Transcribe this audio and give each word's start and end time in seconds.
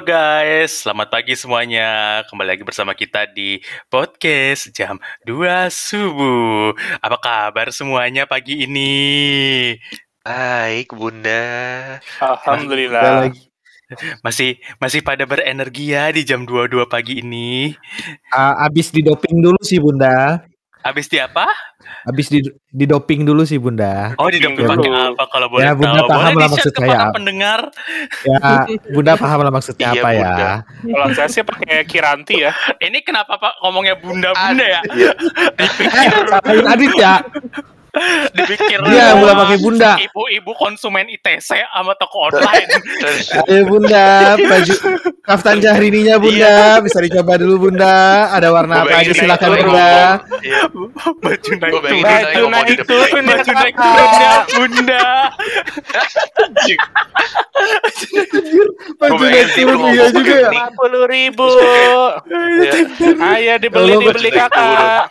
Halo 0.00 0.16
guys, 0.16 0.80
selamat 0.80 1.12
pagi 1.12 1.36
semuanya. 1.36 2.24
Kembali 2.24 2.56
lagi 2.56 2.64
bersama 2.64 2.96
kita 2.96 3.28
di 3.36 3.60
podcast 3.92 4.72
jam 4.72 4.96
2 5.28 5.68
subuh. 5.68 6.72
Apa 7.04 7.20
kabar 7.20 7.68
semuanya 7.68 8.24
pagi 8.24 8.64
ini? 8.64 8.96
Baik, 10.24 10.96
Bunda. 10.96 11.44
Alhamdulillah. 12.16 13.28
Masih 14.24 14.56
masih 14.80 15.04
pada 15.04 15.28
berenergi 15.28 15.92
ya 15.92 16.08
di 16.08 16.24
jam 16.24 16.48
22 16.48 16.88
pagi 16.88 17.20
ini. 17.20 17.76
Uh, 18.32 18.56
abis 18.56 18.96
di 18.96 19.04
doping 19.04 19.44
dulu 19.44 19.60
sih 19.60 19.84
Bunda. 19.84 20.40
Habis 20.80 21.06
di 21.06 21.20
apa? 21.20 21.44
Habis 22.08 22.32
di 22.32 22.40
di 22.66 22.84
doping 22.84 23.28
dulu 23.28 23.44
sih 23.44 23.60
Bunda. 23.60 24.16
Oh, 24.16 24.32
di 24.32 24.40
doping 24.40 24.64
Ya, 24.64 24.70
pakai 24.70 24.90
apa 25.12 25.24
kalau 25.28 25.46
boleh 25.48 25.62
Ya, 25.62 25.72
Bunda 25.76 26.00
tahu? 26.00 26.08
paham 26.08 26.32
Boleh 26.32 26.40
lah 26.40 26.48
maksud 26.48 26.72
saya. 26.72 27.00
pendengar. 27.12 27.60
Ya, 28.22 28.48
Bunda 28.88 29.12
paham 29.14 29.38
lah 29.42 29.52
maksudnya 29.52 29.88
Iya, 29.90 30.00
apa 30.00 30.08
ya. 30.10 30.24
Bunda. 30.24 30.50
Kalau 30.88 31.06
saya 31.12 31.28
sih 31.28 31.42
pakai 31.44 31.84
Kiranti 31.84 32.36
ya. 32.40 32.52
Ini 32.78 32.98
kenapa 33.00 33.36
Pak 33.36 33.60
ngomongnya 33.60 33.94
bunda-bunda 33.94 34.64
ya? 34.64 34.80
Iya. 34.90 35.12
Dipikir 35.52 36.24
Salahin 36.26 36.66
Adit 36.66 36.92
ya. 36.96 37.14
Dipikir 38.32 38.78
Dia 38.86 39.12
wah, 39.14 39.18
mulai 39.18 39.34
pakai 39.34 39.58
bunda. 39.58 39.92
Ibu-ibu 39.98 40.52
konsumen 40.56 41.06
ITC 41.10 41.50
sama 41.70 41.92
toko 41.98 42.16
online. 42.30 42.68
Ayo 43.50 43.62
Bunda, 43.66 44.36
baju 44.38 44.74
kaftan 45.22 45.58
jahrininya 45.58 46.16
Bunda, 46.18 46.78
bisa 46.80 46.98
dicoba 47.02 47.36
dulu 47.36 47.68
Bunda. 47.68 48.28
Ada 48.30 48.48
warna 48.54 48.86
apa 48.86 48.94
aja 49.02 49.12
silakan 49.12 49.48
naik 49.52 49.64
Bunda. 49.66 49.90
Iya. 50.40 50.60
Baju 51.20 51.50
naik 51.58 51.74
turun. 51.84 52.00
Baju 52.02 52.48
naik 52.50 52.78
turun. 52.86 53.24
Baju 53.26 53.52
naik 53.54 53.74
turunnya 53.76 54.32
bunda. 54.50 55.04
Baju 59.00 59.24
naik 59.24 59.48
turun 59.56 59.78
iya 59.90 60.04
juga 60.12 60.34
ya. 60.34 60.48
begini. 60.50 60.58
Puluh 60.76 61.04
ribu. 61.06 61.48
Iya. 61.48 62.78
Ayo 63.20 63.54
dibeli 63.58 63.92
dibeli 63.98 64.30
baju 64.30 64.30
naik 64.30 64.34
kakak. 64.34 65.02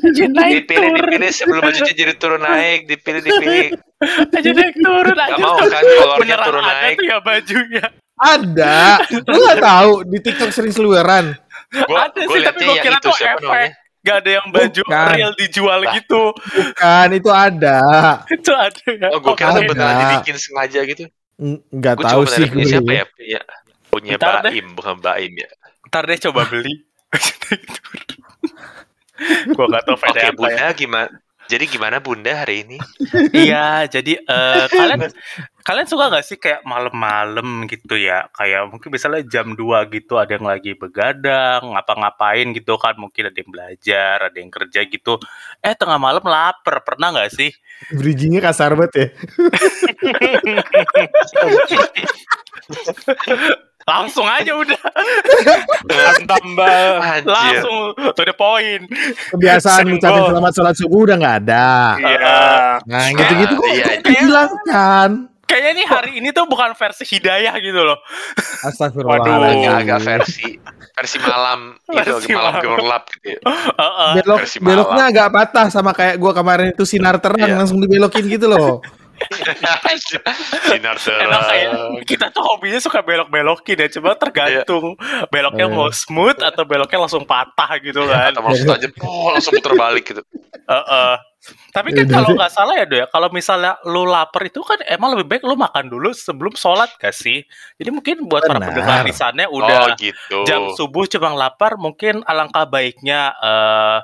Baju 0.00 0.24
naik 0.32 0.54
Dipilih, 0.66 0.90
turun. 0.90 0.94
dipilih 0.98 1.30
sebelum 1.32 1.62
bajunya 1.90 2.06
jadi 2.06 2.12
turun 2.16 2.40
naik. 2.40 2.80
Dipilih, 2.86 3.20
dipilih. 3.20 3.66
Baju 4.32 4.50
naik 4.54 4.74
turun 4.76 5.18
aja. 5.18 5.28
Gak 5.28 5.38
mau 5.42 5.56
kan 5.58 5.82
kolornya 5.84 6.36
turun 6.40 6.62
ada 6.62 6.72
naik. 6.80 6.96
tuh 6.96 7.04
ya 7.04 7.18
bajunya. 7.20 7.84
Ada. 8.16 8.78
Lu 9.26 9.38
gak 9.44 9.60
tahu 9.72 9.92
di 10.06 10.18
TikTok 10.22 10.50
sering 10.50 10.72
seluweran. 10.72 11.26
Gua, 11.70 12.08
ada 12.08 12.20
gua 12.24 12.34
sih 12.34 12.42
tapi 12.42 12.62
yang 12.64 12.80
kira 12.80 12.96
tuh 12.98 13.12
siapa 13.12 13.36
efek. 13.36 13.44
namanya? 13.44 13.70
Gak 14.00 14.16
ada 14.16 14.30
yang 14.32 14.46
baju 14.48 14.82
Bukan. 14.82 15.06
real 15.12 15.32
dijual 15.36 15.78
Lah. 15.84 15.92
gitu. 15.92 16.22
Kan 16.72 17.08
itu 17.12 17.30
ada. 17.30 17.78
Itu 18.32 18.52
ada 18.56 18.86
ya. 18.88 19.08
Oh, 19.12 19.20
gue 19.20 19.34
kira 19.36 19.60
beneran 19.60 19.94
dibikin 20.00 20.36
sengaja 20.40 20.80
gitu. 20.88 21.04
Enggak 21.36 21.94
Gue 22.00 22.04
tahu 22.08 22.22
sih 22.24 22.44
gue. 22.46 22.64
siapa 22.64 22.90
ya? 22.90 23.04
Punya, 23.08 23.40
punya 23.88 24.12
Ntar 24.16 24.34
deh. 24.44 24.52
Baim, 24.56 24.66
bukan 24.72 24.96
Baim 25.00 25.32
ya. 25.36 25.48
Ntar 25.88 26.02
deh 26.08 26.16
coba 26.16 26.48
beli. 26.48 26.88
Gua 29.52 29.66
gak 29.68 29.82
tau 29.84 29.96
Oke, 29.96 30.04
VD 30.06 30.16
apa 30.16 30.24
ya. 30.24 30.32
Bunda 30.32 30.66
gimana? 30.72 31.12
Jadi 31.50 31.66
gimana 31.66 31.98
Bunda 31.98 32.30
hari 32.30 32.62
ini? 32.62 32.78
Iya, 33.34 33.90
jadi 33.90 34.22
eh, 34.22 34.64
kalian 34.70 35.10
kalian 35.66 35.88
suka 35.90 36.06
nggak 36.14 36.22
sih 36.26 36.38
kayak 36.38 36.62
malam-malam 36.62 37.66
gitu 37.66 37.98
ya? 37.98 38.30
Kayak 38.30 38.70
mungkin 38.70 38.94
misalnya 38.94 39.26
jam 39.26 39.58
2 39.58 39.90
gitu 39.90 40.14
ada 40.14 40.38
yang 40.38 40.46
lagi 40.46 40.78
begadang, 40.78 41.74
ngapa-ngapain 41.74 42.54
gitu 42.54 42.78
kan? 42.78 42.94
Mungkin 42.94 43.34
ada 43.34 43.38
yang 43.38 43.50
belajar, 43.50 44.30
ada 44.30 44.38
yang 44.38 44.52
kerja 44.54 44.86
gitu. 44.86 45.18
Eh 45.58 45.74
tengah 45.74 45.98
malam 45.98 46.22
lapar, 46.22 46.86
pernah 46.86 47.10
nggak 47.10 47.34
sih? 47.34 47.50
Bridgingnya 47.90 48.38
kasar 48.46 48.78
banget 48.78 48.94
ya. 48.94 49.06
Langsung 53.90 54.22
aja 54.22 54.52
udah, 54.54 54.78
Tambah. 56.22 56.94
Anjir. 57.02 57.26
langsung 57.26 57.76
to 58.14 58.22
the 58.22 58.34
point. 58.34 58.86
Kebiasaan 59.34 59.82
ngucapin 59.88 60.22
selamat 60.30 60.52
sholat 60.54 60.74
subuh 60.78 61.00
udah 61.10 61.16
nggak 61.18 61.36
ada. 61.42 61.68
Iya. 61.98 62.38
Nah 62.86 63.04
gitu-gitu 63.10 63.52
kok 63.58 63.66
iya. 63.68 63.86
dihilangkan. 63.98 65.10
Kayaknya 65.42 65.72
nih 65.74 65.86
hari 65.90 66.10
ini 66.22 66.28
tuh 66.30 66.46
bukan 66.46 66.78
versi 66.78 67.02
hidayah 67.02 67.50
gitu 67.58 67.82
loh. 67.82 67.98
Astagfirullahaladzim. 68.62 69.66
Agak-agak 69.66 69.98
versi 70.06 70.46
versi 70.94 71.16
malam 71.18 71.74
itu 71.74 71.96
Versi 71.96 72.30
malam 72.30 72.52
malam. 72.54 72.78
gelap 72.78 73.02
gitu 73.10 73.26
ya. 73.34 73.40
Heeh. 73.50 74.10
Belok, 74.22 74.38
Versi 74.46 74.56
beloknya 74.62 75.04
agak 75.10 75.28
patah 75.34 75.66
sama 75.66 75.90
kayak 75.90 76.22
gua 76.22 76.30
kemarin 76.30 76.70
itu 76.70 76.86
sinar 76.86 77.18
terang 77.18 77.50
Iya. 77.50 77.58
langsung 77.58 77.82
dibelokin 77.82 78.30
gitu 78.30 78.46
loh. 78.46 78.78
Sinar 80.70 80.96
terang. 80.96 82.00
kita 82.08 82.32
tuh 82.32 82.42
hobinya 82.44 82.80
suka 82.80 83.04
belok-belokin 83.04 83.76
ya, 83.76 83.88
coba 84.00 84.16
tergantung 84.16 84.96
beloknya 85.28 85.66
Iya. 85.68 85.74
mau 85.76 85.88
smooth 85.92 86.40
atau 86.40 86.62
beloknya 86.64 86.98
langsung 87.04 87.24
patah 87.28 87.76
gitu 87.80 88.04
kan. 88.08 88.32
Atau 88.32 88.42
maksud 88.42 88.66
aja, 88.68 88.86
oh 89.04 89.28
langsung 89.34 89.52
puter 89.60 89.72
balik 89.76 90.04
gitu. 90.08 90.22
Heeh. 90.68 91.14
Tapi 91.72 91.96
kan 91.96 92.04
Iya, 92.04 92.12
kalau 92.20 92.28
nggak 92.36 92.52
salah 92.52 92.74
ya 92.76 92.84
Do 92.84 92.96
ya, 93.00 93.06
kalau 93.08 93.28
misalnya 93.32 93.72
lu 93.88 94.04
lapar 94.04 94.44
itu 94.44 94.60
kan 94.60 94.76
emang 94.84 95.16
lebih 95.16 95.40
baik 95.40 95.42
lu 95.48 95.56
makan 95.56 95.88
dulu 95.88 96.12
sebelum 96.12 96.52
sholat 96.52 96.92
gak 97.00 97.16
sih? 97.16 97.40
Jadi 97.80 97.88
mungkin 97.88 98.28
buat 98.28 98.44
para 98.44 98.60
Benar. 98.60 98.68
pendengar 98.68 98.98
di 99.08 99.14
sana 99.16 99.48
Oh 99.48 99.56
udah 99.64 99.96
gitu. 99.96 100.44
jam 100.44 100.68
subuh 100.76 101.08
cuma 101.08 101.32
lapar, 101.32 101.80
mungkin 101.80 102.20
alangkah 102.28 102.68
baiknya 102.68 103.32
eh 103.40 103.98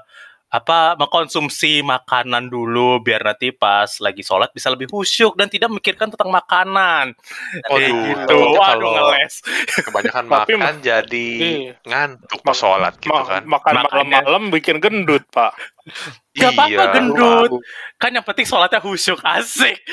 apa 0.46 0.94
mengkonsumsi 0.94 1.82
makanan 1.82 2.46
dulu 2.46 3.02
biar 3.02 3.18
nanti 3.20 3.50
pas 3.50 3.90
lagi 3.98 4.22
sholat 4.22 4.54
bisa 4.54 4.70
lebih 4.70 4.86
khusyuk 4.86 5.34
dan 5.34 5.50
tidak 5.50 5.68
memikirkan 5.68 6.06
tentang 6.06 6.30
makanan. 6.30 7.18
Kayak 7.66 7.90
Waduh, 7.90 8.04
gitu. 8.06 8.36
Waduh 8.54 8.56
kalau- 8.56 8.94
ngeles. 9.10 9.34
Kebanyakan 9.82 10.24
Tapi 10.32 10.52
makan 10.54 10.76
jadi 10.80 11.28
Iya. 11.36 11.72
ngantuk 11.82 12.40
pas 12.40 12.54
sholat 12.54 12.94
gitu 12.96 13.10
Ma- 13.10 13.26
kan. 13.26 13.42
makan 13.44 13.72
malam-malam 13.84 14.42
bikin 14.48 14.78
gendut, 14.78 15.26
Pak. 15.28 15.50
Gak 16.36 16.52
apa-apa 16.52 16.70
Iya, 16.70 16.84
gendut. 16.94 17.50
Kan 17.96 18.10
yang 18.12 18.22
penting 18.22 18.46
sholatnya 18.46 18.78
khusyuk 18.78 19.18
asik. 19.22 19.76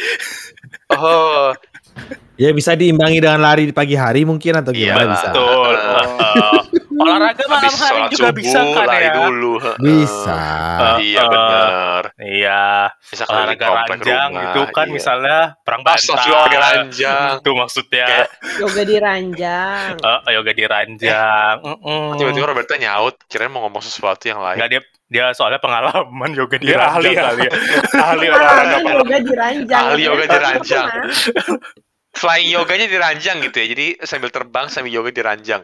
Oh, 0.93 1.49
Ya 2.35 2.49
bisa 2.49 2.73
diimbangi 2.73 3.17
dengan 3.17 3.37
lari 3.37 3.65
di 3.65 3.73
pagi 3.73 3.93
hari 3.93 4.25
mungkin 4.25 4.57
atau 4.57 4.73
Iya, 4.73 4.93
gimana 4.93 5.13
bisa. 5.13 5.29
Betul. 5.29 5.73
Heeh. 6.93 7.01
Olahraga 7.03 7.43
malam 7.47 7.63
habis 7.65 7.81
hari 7.81 8.01
juga 8.07 8.29
subuh 8.29 8.37
bisa 8.37 8.59
kan 8.61 8.85
lari 8.85 9.01
ya. 9.03 9.13
dulu. 9.17 9.53
Bisa. 9.77 10.37
Iya 10.95 11.19
Heeh. 11.19 11.25
benar. 11.27 12.03
Iya, 12.15 12.63
Bisa 13.03 13.23
olahraga 13.25 13.65
ranjang 13.65 14.29
rumah, 14.29 14.41
gitu 14.45 14.61
kan 14.69 14.85
iya. 14.85 14.93
misalnya 14.93 15.37
perang 15.59 15.81
Astagfirullah 15.83 16.45
bantal. 16.45 16.61
ranjang. 16.61 17.31
Itu 17.39 17.51
maksudnya. 17.53 18.05
Kayak- 18.05 18.31
yoga 18.59 18.81
di 18.83 18.95
ranjang. 18.95 19.89
Eh, 19.97 20.31
yoga 20.31 20.51
di 20.51 20.63
ranjang. 20.63 21.55
Mm-mm. 21.59 22.05
Tiba-tiba 22.15 22.45
Roberta 22.45 22.73
nyaut, 22.75 23.15
kirain 23.25 23.49
mau 23.49 23.61
ngomong 23.63 23.81
sesuatu 23.81 24.23
yang 24.23 24.37
lain. 24.37 24.57
Nggak, 24.57 24.69
dia 24.69 24.81
dia 25.09 25.25
soalnya 25.31 25.57
pengalaman 25.57 26.29
yoga 26.33 26.57
di 26.57 26.65
Dia 26.67 26.77
ranjang 26.79 26.93
ahli 26.95 27.09
ya. 27.09 27.21
kali 27.23 27.41
ya. 27.41 27.51
Ahli 27.99 28.25
olahraga 28.33 28.75
Ahli 28.75 28.91
yoga 28.91 29.17
di 29.19 29.33
ranjang. 29.33 29.83
Ahli 29.83 30.01
yoga 30.03 30.25
di 30.25 30.37
ranjang. 30.39 30.87
Flying 32.13 32.49
yoganya 32.51 32.85
di 32.85 32.97
ranjang 32.97 33.37
gitu 33.41 33.57
ya. 33.57 33.67
Jadi 33.67 33.85
sambil 34.05 34.29
terbang 34.29 34.69
sambil 34.69 34.93
yoga 34.93 35.09
di 35.09 35.21
ranjang. 35.21 35.61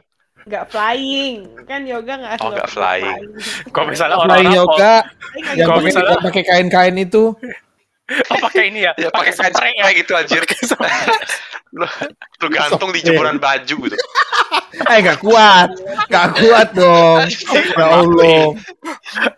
Nggak 0.49 0.65
flying, 0.67 1.35
kan 1.63 1.85
yoga 1.85 2.13
nggak 2.17 2.41
Oh, 2.41 2.49
nggak 2.49 2.67
flying. 2.67 3.21
Kok 3.69 3.85
misalnya 3.85 4.17
Flying 4.17 4.49
orang-orang 4.49 4.57
yoga 4.57 4.93
Flying 5.05 5.45
yang 5.53 5.67
Kalau 5.69 5.77
nggak 5.77 5.77
pakai 5.77 5.85
misalnya- 5.85 6.21
pakai 6.25 6.43
kain-kain 6.43 6.95
itu. 6.97 7.23
oh, 8.09 8.37
pakai 8.41 8.63
ini 8.67 8.79
ya, 8.81 8.91
Ya 8.97 9.13
pakai 9.13 9.29
spray 9.29 9.77
ya. 9.77 9.93
gitu 9.93 10.11
anjir. 10.17 10.41
Lu, 11.69 11.85
lu 12.41 12.47
gantung 12.49 12.89
di 12.89 12.97
jemuran 12.97 13.37
baju 13.37 13.75
gitu. 13.85 13.93
Eh 14.89 14.97
gak 14.99 15.21
kuat, 15.21 15.69
gak 16.09 16.27
kuat 16.35 16.69
dong. 16.73 17.21
Ya 17.71 17.85
Allah. 17.87 18.57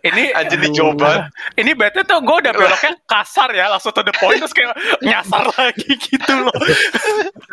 ini 0.02 0.32
Anjir 0.32 0.56
Aduh. 0.56 0.66
dicoba. 0.66 1.28
ini 1.54 1.72
bete 1.72 2.00
tuh 2.02 2.18
gue 2.18 2.36
udah 2.38 2.52
beloknya 2.52 2.92
kasar 3.04 3.48
ya 3.50 3.68
langsung 3.68 3.92
to 3.92 4.00
the 4.00 4.14
point 4.14 4.36
terus 4.38 4.52
kayak 4.52 4.72
nyasar 5.00 5.44
lagi 5.54 5.92
gitu 5.92 6.32
loh 6.34 6.56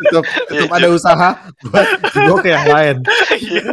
Tetap, 0.00 0.24
tetap 0.46 0.70
ada 0.70 0.88
usaha 0.88 1.28
buat 1.62 1.88
gue 2.02 2.36
ke 2.40 2.48
yang 2.48 2.66
lain. 2.66 2.96
Iya. 3.30 3.64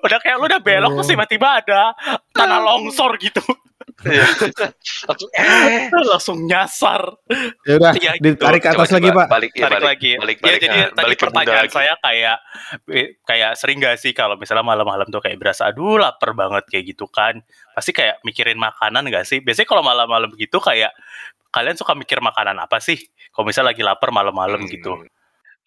udah 0.00 0.18
kayak 0.18 0.36
lu 0.36 0.46
udah 0.46 0.60
belok 0.60 0.92
terus 0.96 1.08
tiba-tiba 1.08 1.48
ada 1.60 1.80
tanah 2.32 2.60
longsor 2.60 3.18
gitu 3.18 3.42
Iya. 3.42 3.69
Langsung, 4.00 5.30
eh. 5.30 5.92
langsung 5.92 6.38
nyasar 6.42 7.02
Ya 7.62 7.74
udah, 7.76 7.92
Iya, 7.92 8.12
gitu. 8.16 8.24
ditarik 8.32 8.60
ke 8.60 8.70
atas 8.70 8.88
Coba, 8.88 8.96
lagi 8.96 9.06
coba, 9.06 9.18
Pak. 9.18 9.28
Balik, 9.30 9.50
ya, 9.52 9.60
balik, 9.60 9.70
balik, 9.70 9.84
lagi 9.84 10.10
Balik, 10.14 10.36
ya 10.36 10.42
balik, 10.42 10.58
jadi 10.58 10.66
nah, 10.70 10.88
tadi 10.90 11.04
balik 11.04 11.18
pertanyaan 11.20 11.60
lagi. 11.62 11.74
saya 11.74 11.92
kayak 11.98 12.36
eh, 12.90 13.08
kayak 13.20 13.50
sering 13.54 13.78
gak 13.78 13.96
sih 13.96 14.12
kalau 14.12 14.34
misalnya 14.34 14.64
malam-malam 14.64 15.06
tuh 15.06 15.20
kayak 15.20 15.36
berasa 15.36 15.62
aduh 15.66 15.96
lapar 15.96 16.32
banget 16.32 16.64
kayak 16.66 16.84
gitu 16.88 17.04
kan 17.06 17.44
pasti 17.70 17.90
kayak 17.90 18.22
mikirin 18.22 18.56
makanan 18.56 19.04
gak 19.06 19.24
sih 19.24 19.38
biasanya 19.38 19.68
kalau 19.68 19.82
malam-malam 19.82 20.32
gitu 20.34 20.56
kayak 20.58 20.96
kalian 21.48 21.74
suka 21.74 21.92
mikir 21.92 22.18
makanan 22.18 22.56
apa 22.56 22.78
sih 22.78 22.96
kalau 23.28 23.44
misalnya 23.44 23.70
lagi 23.70 23.82
lapar 23.82 24.08
malam-malam 24.10 24.60
Hmm. 24.60 24.70
gitu 24.70 24.92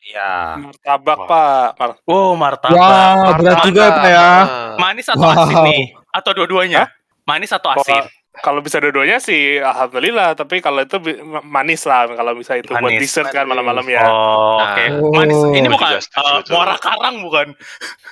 Iya. 0.04 0.60
Martabak, 0.60 1.16
Wah. 1.16 1.28
Pak. 1.32 1.68
Mar- 1.80 2.00
oh 2.04 2.36
martabak 2.36 2.76
Wah, 2.76 3.40
berat 3.40 3.56
Martabak. 3.56 3.64
juga 3.64 3.80
ya, 3.80 3.92
Pak 3.94 4.04
ya. 4.06 4.28
Manis 4.76 5.08
atau 5.08 5.24
Wow. 5.24 5.36
asin 5.40 5.58
nih 5.64 5.82
atau 6.12 6.32
dua-duanya 6.34 6.82
manis 7.24 7.50
atau 7.50 7.72
asin 7.72 8.04
kalau 8.34 8.60
bisa 8.60 8.82
dua-duanya 8.82 9.22
sih 9.22 9.62
alhamdulillah, 9.62 10.34
tapi 10.34 10.58
kalau 10.58 10.82
itu 10.82 10.98
manis 11.44 11.86
lah 11.86 12.10
kalau 12.10 12.34
bisa 12.34 12.58
itu 12.58 12.74
buat 12.74 12.82
Manis. 12.82 13.06
dessert 13.06 13.30
kan 13.30 13.46
Manis. 13.46 13.52
malam-malam 13.54 13.86
ya. 13.86 14.02
Oh, 14.04 14.58
Nah. 14.58 14.74
oke. 14.74 14.86
Oh. 14.98 15.12
Manis. 15.14 15.38
Ini 15.54 15.68
Gua 15.68 15.76
bukan 15.78 15.90
uh, 16.18 16.40
muara 16.50 16.76
karang 16.78 17.16
bukan? 17.22 17.48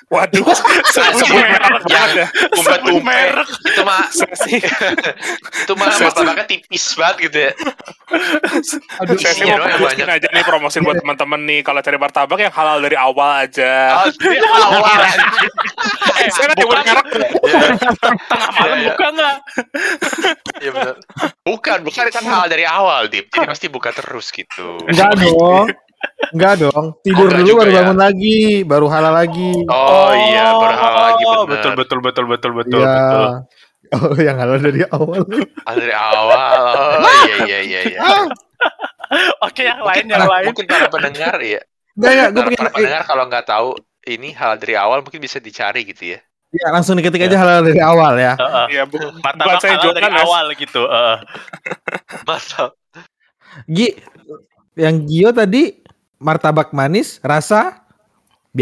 Waduh, 0.07 0.45
Sebut 0.93 1.25
merek 1.31 1.83
ya. 1.87 2.27
Sebut 2.53 3.01
merek. 3.01 3.49
Itu 3.65 3.81
mah 3.81 4.05
itu 5.65 5.73
mah 5.73 5.87
martabaknya 5.89 6.45
tipis 6.45 6.85
banget 6.93 7.15
gitu 7.25 7.37
ya. 7.47 7.51
Aduh, 9.01 9.15
saya 9.15 9.33
sih 9.33 9.41
Isinya 9.41 9.55
mau 9.57 9.71
promosiin 9.71 10.09
aja 10.11 10.27
nih 10.29 10.43
promosiin 10.43 10.83
buat 10.83 10.99
teman-teman 10.99 11.39
nih 11.47 11.59
kalau 11.63 11.79
cari 11.79 11.97
martabak 11.97 12.37
yang 12.37 12.53
halal 12.53 12.77
dari 12.77 12.93
awal 12.93 13.41
aja. 13.41 14.03
Oh, 14.03 14.75
awal 14.75 14.99
saya 16.29 16.45
kan 16.45 16.53
nyebut 16.53 16.69
bukan. 16.69 16.85
merek 16.85 17.07
Tengah 18.21 18.49
malam 18.53 18.67
Iya, 18.71 18.75
iya. 18.77 18.89
buka 18.93 19.07
nggak? 19.09 19.35
Iya 20.61 20.71
benar. 20.73 20.95
Bukan, 21.41 21.77
bukan 21.81 22.05
kan 22.13 22.23
hal 22.23 22.45
dari 22.45 22.65
awal, 22.65 23.09
Dip. 23.09 23.33
Jadi 23.33 23.47
pasti 23.49 23.67
buka 23.67 23.89
terus 23.89 24.29
gitu. 24.29 24.77
Enggak 24.85 25.17
dong. 25.17 25.65
Enggak 26.33 26.53
dong. 26.61 26.85
Tidur 27.01 27.29
dulu 27.29 27.51
baru 27.61 27.71
ya. 27.71 27.77
bangun 27.81 27.97
lagi, 27.97 28.39
baru 28.61 28.85
halal 28.89 29.13
lagi. 29.13 29.51
Oh, 29.69 30.11
iya, 30.13 30.53
berhal 30.53 30.93
lagi 30.97 31.23
benar. 31.25 31.47
Betul 31.49 31.71
betul 31.77 31.99
betul 32.01 32.25
betul 32.29 32.51
betul 32.57 32.79
Iya. 32.81 32.93
betul. 32.93 33.25
Oh, 33.91 34.15
yang 34.15 34.37
halal 34.39 34.55
dari 34.61 34.81
awal. 34.87 35.21
Hal 35.67 35.75
dari 35.75 35.95
awal. 35.95 36.59
Oh, 37.01 37.13
iya 37.27 37.35
iya 37.43 37.59
iya 37.65 37.79
iya. 37.91 37.99
Oke, 39.43 39.67
yang 39.67 39.81
lain 39.83 40.07
Mungkin, 40.07 40.15
yang 40.15 40.29
lain. 40.29 40.45
mungkin 40.47 40.65
para 40.69 40.87
pendengar 40.87 41.35
ya. 41.43 41.59
Enggak, 41.97 42.11
enggak, 42.15 42.29
gue 42.31 42.41
pengen 42.47 42.59
para 42.61 42.71
pendengar 42.71 43.03
kalau 43.03 43.23
nggak 43.27 43.45
tahu 43.45 43.69
ini 44.07 44.29
hal 44.31 44.55
dari 44.55 44.73
awal 44.79 45.03
mungkin 45.03 45.19
bisa 45.19 45.43
dicari 45.43 45.83
gitu 45.83 46.15
ya. 46.15 46.19
Ya, 46.51 46.67
langsung 46.69 46.95
diketik 46.95 47.23
aja 47.23 47.37
halal 47.37 47.63
dari 47.63 47.79
awal 47.79 48.13
ya. 48.15 48.33
Heeh. 48.35 48.65
Iya, 48.71 48.83
bu 48.85 48.97
buat 48.97 49.17
Martabak 49.17 49.57
saya 49.59 49.75
halal 49.75 49.91
dari 49.91 50.03
jualan 50.03 50.21
awal 50.21 50.45
gitu. 50.53 50.81
heeh. 50.83 51.17
Mantap. 52.27 52.69
Gi, 53.65 53.87
yang 54.75 55.03
Gio 55.03 55.29
tadi 55.29 55.79
martabak 56.15 56.71
manis 56.71 57.19
rasa 57.19 57.81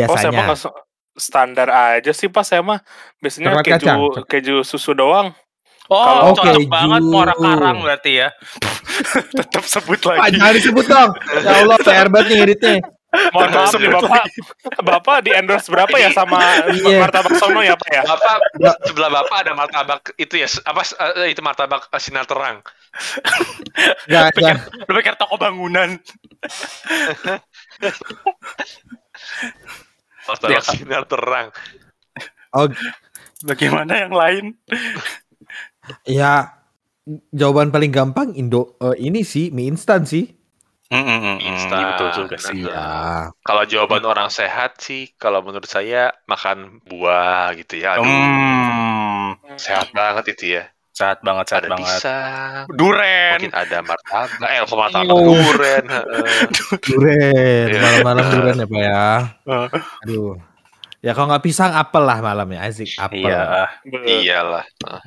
Oh, 0.06 0.14
saya 0.14 0.30
mah 0.30 0.46
biasanya. 0.48 0.72
standar 1.16 1.68
aja 1.68 2.12
sih 2.12 2.26
pas 2.26 2.42
saya 2.44 2.62
mah 2.62 2.78
biasanya 3.18 3.52
Coklat 3.52 3.66
keju 3.66 3.74
kacang. 3.76 4.00
keju 4.24 4.56
susu 4.62 4.94
doang. 4.94 5.34
Oh, 5.86 5.98
Kalau- 6.00 6.24
cocok 6.32 6.46
Oke, 6.56 6.70
banget 6.70 7.02
Ju. 7.02 7.10
muara 7.10 7.34
karang 7.34 7.78
berarti 7.80 8.12
ya. 8.16 8.30
Tetap 9.40 9.64
sebut 9.64 9.98
Pak, 10.00 10.14
lagi. 10.16 10.38
jangan 10.38 10.54
disebut 10.54 10.86
dong. 10.86 11.10
Ya 11.42 11.54
Allah, 11.60 11.78
PR 11.80 12.08
banget 12.08 12.28
nih 12.28 12.40
editnya. 12.46 12.76
Mohon 13.10 13.50
maaf 13.52 13.74
nih 13.74 13.90
bapak, 13.90 14.24
bapak 14.86 15.18
di 15.26 15.32
endorse 15.34 15.66
berapa 15.68 15.96
ya 15.98 16.14
sama 16.14 16.38
Iya. 16.70 17.02
martabak 17.02 17.34
sono 17.42 17.66
ya 17.66 17.74
pak 17.74 17.90
ya? 17.90 18.04
Bapak 18.06 18.38
sebelah 18.86 19.10
Bapak 19.10 19.38
ada 19.42 19.54
martabak 19.58 20.02
itu 20.14 20.38
ya 20.38 20.46
apa 20.62 20.86
eh, 21.18 21.34
itu 21.34 21.42
martabak 21.42 21.90
eh, 21.90 21.98
sinar 21.98 22.30
terang. 22.30 22.62
Enggak, 24.06 24.30
Pikir, 24.38 24.46
enggak. 24.46 24.58
lu 24.86 24.94
pikir 24.96 25.16
toko 25.18 25.36
bangunan. 25.36 25.98
Martabak 30.28 30.54
Ya. 30.54 30.62
sinar 30.62 31.04
terang. 31.06 31.48
Oh, 32.54 32.70
Bagaimana 33.42 33.94
yang 33.98 34.14
lain? 34.14 34.46
ya 36.06 36.54
jawaban 37.32 37.74
paling 37.74 37.90
gampang 37.90 38.38
Indo 38.38 38.78
eh, 38.78 39.02
ini 39.02 39.26
sih 39.26 39.50
mie 39.50 39.66
instan 39.66 40.06
sih. 40.06 40.30
Mm, 40.90 40.98
mm, 40.98 41.06
mm, 41.06 41.22
mm, 41.22 41.38
Instan. 41.46 41.82
betul 41.94 42.10
juga 42.18 42.36
sih. 42.42 42.66
Nah, 42.66 42.74
Iya. 42.74 42.86
Kalau 43.46 43.64
jawaban 43.64 44.04
orang 44.04 44.30
sehat 44.30 44.82
sih, 44.82 45.14
kalau 45.16 45.46
menurut 45.46 45.70
saya 45.70 46.10
makan 46.26 46.82
buah 46.82 47.54
gitu 47.54 47.78
ya. 47.78 47.94
Aduh, 47.96 48.10
Hmm, 48.10 49.38
sehat 49.56 49.94
banget 49.94 50.34
itu 50.34 50.58
ya. 50.58 50.66
sehat 50.90 51.22
banget, 51.22 51.46
sehat 51.48 51.64
ada 51.64 51.70
banget. 51.78 51.86
pisang, 51.96 52.64
Duren. 52.74 53.32
mungkin 53.38 53.54
ada 53.56 53.78
martabak, 53.80 54.50
eh 54.50 54.60
kok 54.60 54.76
martabak 54.76 55.14
Oh. 55.16 55.24
duren. 55.24 55.86
heeh. 55.88 56.28
Duren, 56.84 57.66
Iya. 57.70 57.80
malam-malam 57.80 58.26
duren 58.34 58.56
ya 58.58 58.66
Pak 58.68 58.82
ya. 58.82 59.06
Aduh. 60.04 60.36
Ya 61.00 61.12
kalau 61.16 61.32
nggak 61.32 61.46
pisang 61.46 61.72
apel 61.72 62.04
lah 62.04 62.20
malamnya 62.20 62.60
asik 62.66 62.98
apel. 62.98 63.30
Iya. 63.30 63.72
Iyalah. 63.88 64.66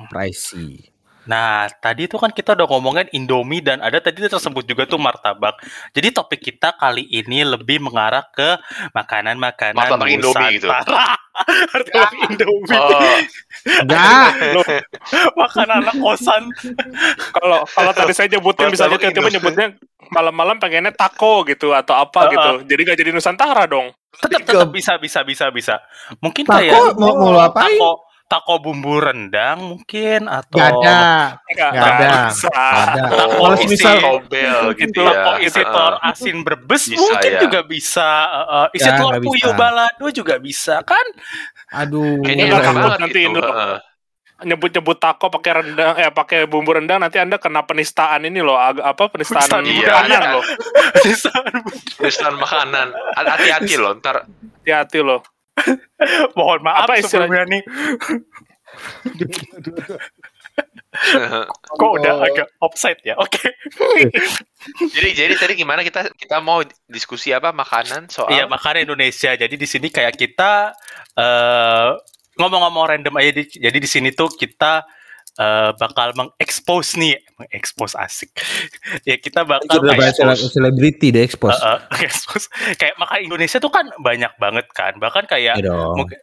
Pricey. 0.09 0.89
Nah, 1.23 1.71
tadi 1.79 2.11
itu 2.11 2.19
kan 2.19 2.35
kita 2.35 2.51
udah 2.55 2.67
ngomongin 2.67 3.07
Indomie 3.15 3.63
dan 3.63 3.79
ada 3.79 4.03
tadi 4.03 4.27
tersebut 4.27 4.67
juga 4.67 4.83
tuh 4.83 4.99
martabak. 4.99 5.55
Jadi 5.95 6.11
topik 6.11 6.43
kita 6.43 6.75
kali 6.75 7.07
ini 7.07 7.47
lebih 7.47 7.79
mengarah 7.79 8.27
ke 8.27 8.59
makanan-makanan 8.91 9.77
Martabak 9.77 10.09
Indomie 10.11 10.59
gitu. 10.59 10.67
Nusantara. 10.67 11.15
martabak 11.71 12.11
Indomie. 12.27 12.75
Oh, 12.75 13.17
Enggak. 13.87 14.27
Makanan 15.39 15.77
anak 15.87 15.95
kosan. 16.03 16.43
Kalau 17.31 17.63
kalau 17.71 17.91
tadi 17.95 18.11
saya 18.11 18.27
nyebutin 18.35 18.67
misalnya 18.67 18.99
Martabak 18.99 19.15
tiba-tiba 19.15 19.29
nyebutnya 19.39 19.67
malam-malam 20.11 20.59
pengennya 20.59 20.91
taco 20.91 21.47
gitu 21.47 21.71
atau 21.71 21.95
apa 21.95 22.27
Heeh. 22.27 22.31
gitu. 22.35 22.51
Jadi 22.67 22.81
gak 22.83 22.97
jadi 22.99 23.11
Nusantara 23.15 23.63
dong. 23.63 23.95
Tetap 24.13 24.45
tetap 24.45 24.69
bisa 24.69 24.99
bisa 24.99 25.25
bisa 25.25 25.49
bisa. 25.49 25.75
Mungkin 26.21 26.45
Taco 26.45 26.59
kayak 26.59 26.99
mau, 26.99 27.15
mau 27.17 27.39
apain? 27.41 27.79
taco 27.79 28.02
taco 28.33 28.57
bumbu 28.57 28.97
rendang 28.97 29.61
mungkin 29.63 30.25
atau 30.25 30.57
Gak 30.57 30.69
ada. 30.75 30.97
Enggak 31.45 31.69
Nggak 31.69 31.85
ada. 31.85 32.09
Nggak 32.25 32.57
ada. 32.57 33.03
Kalau 33.29 33.55
isi- 33.55 33.69
misal 33.69 33.95
kobel 33.99 34.57
gitu 34.73 34.99
ya. 34.99 35.13
Taco 35.13 35.31
isi 35.39 35.61
telur 35.61 35.93
asin 36.01 36.37
berbes 36.41 36.83
Bisa, 36.87 36.97
mungkin 36.99 37.29
ya. 37.29 37.39
juga 37.39 37.59
bisa. 37.61 38.09
Uh, 38.25 38.41
uh, 38.41 38.65
isi 38.71 38.83
Ya, 38.83 38.97
telur 38.97 39.13
puyuh 39.19 39.53
balado 39.53 40.05
juga 40.09 40.35
bisa 40.37 40.81
kan? 40.81 41.05
aduh. 41.71 42.17
Kayaknya 42.19 42.43
Nggak 42.43 42.53
enak 42.55 42.65
takut 42.67 42.81
banget 42.83 42.99
nanti 42.99 43.19
gitu. 43.19 43.29
Indo. 43.29 43.41
heeh. 43.43 43.77
Nyebut-nyebut 44.43 44.97
taco 44.97 45.31
pakai 45.31 45.51
rendang 45.55 45.93
eh 45.95 46.11
pakai 46.11 46.39
bumbu 46.43 46.75
rendang 46.75 46.99
nanti 46.99 47.15
Anda 47.15 47.37
kena 47.37 47.63
penistaan 47.63 48.21
ini 48.23 48.41
loh, 48.41 48.57
ag- 48.57 48.83
apa 48.83 49.07
penistaan 49.07 49.39
Penistaan 49.39 49.63
Iya, 49.63 49.87
makanan 49.87 50.09
iya. 50.19 50.33
loh. 50.33 50.43
Tulisan 51.95 52.33
makanan. 52.43 52.87
Hati-hati 53.15 53.75
loh, 53.75 53.91
ntar 53.95 54.27
Hati-hati 54.59 54.99
loh. 54.99 55.23
Mohon 56.37 56.59
maaf 56.65 56.85
Apa 56.85 56.93
istilah- 56.99 57.27
sebelumnya 57.29 57.43
nih. 57.47 57.61
Kok 61.73 61.91
udah 61.99 62.13
agak 62.21 62.47
offside 62.61 63.01
ya? 63.01 63.17
Oke. 63.17 63.41
jadi 64.95 65.09
jadi 65.25 65.33
tadi 65.35 65.53
gimana 65.57 65.81
kita 65.81 66.13
kita 66.13 66.37
mau 66.39 66.61
diskusi 66.85 67.33
apa 67.33 67.49
makanan 67.49 68.07
soal 68.07 68.29
Iya, 68.29 68.45
makanan 68.45 68.85
Indonesia. 68.85 69.33
Jadi 69.33 69.55
di 69.57 69.65
sini 69.65 69.89
kayak 69.89 70.13
kita 70.13 70.73
eh 71.17 71.89
ngomong-ngomong 72.37 72.85
random 72.89 73.13
aja. 73.17 73.31
di- 73.33 73.57
jadi 73.57 73.77
di 73.77 73.89
sini 73.89 74.09
tuh 74.09 74.29
kita 74.29 74.85
eh, 75.33 75.71
bakal 75.77 76.13
mengekspos 76.13 76.93
nih, 76.97 77.17
mengekspos 77.41 77.97
asik. 77.97 78.29
ya 79.09 79.17
kita 79.17 79.41
bakal 79.43 79.81
selebriti 80.49 81.09
deh 81.09 81.25
expose. 81.25 81.57
expose. 82.05 82.45
kayak 82.77 82.93
makanan 83.01 83.33
Indonesia 83.33 83.57
tuh 83.57 83.73
kan 83.73 83.89
banyak 83.97 84.33
banget 84.37 84.67
kan. 84.73 84.93
Bahkan 85.01 85.25
kayak 85.25 85.57
Iya 85.61 85.73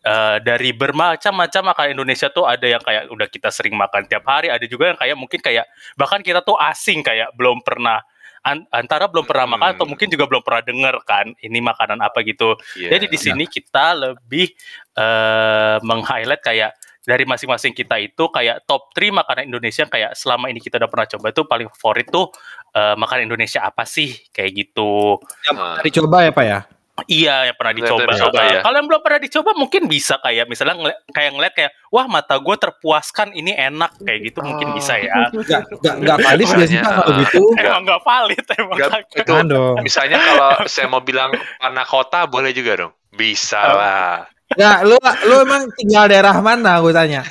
eh, 0.06 0.36
dari 0.42 0.70
bermacam-macam 0.74 1.62
makanan 1.74 1.90
Indonesia 1.98 2.30
tuh 2.30 2.46
ada 2.46 2.66
yang 2.66 2.82
kayak 2.82 3.10
udah 3.10 3.28
kita 3.30 3.50
sering 3.50 3.74
makan 3.74 4.06
tiap 4.06 4.22
hari, 4.26 4.50
ada 4.50 4.62
juga 4.66 4.94
yang 4.94 4.98
kayak 4.98 5.16
mungkin 5.18 5.40
kayak 5.42 5.66
bahkan 5.98 6.22
kita 6.22 6.42
tuh 6.46 6.54
asing 6.58 7.02
kayak 7.02 7.34
belum 7.34 7.60
pernah 7.66 8.00
an- 8.40 8.64
antara 8.72 9.04
belum 9.04 9.28
pernah 9.28 9.44
makan 9.52 9.76
atau 9.76 9.84
Hmm. 9.84 9.92
mungkin 9.92 10.08
juga 10.08 10.24
belum 10.24 10.40
pernah 10.40 10.62
denger 10.64 10.94
kan 11.04 11.26
ini 11.44 11.60
makanan 11.60 12.00
apa 12.00 12.24
gitu. 12.24 12.56
Iya. 12.78 12.96
Jadi 12.96 13.04
di 13.12 13.18
sini 13.20 13.44
kita 13.44 13.92
lebih 13.92 14.48
eh 14.96 15.76
meng-highlight 15.84 16.40
kayak 16.40 16.72
dari 17.00 17.24
masing-masing 17.24 17.72
kita 17.72 17.96
itu 17.96 18.28
kayak 18.28 18.64
top 18.64 18.92
3 18.92 19.08
makanan 19.14 19.46
Indonesia 19.46 19.82
yang 19.82 19.90
kayak 19.90 20.10
selama 20.12 20.46
ini 20.46 20.58
kita 20.58 20.76
udah 20.76 20.86
pernah 20.86 21.08
coba 21.08 21.26
itu 21.28 21.42
paling 21.42 21.68
favorit 21.70 22.06
tuh 22.06 22.28
eh, 22.70 22.94
makanan 22.94 23.26
Indonesia 23.26 23.60
apa 23.60 23.82
sih 23.82 24.12
kayak 24.30 24.50
gitu. 24.54 25.16
Nah, 25.48 25.80
Dicoba 25.80 26.22
ya 26.22 26.30
Pak 26.30 26.44
ya? 26.44 26.60
Iya, 27.02 27.48
yang 27.48 27.56
pernah 27.56 27.72
Yang 27.72 27.80
dicoba. 27.80 28.00
pernah 28.02 28.16
dicoba, 28.18 28.36
Uh, 28.36 28.44
ya. 28.46 28.60
Kalau 28.60 28.76
yang 28.76 28.86
belum 28.86 29.00
pernah 29.00 29.20
dicoba 29.20 29.50
mungkin 29.56 29.82
bisa 29.88 30.14
kayak 30.20 30.44
misalnya 30.44 30.76
ngeli- 30.76 31.00
kayak 31.08 31.30
ngeliat 31.32 31.54
kayak 31.56 31.72
wah 31.88 32.04
mata 32.04 32.36
gue 32.36 32.56
terpuaskan 32.60 33.32
ini 33.32 33.52
enak 33.54 33.90
kayak 33.98 34.20
gitu 34.22 34.38
mungkin 34.42 34.68
Oh. 34.68 34.74
bisa 34.76 34.92
ya. 34.94 35.32
Enggak 35.32 35.64
enggak 35.72 35.94
enggak 35.96 36.18
valid 36.20 36.46
nggak 36.46 36.68
sih 36.68 36.78
kalau 36.78 37.12
gitu? 37.16 37.40
Enggak. 37.40 37.64
Emang 37.64 37.82
nggak 37.82 38.02
valid 38.04 38.44
emang 38.52 38.76
kagak. 38.76 39.02
itu 39.16 39.32
dong. 39.48 39.74
misalnya 39.80 40.16
kalau 40.20 40.50
saya 40.68 40.86
mau 40.86 41.00
bilang 41.00 41.30
panah 41.56 41.86
kota 41.88 42.28
boleh 42.28 42.52
juga 42.52 42.72
dong. 42.76 42.92
Bisa 43.10 43.60
lah. 43.64 44.16
Enggak, 44.50 44.78
lu 44.82 44.96
lu 45.30 45.34
emang 45.46 45.62
tinggal 45.78 46.10
daerah 46.10 46.34
mana 46.42 46.82
gue 46.82 46.90
tanya? 46.90 47.22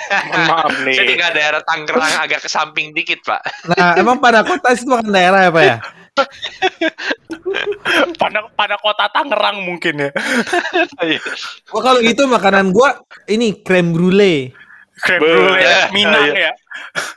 Maaf 0.47 0.71
nih. 0.87 0.95
Saya 0.95 1.05
tinggal 1.07 1.31
daerah 1.35 1.61
Tangerang 1.67 2.13
agak 2.15 2.39
ke 2.47 2.49
samping 2.49 2.95
dikit, 2.95 3.19
Pak. 3.27 3.43
Nah, 3.75 3.99
emang 3.99 4.23
pada 4.23 4.39
kota 4.39 4.71
itu 4.71 4.87
bukan 4.87 5.11
daerah 5.11 5.47
ya 5.47 5.51
Pak 5.51 5.63
ya? 5.67 5.77
Pada 8.15 8.39
pada 8.55 8.75
kota 8.79 9.11
Tangerang 9.11 9.59
mungkin 9.67 10.07
ya. 10.07 10.09
Gua 11.67 11.81
kalau 11.83 11.99
gitu 11.99 12.23
makanan 12.23 12.71
gua 12.71 13.03
ini 13.27 13.51
krem 13.67 13.91
brulee. 13.91 14.55
Krem 14.99 15.19
brulee 15.19 15.59
Iya, 15.63 15.79
Minang 15.91 16.23
iya. 16.31 16.39
ya. 16.39 16.53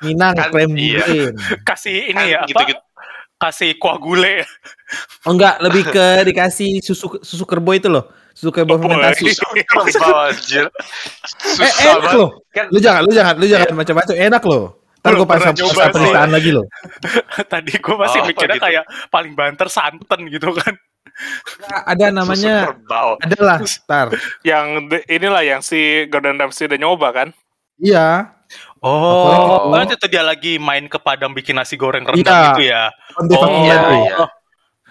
Minang 0.02 0.34
Kan, 0.34 0.50
krem 0.50 0.70
iya. 0.74 0.98
brulee. 1.02 1.26
Kasih 1.62 2.10
ini 2.10 2.18
Kan 2.18 2.26
ya 2.26 2.38
apa? 2.42 2.48
gitu-gitu. 2.50 2.82
Kasih 3.38 3.70
kuah 3.78 3.98
gule. 3.98 4.46
Oh 5.26 5.34
enggak, 5.34 5.58
lebih 5.62 5.82
ke 5.90 6.06
dikasih 6.26 6.78
susu 6.78 7.18
susu 7.22 7.42
kerbau 7.46 7.74
itu 7.74 7.90
loh. 7.90 8.06
Boy. 8.42 8.76
fermentasi. 8.80 9.24
Kerbau 9.38 10.18
anjir. 10.26 10.66
Eh, 10.66 10.72
Susah 11.30 11.68
enak 11.68 12.00
banget. 12.02 12.18
loh. 12.18 12.30
Kan 12.50 12.64
Lu 12.68 12.78
jangan, 12.78 13.02
lu 13.06 13.12
jangan, 13.12 13.34
lu 13.38 13.46
jangan 13.46 13.68
macam-macam. 13.78 14.14
Enak 14.18 14.42
loh. 14.42 14.64
Ntar 15.02 15.12
gue 15.14 15.26
pasang 15.26 15.54
pasang 15.54 15.92
penistaan 15.92 16.30
lagi 16.30 16.50
loh. 16.50 16.66
Tadi 17.52 17.72
gue 17.74 17.96
masih 17.98 18.18
Oh, 18.22 18.26
mikirnya 18.26 18.58
gitu. 18.58 18.66
kayak 18.66 18.84
paling 19.10 19.32
banter 19.34 19.66
santen 19.66 20.20
gitu 20.26 20.50
kan. 20.54 20.74
Ada 21.84 22.08
namanya, 22.08 22.72
kerbau. 22.72 23.20
adalah, 23.20 23.60
ntar. 23.60 24.16
Yang 24.42 24.66
de- 24.88 25.06
inilah 25.06 25.42
yang 25.44 25.60
si 25.60 26.06
Gordon 26.08 26.38
Ramsay 26.38 26.70
udah 26.70 26.78
nyoba 26.78 27.08
kan? 27.12 27.28
Iya, 27.76 28.32
Oh, 28.82 29.70
oh 29.70 29.78
itu 29.78 29.94
dia 30.10 30.20
lagi 30.20 30.58
main 30.58 30.90
ke 30.90 30.98
Padang 30.98 31.30
bikin 31.32 31.54
nasi 31.54 31.78
goreng 31.78 32.02
rendang 32.02 32.26
Iya. 32.26 32.46
gitu 32.50 32.62
ya. 32.66 32.82
Oh, 33.16 33.46
iya, 33.62 33.78
iya. 33.94 34.16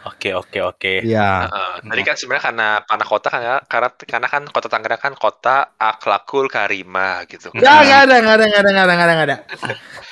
Oke, 0.02 0.34
oke, 0.34 0.60
oke. 0.60 0.94
Iya. 1.06 1.46
Heeh. 1.46 1.74
tadi 1.86 2.02
kan 2.02 2.16
sebenarnya 2.18 2.44
karena 2.50 2.68
panah 2.82 3.06
kota 3.06 3.28
kan 3.30 3.42
ya, 3.42 3.56
karena 3.62 3.90
karena 3.94 4.28
kan 4.28 4.44
kota 4.46 4.68
Tangerang 4.68 4.98
kan 5.00 5.14
kota 5.14 5.56
akhlakul 5.76 6.46
karimah 6.46 7.22
gitu. 7.26 7.54
Ya, 7.54 7.86
nggak 7.86 8.00
ada, 8.06 8.16
nggak 8.18 8.36
ada, 8.36 8.46
nggak 8.46 8.62
ada, 8.62 8.70
nggak 8.72 8.82
ada, 8.82 8.94
nggak 8.94 9.06
ada, 9.06 9.14
nggak 9.14 9.28
ada. 9.30 9.38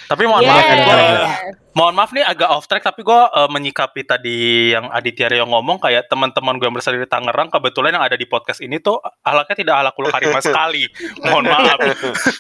Tapi 0.06 0.24
mohon 0.26 0.42
Yes. 0.42 0.50
maaf, 0.50 0.66
gua, 0.66 0.96
Yes. 0.98 1.54
mohon 1.72 1.94
maaf 1.94 2.10
nih 2.10 2.24
agak 2.24 2.50
off 2.50 2.66
track 2.66 2.82
tapi 2.82 3.02
gue 3.02 3.22
menyikapi 3.46 4.02
tadi 4.04 4.38
yang 4.74 4.90
Aditya 4.90 5.30
yang 5.32 5.46
ngomong 5.48 5.78
kayak 5.78 6.06
teman-teman 6.06 6.58
gue 6.58 6.66
yang 6.66 6.74
berasal 6.74 6.94
dari 6.94 7.06
Tangerang 7.06 7.48
kebetulan 7.48 7.94
yang 7.94 8.02
ada 8.02 8.18
di 8.18 8.26
podcast 8.26 8.58
ini 8.60 8.78
tuh 8.78 8.98
ahlaknya 9.22 9.54
tidak 9.56 9.76
ahlakul 9.78 10.06
karimah 10.06 10.42
sekali. 10.50 10.90
Mohon 11.20 11.46
maaf. 11.48 11.78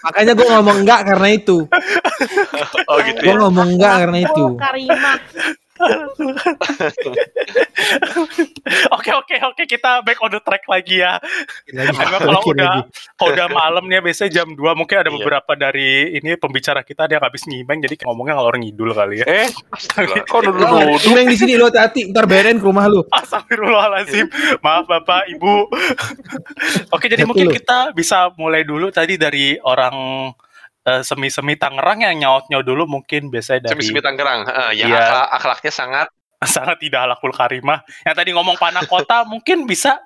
Makanya 0.03 0.33
gue 0.33 0.47
ngomong 0.49 0.77
enggak 0.81 0.99
karena 1.05 1.27
itu. 1.29 1.57
Oh 2.85 2.97
gitu 2.99 3.21
Gue 3.21 3.33
ya. 3.33 3.39
ngomong 3.39 3.67
enggak 3.73 3.93
karena 4.01 4.17
itu. 4.19 4.45
Karimah. 4.55 5.17
Oke 8.91 9.11
oke 9.15 9.35
oke 9.41 9.63
kita 9.65 10.03
back 10.03 10.19
on 10.19 10.29
the 10.29 10.41
track 10.43 10.67
lagi 10.67 10.99
ya. 10.99 11.17
Lagi, 11.71 11.95
Emang 11.95 12.19
kalau 12.19 12.31
lagi, 12.37 12.49
udah 12.53 12.73
lagi. 12.83 12.91
kalau 13.15 13.31
udah 13.33 13.47
malam 13.49 13.83
nih 13.87 13.99
biasanya 14.03 14.31
jam 14.31 14.47
2 14.51 14.59
mungkin 14.75 14.97
ada 14.99 15.09
Iya. 15.09 15.15
beberapa 15.15 15.51
dari 15.55 15.89
ini 16.13 16.35
pembicara 16.35 16.83
kita 16.83 17.07
ada 17.07 17.17
yang 17.17 17.25
habis 17.25 17.47
ngimeng 17.47 17.79
jadi 17.81 17.95
ngomongnya 18.05 18.35
kalau 18.37 18.47
orang 18.51 18.61
ngidul 18.61 18.91
kali 18.91 19.23
ya. 19.23 19.25
Eh, 19.25 19.47
kok 20.23 20.41
dulu 20.43 20.59
Lo 20.59 20.99
Imeng 21.01 21.27
di 21.27 21.37
sini 21.39 21.55
lo 21.55 21.67
hati-hati, 21.67 22.11
ntar 22.11 22.27
BNN 22.27 22.59
ke 22.59 22.65
rumah 22.65 22.85
lu. 22.85 23.01
Astagfirullahaladzim. 23.09 24.27
Maaf 24.59 24.85
Bapak, 24.85 25.31
Ibu. 25.31 25.55
Oke, 26.95 27.07
jadi 27.07 27.23
Betul. 27.23 27.29
mungkin 27.29 27.47
kita 27.51 27.95
bisa 27.95 28.29
mulai 28.35 28.61
dulu 28.61 28.91
tadi 28.91 29.15
dari 29.15 29.55
orang 29.57 30.29
eh, 30.89 31.01
semi-semi 31.01 31.53
Tangerang 31.53 32.01
yang 32.01 32.15
nyautnya 32.17 32.59
dulu 32.59 32.89
mungkin 32.89 33.29
biasanya 33.29 33.69
dari 33.69 33.77
Semi-semi 33.77 34.01
Tangerang, 34.01 34.43
heeh, 34.43 34.69
yang 34.75 34.89
Iya. 34.89 34.99
akhlak- 34.99 35.29
akhlaknya 35.37 35.71
sangat 35.71 36.07
sangat 36.57 36.77
tidak 36.79 37.05
halakul 37.05 37.29
karimah. 37.29 37.79
Yang 38.01 38.15
tadi 38.17 38.29
ngomong 38.33 38.55
panah 38.55 38.83
kota 38.83 39.21
mungkin 39.31 39.63
bisa 39.63 40.01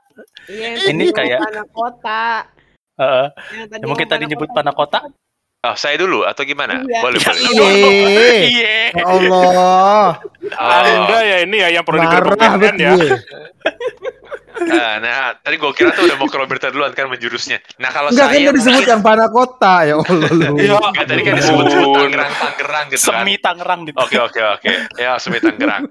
Iya, 0.45 0.93
Ini 0.93 1.09
kayak- 1.09 1.41
panah 1.41 1.65
kota. 1.67 2.23
eh, 2.95 3.27
Yang 3.55 3.67
tadi 3.71 3.81
Ya, 3.81 3.87
mungkin 3.87 4.05
tadi 4.05 4.23
nyebut 4.27 4.49
panah 4.51 4.69
kota. 4.71 4.99
Oh, 5.63 5.73
saya 5.73 5.95
dulu 5.95 6.21
atau 6.21 6.43
gimana? 6.43 6.83
Iya. 6.83 6.99
Boleh, 6.99 7.17
Ya, 7.17 7.31
boleh. 7.55 7.79
Iye. 8.43 8.43
Iya. 8.45 8.75
Ya 8.91 9.03
Allah. 9.07 10.09
Oh, 10.53 10.69
Anda 10.83 11.17
ya 11.23 11.37
ini 11.41 11.57
ya 11.57 11.69
yang 11.71 11.87
perlu 11.87 12.03
digerbek 12.03 12.35
banget 12.35 12.75
ya. 12.77 12.91
Gue. 14.55 14.69
ah, 14.71 14.95
nah, 14.97 15.13
tadi 15.35 15.55
gue 15.55 15.71
kira 15.73 15.89
tuh 15.91 16.03
udah 16.03 16.15
mau 16.15 16.25
ke 16.25 16.37
Roberta 16.37 16.67
duluan 16.67 16.91
kan 16.91 17.05
menjurusnya. 17.05 17.57
Nah, 17.77 17.89
kalau 17.89 18.09
Enggak 18.09 18.25
kan 18.25 18.33
saya 18.33 18.45
tadi 18.45 18.57
disebut 18.57 18.83
yang 18.85 19.01
panah 19.01 19.29
kota 19.29 19.73
ya 19.83 19.95
Allah 19.97 20.31
lu. 20.31 20.53
Iya. 20.63 20.77
Enggak, 20.77 21.05
tadi 21.05 21.21
kan 21.21 21.33
disebut 21.35 21.65
Tangerang, 21.67 22.33
Tangerang 22.33 22.85
gitu 22.87 23.01
kan. 23.01 23.07
Semi 23.19 23.33
Tangerang 23.35 23.79
gitu. 23.83 23.97
Oke 23.97 24.17
oke 24.17 24.41
oke. 24.53 24.71
Ya 24.95 25.11
semi 25.17 25.37
Tangerang. 25.37 25.83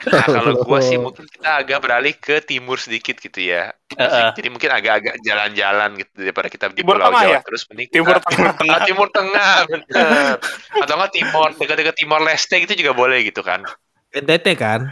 Nah 0.00 0.24
kalau 0.24 0.52
gua 0.58 0.80
sih 0.80 0.96
mungkin 1.04 1.24
kita 1.24 1.50
agak 1.60 1.78
beralih 1.78 2.14
ke 2.14 2.40
timur 2.40 2.76
sedikit 2.76 3.16
gitu 3.16 3.40
ya. 3.40 3.70
Heeh. 3.92 4.32
Jadi 4.32 4.48
mungkin 4.48 4.70
agak-agak 4.70 5.20
jalan-jalan 5.20 5.90
gitu 5.96 6.12
daripada 6.16 6.48
kita 6.48 6.64
di 6.70 6.80
Timur 6.80 6.96
Pulau 6.96 7.12
Jawa 7.12 7.22
ya? 7.28 7.40
terus 7.44 7.62
mending 7.68 7.88
Timur 7.90 8.16
kita- 8.16 8.56
Tengah. 8.58 8.72
Ah, 8.72 8.80
Timur 8.82 9.08
Tengah 9.10 9.52
bener. 9.66 10.36
Atau 10.80 10.94
enggak 10.94 11.12
Timur 11.12 11.48
dekat-dekat 11.52 11.94
Timor 11.94 12.20
Leste 12.22 12.56
gitu 12.58 12.72
juga 12.74 12.92
boleh 12.92 13.20
gitu 13.22 13.44
kan. 13.44 13.62
NTT 14.10 14.46
kan? 14.56 14.90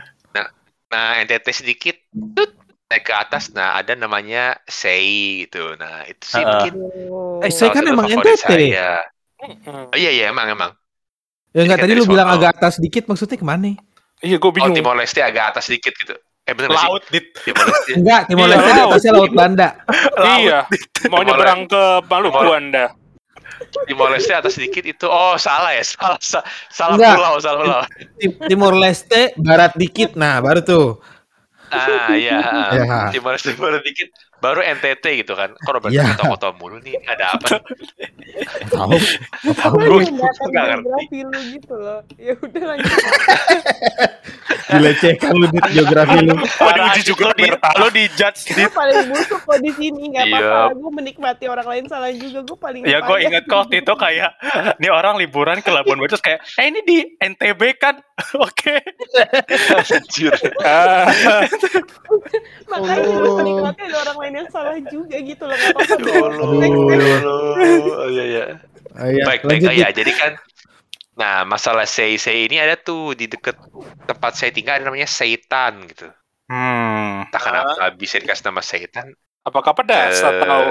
Nah 0.88 1.20
NTT 1.20 1.46
sedikit 1.52 1.96
tut, 2.32 2.56
naik 2.88 3.04
ke 3.04 3.12
atas 3.12 3.52
nah 3.52 3.76
ada 3.76 3.92
namanya 3.92 4.56
Sei 4.64 5.44
gitu. 5.44 5.76
Nah 5.76 6.04
itu 6.04 6.24
sih 6.26 6.40
Heeh. 6.40 6.48
mungkin 6.48 6.72
Oh. 7.08 7.40
Eh, 7.40 7.52
Sei 7.52 7.68
salah 7.68 7.74
kan 7.74 7.84
emang 7.86 8.06
NTT. 8.08 8.36
saya. 8.40 9.04
Hmm. 9.38 9.86
Oh, 9.86 9.94
iya 9.94 10.10
iya 10.10 10.24
emang 10.28 10.48
emang. 10.48 10.72
Ya 11.50 11.62
enggak 11.62 11.80
tadi 11.80 11.92
lu 11.92 12.04
bilang 12.04 12.28
agak 12.28 12.56
atas 12.56 12.76
dikit 12.76 13.04
maksudnya 13.04 13.36
ke 13.36 13.44
mana? 13.44 13.76
Iya, 14.18 14.36
gue 14.36 14.44
Oh 14.44 14.50
bingung. 14.50 14.74
Timor 14.74 14.96
Leste 14.96 15.20
agak 15.20 15.54
atas 15.54 15.68
sedikit 15.68 15.94
gitu. 15.94 16.16
Eh 16.42 16.52
bener 16.52 16.72
sih? 16.72 16.80
Laut 16.82 17.04
dit. 17.06 17.24
Timor 17.38 17.64
Leste. 17.64 17.90
Enggak, 17.98 18.20
Timor 18.26 18.44
Iya, 18.44 18.52
Leste 18.52 18.66
di 18.66 18.74
laut. 18.74 18.90
atasnya 18.90 19.12
Laut 19.14 19.32
Banda. 19.32 19.68
Iya, 20.38 20.58
mau 21.06 21.22
nyebrang 21.22 21.60
ke 21.66 21.82
Maluku 22.04 22.50
Anda. 22.50 22.84
Timor 23.86 24.08
Leste 24.10 24.32
atas 24.32 24.52
sedikit 24.54 24.82
itu 24.82 25.04
oh 25.04 25.36
salah 25.36 25.70
ya 25.70 25.82
salah 25.82 26.18
sa- 26.20 26.42
salah 26.68 26.94
Enggak. 26.94 27.14
pulau 27.14 27.34
salah 27.38 27.58
pulau 27.58 27.80
Tim- 28.16 28.38
Timor 28.44 28.74
Leste 28.74 29.36
barat 29.36 29.72
dikit. 29.74 30.14
Nah, 30.14 30.40
baru 30.40 30.60
tuh. 30.60 30.86
Ah 31.72 32.12
iya 32.16 32.38
Ya. 32.78 33.10
Timor 33.12 33.34
Leste 33.36 33.52
baru 33.56 33.80
dikit 33.82 34.08
baru 34.38 34.60
NTT 34.62 35.04
gitu 35.18 35.32
kan 35.32 35.50
kok 35.52 35.68
Robert 35.68 35.90
Ya. 35.90 36.06
kota-kota 36.12 36.54
mulu 36.54 36.78
nih 36.78 36.94
ada 37.04 37.34
apa 37.34 37.58
Tahu. 38.68 38.94
Tahu 39.50 39.76
Gue 39.80 40.04
nggak 40.04 40.30
ngerti. 40.38 40.54
geografi 40.78 41.18
lu 41.20 41.38
gitu 41.50 41.74
loh. 41.74 42.00
Ya 42.16 42.32
udah 42.36 42.62
lanjut. 42.66 42.92
Dilecehkan 44.68 45.32
lu 45.32 45.46
di 45.48 45.58
geografi 45.72 46.16
lu. 46.20 46.34
Parah, 46.54 46.92
diuji 46.92 47.02
juga 47.04 47.22
lo 47.24 47.34
di, 47.34 47.48
lo 47.50 47.88
di 47.88 48.04
judge 48.12 48.52
Gue 48.52 48.68
paling 48.68 49.08
busuk 49.08 49.40
kok 49.40 49.58
di 49.58 49.70
sini 49.72 50.02
nggak 50.08 50.24
Iya. 50.24 50.38
apa-apa. 50.38 50.76
Gue 50.76 50.90
menikmati 50.92 51.44
orang 51.46 51.66
lain 51.66 51.84
salah 51.86 52.12
juga. 52.12 52.40
Gue 52.42 52.58
paling 52.58 52.82
Ya 52.84 53.00
gue 53.00 53.16
inget 53.18 53.44
kok 53.44 53.66
itu 53.68 53.94
kayak 53.96 54.30
Ini 54.76 54.88
orang 54.88 55.16
liburan 55.16 55.58
ke 55.58 55.70
Labuan 55.70 55.98
Bajo 55.98 56.14
kayak 56.16 56.44
Eh 56.54 56.68
ini 56.68 56.80
di 56.82 56.98
NTB 57.18 57.62
kan 57.76 57.96
Oke 58.38 58.76
anjir 59.72 60.34
Makanya 62.68 62.96
gue 63.00 63.16
Oh. 63.18 63.36
menikmati 63.38 63.82
orang 63.90 64.16
lain 64.18 64.27
yang 64.34 64.48
salah 64.50 64.76
juga 64.84 65.16
gitu 65.20 65.44
loh. 65.48 65.56
Ya 66.88 66.96
ya 66.96 67.18
oh 68.02 68.08
iya 68.10 68.24
iya. 68.24 68.44
Ah, 68.98 69.08
ya. 69.12 69.24
baik 69.28 69.42
baik. 69.46 69.60
Oh, 69.68 69.74
ya 69.74 69.88
jadi 69.94 70.12
kan 70.14 70.32
nah 71.18 71.42
masalah 71.42 71.82
sei 71.86 72.14
sei 72.14 72.46
ini 72.46 72.56
ada 72.62 72.78
tuh 72.78 73.12
di 73.18 73.26
deket 73.26 73.58
tempat 74.06 74.32
saya 74.38 74.50
tinggal 74.54 74.78
ada 74.78 74.86
namanya 74.86 75.08
Seitan 75.10 75.74
gitu. 75.90 76.06
Hmm. 76.48 77.28
Entah 77.28 77.42
kenapa 77.42 77.82
bisa 78.00 78.16
dikasih 78.22 78.44
nama 78.48 78.62
Seitan. 78.64 79.06
Apakah 79.44 79.72
pedas 79.76 80.16
Eh, 80.20 80.28
atau? 80.30 80.62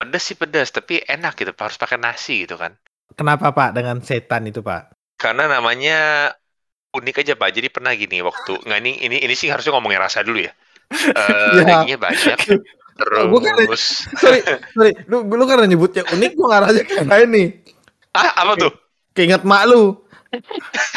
pedas 0.00 0.22
sih 0.26 0.36
pedas 0.40 0.68
tapi 0.74 0.94
enak 1.14 1.32
gitu 1.38 1.52
harus 1.54 1.78
pakai 1.78 1.98
nasi 2.00 2.34
gitu 2.44 2.56
kan. 2.58 2.72
Kenapa 3.18 3.46
Pak 3.56 3.70
dengan 3.76 3.96
setan 4.08 4.42
itu 4.50 4.60
Pak? 4.68 4.82
karena 5.22 5.44
namanya 5.46 5.96
unik 6.92 7.16
aja 7.24 7.34
pak. 7.40 7.50
Jadi 7.56 7.68
pernah 7.72 7.92
gini 7.96 8.20
waktu 8.20 8.52
nggak 8.66 8.78
ini 8.84 8.92
ini 9.06 9.16
ini 9.24 9.34
sih 9.36 9.48
harusnya 9.52 9.72
ngomongin 9.76 10.00
rasa 10.02 10.20
dulu 10.26 10.40
ya. 10.44 10.52
Eh 11.16 11.62
Ya. 11.64 11.64
dagingnya 11.64 11.98
banyak 11.98 12.38
Gua 12.94 13.40
kan- 13.40 13.56
terus 13.58 14.04
Sorry, 14.22 14.40
sorry. 14.72 14.92
Lu, 15.10 15.24
lu 15.24 15.44
karena 15.44 15.64
nyebutnya 15.64 16.04
unik, 16.06 16.32
gua 16.34 16.46
ngarahnya 16.52 16.82
kayak 16.84 17.06
lain 17.06 17.28
nih. 17.30 17.48
ah 18.12 18.28
apa 18.38 18.52
tuh 18.58 18.72
Keinget 19.12 19.44
mak 19.44 19.68
lu. 19.68 19.96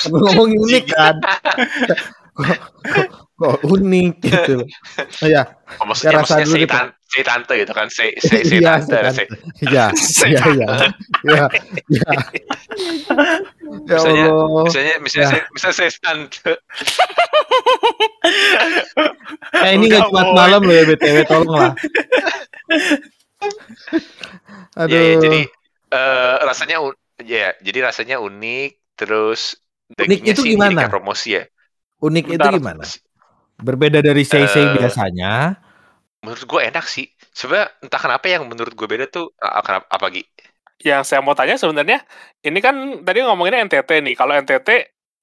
Lu 0.07 0.17
ngomongin 0.21 0.59
unik 0.61 0.85
kan. 0.87 1.15
kok, 1.19 1.99
kok, 2.87 3.07
kok 3.35 3.55
unik 3.65 4.13
gitu. 4.21 4.63
Oh, 5.19 5.27
ya, 5.27 5.43
oh, 5.79 5.85
maksudnya 5.85 6.11
Ya, 6.11 6.17
rasa 6.17 6.39
maksudnya 6.39 6.45
dulu 6.45 6.55
say, 6.55 6.63
gitu. 6.63 6.71
tan 6.71 6.85
say 7.15 7.23
tante 7.23 7.53
gitu 7.55 7.71
kan 7.71 7.87
say 7.87 8.11
say, 8.19 8.43
say 8.43 8.59
Iya, 8.59 8.75
tante 8.83 8.99
say 9.15 10.35
ya, 10.35 10.43
ya, 10.43 10.51
ya, 10.51 10.67
ya, 11.23 11.45
ya, 11.87 12.11
ya 13.87 13.95
Misalnya- 13.95 14.35
misalnya 14.67 14.93
misalnya 14.99 15.27
Ya. 15.31 15.47
misalnya 15.47 15.75
say 15.79 15.89
tante 16.03 16.51
Eh 19.55 19.71
ini 19.73 19.85
nggak 19.87 20.11
Jumat 20.11 20.27
boy. 20.27 20.35
malam 20.35 20.61
loh 20.61 20.75
ya 20.75 20.83
BTW, 20.85 21.17
tolong 21.25 21.51
lah. 21.55 21.71
Aduh. 24.75 24.91
ya, 24.91 24.99
ya, 24.99 25.15
jadi 25.21 25.41
eh, 25.89 26.35
rasanya 26.43 26.75
ya 27.23 27.47
jadi 27.61 27.79
rasanya 27.81 28.17
unik 28.19 28.71
terus 28.99 29.55
dagingnya 29.87 30.33
itu 30.35 30.41
sih 30.43 30.51
gimana? 30.51 30.83
dijadikan 30.83 30.91
promosi 30.91 31.29
ya 31.39 31.43
unik 32.01 32.25
itu 32.27 32.35
Bentar. 32.35 32.51
gimana? 32.51 32.83
Berbeda 33.55 34.03
dari 34.03 34.27
sei-sei 34.27 34.67
Eh, 34.67 34.73
biasanya. 34.75 35.55
Menurut 36.25 36.41
gue 36.41 36.61
enak 36.65 36.85
sih 36.85 37.05
sebenarnya 37.31 37.69
entah 37.79 38.01
kenapa 38.01 38.25
yang 38.25 38.49
menurut 38.49 38.73
gue 38.73 38.87
beda 38.89 39.05
tuh 39.07 39.29
ah, 39.37 39.61
kenapa 39.61 39.85
apa 39.87 40.05
Gi? 40.09 40.23
yang 40.81 41.05
saya 41.05 41.21
mau 41.21 41.31
tanya 41.31 41.55
sebenarnya 41.55 42.01
ini 42.41 42.59
kan 42.59 42.75
tadi 43.01 43.21
ngomonginnya 43.21 43.61
NTT 43.63 44.01
nih 44.01 44.15
kalau 44.17 44.33
NTT 44.35 44.69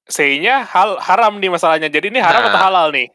C-nya 0.05 0.63
hal 0.65 0.97
haram 0.99 1.37
nih 1.37 1.51
masalahnya 1.51 1.87
jadi 1.87 2.07
ini 2.09 2.19
haram 2.19 2.43
Nah. 2.43 2.51
atau 2.51 2.61
halal 2.63 2.87
nih 2.91 3.11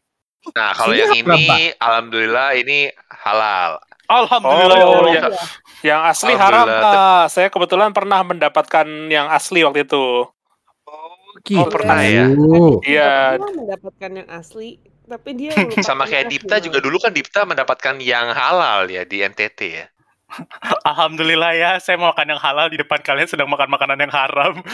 nah 0.52 0.70
kalau 0.70 0.94
yang 0.94 1.10
ini 1.12 1.72
alhamdulillah 1.76 2.48
ini 2.54 2.92
halal 3.10 3.80
Alhamdulillah 4.08 4.78
Oh, 4.80 5.04
ya 5.04 5.20
Allah. 5.20 5.28
ya. 5.28 5.30
yang 5.84 6.00
asli 6.02 6.32
haram 6.32 6.64
Alhamdulillah. 6.64 7.20
ah, 7.20 7.24
saya 7.28 7.48
kebetulan 7.48 7.92
pernah 7.92 8.24
mendapatkan 8.24 8.86
yang 9.08 9.28
asli 9.28 9.60
waktu 9.60 9.84
itu 9.84 10.24
Gitu. 11.44 11.70
pernah 11.70 12.00
ya? 12.02 12.26
iya 12.82 13.36
Gue 13.38 13.52
mendapatkan 13.54 14.10
yang 14.10 14.28
asli. 14.32 14.80
Tapi 15.08 15.30
dia 15.32 15.52
sama 15.88 16.04
kayak 16.04 16.28
Dipta 16.28 16.60
asli. 16.60 16.68
juga 16.68 16.78
dulu 16.84 17.00
kan 17.00 17.16
Dipta 17.16 17.48
mendapatkan 17.48 17.96
yang 18.04 18.30
halal 18.36 18.84
ya 18.92 19.08
di 19.08 19.24
NTT 19.24 19.60
ya 19.72 19.86
Alhamdulillah 20.88 21.52
ya, 21.56 21.70
saya 21.80 21.96
mau 21.96 22.12
makan 22.12 22.36
yang 22.36 22.40
halal 22.40 22.68
di 22.68 22.76
depan 22.76 23.00
kalian 23.00 23.28
sedang 23.28 23.48
makan 23.48 23.68
makanan 23.72 23.98
yang 23.98 24.12
haram. 24.12 24.60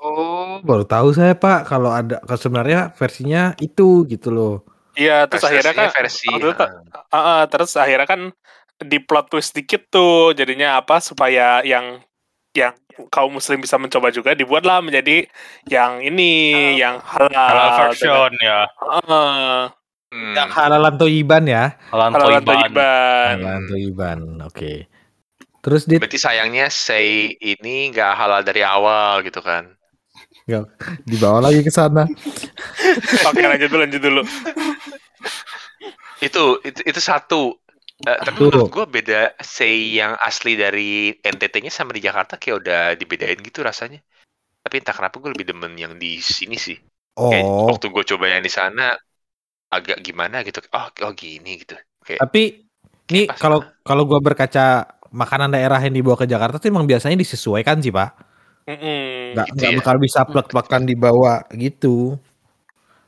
Oh, 0.00 0.64
baru 0.64 0.88
tahu 0.88 1.12
saya 1.12 1.36
Pak 1.36 1.68
kalau 1.68 1.92
ada 1.92 2.24
kalau 2.24 2.40
sebenarnya 2.40 2.88
versinya 2.96 3.52
itu 3.60 4.08
gitu 4.08 4.32
loh. 4.32 4.64
Iya, 4.96 5.28
terus 5.28 5.44
akhirnya 5.44 5.76
kan 5.76 5.92
versi 5.92 6.24
ah. 6.32 6.56
Ah, 7.12 7.16
ah, 7.20 7.40
terus 7.44 7.76
akhirnya 7.76 8.08
kan 8.08 8.32
di 8.80 8.96
plot 8.96 9.28
twist 9.28 9.52
dikit 9.52 9.92
tuh 9.92 10.32
jadinya 10.32 10.80
apa 10.80 11.04
supaya 11.04 11.60
yang 11.68 12.00
yang 12.54 12.74
kaum 13.08 13.30
muslim 13.30 13.62
bisa 13.62 13.78
mencoba 13.78 14.10
juga 14.10 14.34
dibuatlah 14.34 14.82
menjadi 14.82 15.24
yang 15.70 16.02
ini 16.02 16.74
yang 16.76 16.98
halal 17.00 17.30
halal 17.30 17.68
version 17.86 18.32
ya. 18.42 18.66
Heeh. 18.66 19.70
Hmm. 20.10 20.34
Yang 20.34 20.50
halalan 20.58 20.94
toyiban 20.98 21.44
ya. 21.46 21.78
Halal 21.94 22.10
halalan 22.10 22.42
toiban. 22.42 22.58
toiban. 22.66 23.34
Halalan 23.38 23.64
toyiban. 23.70 24.18
Oke. 24.42 24.90
Terus 25.60 25.86
dit 25.86 26.02
Berarti 26.02 26.18
sayangnya 26.18 26.66
say 26.72 27.36
ini 27.38 27.94
nggak 27.94 28.12
halal 28.18 28.42
dari 28.42 28.66
awal 28.66 29.22
gitu 29.22 29.38
kan. 29.44 29.76
dibawa 31.06 31.46
lagi 31.46 31.62
ke 31.62 31.70
sana. 31.70 32.10
Oke 33.30 33.44
lanjut 33.46 33.70
dulu 33.70 33.80
lanjut 33.86 34.02
dulu. 34.02 34.22
Itu 36.18 36.58
itu, 36.66 36.80
itu 36.82 37.00
satu. 37.00 37.54
Eh, 38.00 38.18
tapi 38.24 38.38
menurut 38.40 38.64
gue 38.72 38.84
beda 38.88 39.36
say 39.44 39.92
yang 40.00 40.16
asli 40.16 40.56
dari 40.56 41.12
NTT-nya 41.20 41.68
sama 41.68 41.92
di 41.92 42.00
Jakarta 42.00 42.40
kayak 42.40 42.56
udah 42.64 42.80
dibedain 42.96 43.38
gitu 43.44 43.60
rasanya. 43.60 44.00
Tapi 44.64 44.74
entah 44.80 44.96
kenapa 44.96 45.16
gue 45.22 45.30
lebih 45.34 45.46
demen 45.52 45.72
yang 45.76 45.94
di 46.02 46.20
sini 46.20 46.56
sih. 46.56 46.76
Kayak 47.28 47.46
Oh, 47.56 47.70
waktu 47.70 47.86
gue 47.94 48.04
coba 48.14 48.26
yang 48.32 48.42
di 48.44 48.52
sana 48.52 48.96
agak 49.72 49.98
gimana 50.06 50.42
gitu. 50.46 50.60
Oh, 50.76 50.86
oh 51.06 51.12
gini 51.16 51.62
gitu. 51.62 51.76
Kayak 52.06 52.22
tapi 52.22 52.42
pas 53.28 53.40
kalau 53.40 53.60
kalau 53.82 54.04
gua 54.06 54.20
berkaca 54.22 54.86
makanan 55.10 55.50
daerah 55.54 55.80
yang 55.82 55.94
dibawa 55.96 56.16
ke 56.20 56.26
Jakarta 56.28 56.62
tuh 56.62 56.70
emang 56.70 56.86
biasanya 56.86 57.18
disesuaikan 57.18 57.82
sih, 57.82 57.90
Pak. 57.90 58.10
Mm-mm. 58.68 59.34
Nggak 59.34 59.46
Gitu 59.46 59.62
nggak 59.62 59.72
ya. 59.72 59.78
bakal 59.78 59.96
bisa 60.04 60.20
plek-plekan 60.26 60.82
dibawa 60.90 61.34
gitu. 61.54 62.18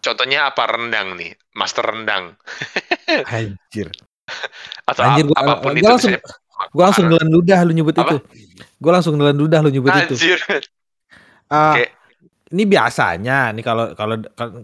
contohnya 0.03 0.51
apa 0.51 0.63
rendang 0.67 1.09
nih, 1.19 1.33
master 1.59 1.85
rendang 1.87 2.25
Anjir. 3.39 3.91
atau 4.91 5.03
Anjir, 5.05 5.25
ap- 5.25 5.29
gua- 5.29 5.41
apa 5.41 5.55
pun 5.59 5.71
gua 5.71 5.79
itu 5.79 5.89
langsung- 5.89 6.13
misalnya 6.15 6.41
Gua 6.71 6.83
langsung 6.89 7.07
nelan 7.11 7.27
ludah 7.27 7.59
lu 7.67 7.73
nyebut 7.75 7.95
Apa? 7.97 8.03
itu. 8.07 8.17
Gua 8.79 8.93
langsung 8.95 9.15
nelan 9.19 9.35
ludah 9.35 9.59
lu 9.61 9.69
nyebut 9.69 9.91
itu. 9.91 10.15
Anjir. 10.15 10.39
Ah, 11.51 11.75
Kayak- 11.75 11.93
ini 12.49 12.63
biasanya 12.65 13.39
nih 13.51 13.65
kalau 13.65 13.97
kalau 13.97 14.15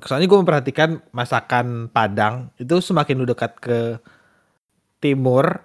soalnya 0.04 0.28
gue 0.28 0.38
memperhatikan 0.38 1.00
masakan 1.10 1.88
Padang 1.88 2.52
itu 2.54 2.78
semakin 2.78 3.16
lu 3.16 3.24
dekat 3.24 3.56
ke 3.56 3.96
timur 5.00 5.64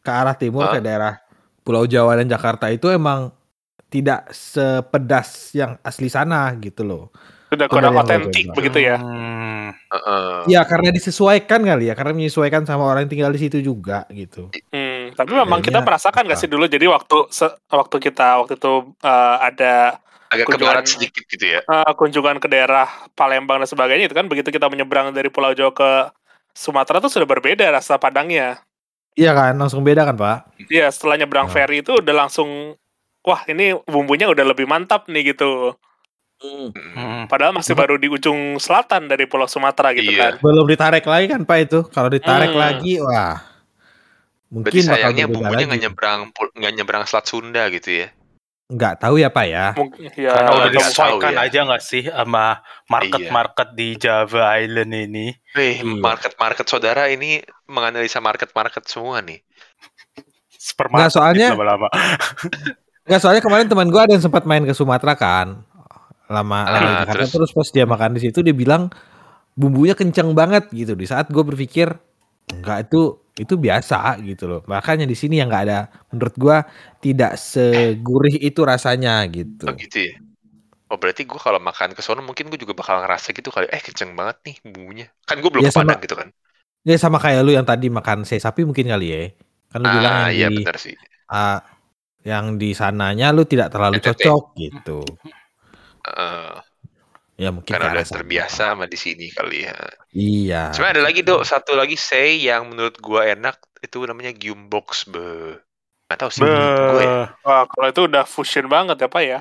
ke 0.00 0.10
arah 0.10 0.32
timur 0.34 0.64
Hah? 0.66 0.74
ke 0.74 0.80
daerah 0.80 1.14
Pulau 1.60 1.84
Jawa 1.84 2.16
dan 2.16 2.26
Jakarta 2.26 2.72
itu 2.72 2.88
emang 2.88 3.28
tidak 3.86 4.32
sepedas 4.32 5.52
yang 5.52 5.76
asli 5.82 6.08
sana 6.08 6.50
gitu 6.56 6.82
loh. 6.82 7.04
Sudah 7.46 7.66
kurang 7.68 7.94
otentik 7.94 8.48
begitu 8.54 8.78
ya. 8.80 8.96
Hmm, 8.96 9.49
Heeh. 9.70 10.50
Ya 10.50 10.60
karena 10.62 10.90
disesuaikan 10.90 11.60
kali 11.60 11.90
ya, 11.90 11.94
karena 11.94 12.12
menyesuaikan 12.14 12.62
sama 12.64 12.86
orang 12.86 13.04
yang 13.06 13.12
tinggal 13.12 13.32
di 13.34 13.40
situ 13.40 13.58
juga 13.60 14.04
gitu. 14.10 14.50
Hmm, 14.70 15.14
tapi 15.14 15.32
memang 15.32 15.60
kita 15.60 15.78
Kayaknya 15.78 15.86
merasakan 15.86 16.22
nggak 16.26 16.38
sih 16.38 16.50
dulu 16.50 16.64
jadi 16.66 16.86
waktu 16.88 17.16
se- 17.30 17.56
waktu 17.68 17.96
kita 17.98 18.28
waktu 18.44 18.54
itu 18.58 18.72
eh, 19.00 19.36
ada 19.40 19.74
agak 20.30 20.46
ke 20.46 20.50
kunjungan- 20.54 20.66
barat 20.70 20.84
sedikit 20.86 21.22
gitu 21.26 21.46
ya. 21.46 21.60
eh, 21.62 21.92
kunjungan 21.98 22.36
ke 22.38 22.46
daerah 22.46 22.86
Palembang 23.14 23.58
dan 23.58 23.68
sebagainya 23.68 24.06
itu 24.06 24.14
kan 24.14 24.30
begitu 24.30 24.50
kita 24.50 24.70
menyeberang 24.70 25.10
dari 25.10 25.26
Pulau 25.26 25.50
Jawa 25.52 25.74
ke 25.74 25.90
Sumatera 26.50 26.98
tuh 26.98 27.10
sudah 27.10 27.26
berbeda 27.26 27.66
rasa 27.70 27.98
Padangnya. 27.98 28.58
Iya 29.18 29.34
kan, 29.34 29.58
langsung 29.58 29.82
beda 29.82 30.06
kan 30.06 30.14
pak? 30.14 30.54
Iya, 30.70 30.86
setelah 30.94 31.18
nyebrang 31.18 31.50
Nah. 31.50 31.52
ferry 31.52 31.82
itu 31.82 31.98
udah 31.98 32.14
langsung 32.14 32.78
wah 33.26 33.42
ini 33.50 33.74
bumbunya 33.84 34.30
udah 34.30 34.46
lebih 34.46 34.70
mantap 34.70 35.10
nih 35.10 35.34
gitu. 35.34 35.74
Mm. 36.40 36.72
hmm. 36.72 37.22
Padahal 37.28 37.52
masih 37.52 37.76
baru 37.76 38.00
di 38.00 38.08
ujung 38.08 38.56
selatan 38.56 39.06
dari 39.06 39.28
Pulau 39.28 39.44
Sumatera 39.44 39.92
gitu 39.92 40.08
Iya. 40.08 40.32
kan. 40.32 40.32
Belum 40.40 40.64
ditarik 40.64 41.04
lagi 41.04 41.26
kan 41.28 41.44
pak 41.44 41.58
itu? 41.68 41.84
Kalau 41.86 42.08
ditarik 42.08 42.56
Hmm. 42.56 42.60
lagi, 42.60 42.96
wah 42.96 43.44
Berarti 44.50 44.50
mungkin 44.50 44.82
bakal 44.82 44.94
sayangnya 44.96 45.26
bumbunya 45.28 45.64
nggak 45.68 45.82
nyebrang 45.84 46.20
nggak 46.56 46.72
nyebrang 46.74 47.02
Selat 47.04 47.26
Sunda 47.28 47.68
gitu 47.68 47.90
ya. 47.92 48.08
Nggak 48.66 48.94
tahu 48.98 49.14
ya 49.18 49.28
pak 49.28 49.46
ya. 49.46 49.66
Mungkin 49.76 50.10
ya 50.16 50.32
Karena 50.32 50.50
udah 50.56 50.70
disesuaikan 50.70 51.32
ya. 51.34 51.40
aja 51.44 51.58
nggak 51.68 51.82
sih 51.84 52.02
sama 52.06 52.44
market-market 52.86 53.68
di 53.74 53.88
Java 53.94 54.44
Island 54.56 54.92
ini? 54.96 55.26
Wih, 55.52 55.84
Iya. 55.84 56.00
market-market 56.00 56.66
saudara 56.66 57.06
ini 57.06 57.42
menganalisa 57.68 58.18
market-market 58.18 58.88
semua 58.88 59.20
nih. 59.20 59.44
Supermarket 60.56 61.04
Nggak, 61.04 61.12
soalnya- 61.12 61.50
lama-lama. 61.52 61.88
Nggak 63.04 63.20
soalnya 63.20 63.42
kemarin 63.42 63.66
teman 63.66 63.88
gue 63.88 64.00
ada 64.00 64.12
yang 64.14 64.22
sempat 64.22 64.44
main 64.44 64.62
ke 64.62 64.70
Sumatera 64.70 65.14
kan, 65.14 65.66
lama 66.30 66.60
Ah, 66.64 67.00
Jakarta 67.00 67.26
terus? 67.28 67.30
terus? 67.32 67.50
pas 67.56 67.68
dia 67.74 67.84
makan 67.88 68.10
di 68.16 68.20
situ 68.30 68.38
dia 68.46 68.54
bilang 68.54 68.82
bumbunya 69.58 69.94
kenceng 69.98 70.30
banget 70.40 70.70
gitu. 70.74 70.92
Di 70.98 71.06
saat 71.10 71.28
gue 71.34 71.44
berpikir 71.44 71.88
enggak 72.52 72.90
itu 72.90 73.18
itu 73.40 73.54
biasa 73.56 74.20
gitu 74.28 74.44
loh. 74.50 74.60
Makanya 74.68 75.06
di 75.08 75.16
sini 75.18 75.40
yang 75.40 75.48
nggak 75.52 75.64
ada 75.68 75.78
menurut 76.12 76.34
gue 76.36 76.56
tidak 77.04 77.32
segurih 77.40 78.36
itu 78.40 78.60
rasanya 78.64 79.24
gitu. 79.32 79.68
Oh 79.68 79.72
gitu 79.82 79.96
ya. 80.08 80.14
Oh 80.92 80.98
berarti 81.02 81.22
gue 81.30 81.40
kalau 81.46 81.60
makan 81.68 81.90
ke 81.96 82.02
sono 82.06 82.20
mungkin 82.28 82.46
gue 82.50 82.58
juga 82.64 82.74
bakal 82.80 82.96
ngerasa 83.02 83.28
gitu 83.38 83.50
kali. 83.54 83.66
Eh 83.76 83.82
kenceng 83.86 84.12
banget 84.18 84.36
nih 84.46 84.56
bumbunya. 84.72 85.06
Kan 85.28 85.36
gue 85.42 85.50
belum 85.54 85.66
Ya, 85.66 85.70
sama- 85.72 85.96
gitu 86.04 86.16
kan. 86.20 86.28
Ya 86.88 86.96
sama 86.96 87.18
kayak 87.20 87.40
lu 87.46 87.52
yang 87.52 87.66
tadi 87.68 87.86
makan 87.92 88.24
sei 88.28 88.40
sapi 88.40 88.64
mungkin 88.68 88.88
kali 88.88 89.06
ya. 89.14 89.20
Kan 89.70 89.78
lu 89.84 89.88
bilang 89.92 90.14
Ah 90.16 90.26
yang 90.26 90.32
iya 90.36 90.48
di 90.50 90.54
benar 90.56 90.76
sih. 90.84 90.94
ah, 91.32 91.60
yang 92.24 92.46
di 92.60 92.70
sananya 92.76 93.26
lu 93.36 93.42
tidak 93.48 93.68
terlalu 93.74 93.98
NTT. 93.98 94.22
cocok 94.24 94.42
gitu. 94.60 95.00
Heeh. 96.06 96.52
Ya 97.40 97.48
mungkin 97.48 97.72
karena 97.72 97.96
udah 97.96 98.04
terbiasa 98.04 98.76
sama 98.76 98.84
di 98.84 99.00
sini 99.00 99.32
kali 99.32 99.64
ya. 99.64 99.76
Iya. 100.12 100.62
Cuma 100.76 100.92
ada 100.92 101.00
lagi 101.00 101.24
dok 101.24 101.40
satu 101.40 101.72
lagi 101.72 101.96
say 101.96 102.36
yang 102.36 102.68
menurut 102.68 103.00
gue 103.00 103.20
enak 103.32 103.56
itu 103.80 104.04
namanya 104.04 104.36
Gyumbox 104.36 105.08
be. 105.08 105.56
Gak 106.12 106.20
tau 106.20 106.28
sih 106.28 106.44
menurut 106.44 106.76
gue 106.76 107.00
ya. 107.00 107.32
Wah, 107.40 107.64
kalau 107.64 107.88
itu 107.88 108.02
udah 108.04 108.28
fusion 108.28 108.68
banget 108.68 109.00
ya 109.00 109.08
Pak 109.08 109.22
ya. 109.24 109.40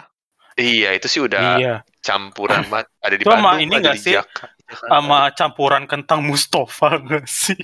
Iya 0.60 0.90
itu 0.96 1.08
sih 1.12 1.20
udah 1.24 1.60
Iya, 1.60 1.74
campuran 2.00 2.64
banget. 2.72 2.88
Ada 3.04 3.16
di 3.20 3.24
Bandung, 3.28 3.60
ini 3.64 3.76
di 3.80 4.00
sih? 4.00 4.16
Sama 4.88 5.32
campuran 5.36 5.84
kentang 5.84 6.24
Mustafa 6.24 7.04
nggak 7.04 7.28
sih? 7.28 7.60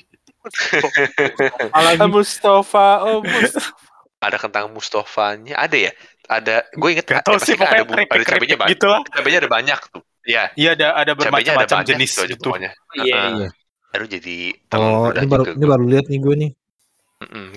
Mustafa, 2.11 3.07
oh 3.07 3.23
Mustafa. 3.23 3.85
Ada 4.25 4.41
kentang 4.41 4.73
Mustofanya, 4.73 5.53
ada 5.59 5.77
ya? 5.77 5.91
Ada, 6.25 6.55
gue 6.73 6.89
inget 6.89 7.05
Gak 7.05 7.15
ya, 7.15 7.21
tau 7.21 7.33
pasti 7.37 7.45
sih, 7.45 7.55
kan 7.55 7.69
pokoknya 7.69 7.81
ada, 7.81 7.85
bu- 7.85 8.09
ada 8.09 8.23
cabenya 8.25 8.57
banyak. 8.57 8.71
gitu 8.73 8.85
lah. 8.89 9.01
Cabenya 9.13 9.37
ada 9.45 9.51
banyak 9.51 9.79
tuh. 9.93 10.03
Iya, 10.25 10.43
Iya 10.57 10.69
ada 10.73 10.87
ada 10.97 11.11
bermacam-macam 11.13 11.77
banyak 11.77 11.89
jenis 11.93 12.09
gitu 12.11 12.21
aja 12.25 12.33
gitu. 12.33 12.47
pokoknya. 12.49 12.71
Iya, 12.97 13.13
Heeh. 13.15 13.31
iya. 13.37 13.49
Baru 13.93 14.05
jadi 14.09 14.35
Oh, 14.73 15.07
ini 15.13 15.27
baru 15.29 15.43
ini 15.45 15.55
gue. 15.61 15.69
baru 15.69 15.83
lihat 15.85 16.05
nih 16.09 16.19
gue 16.19 16.35
nih. 16.35 16.51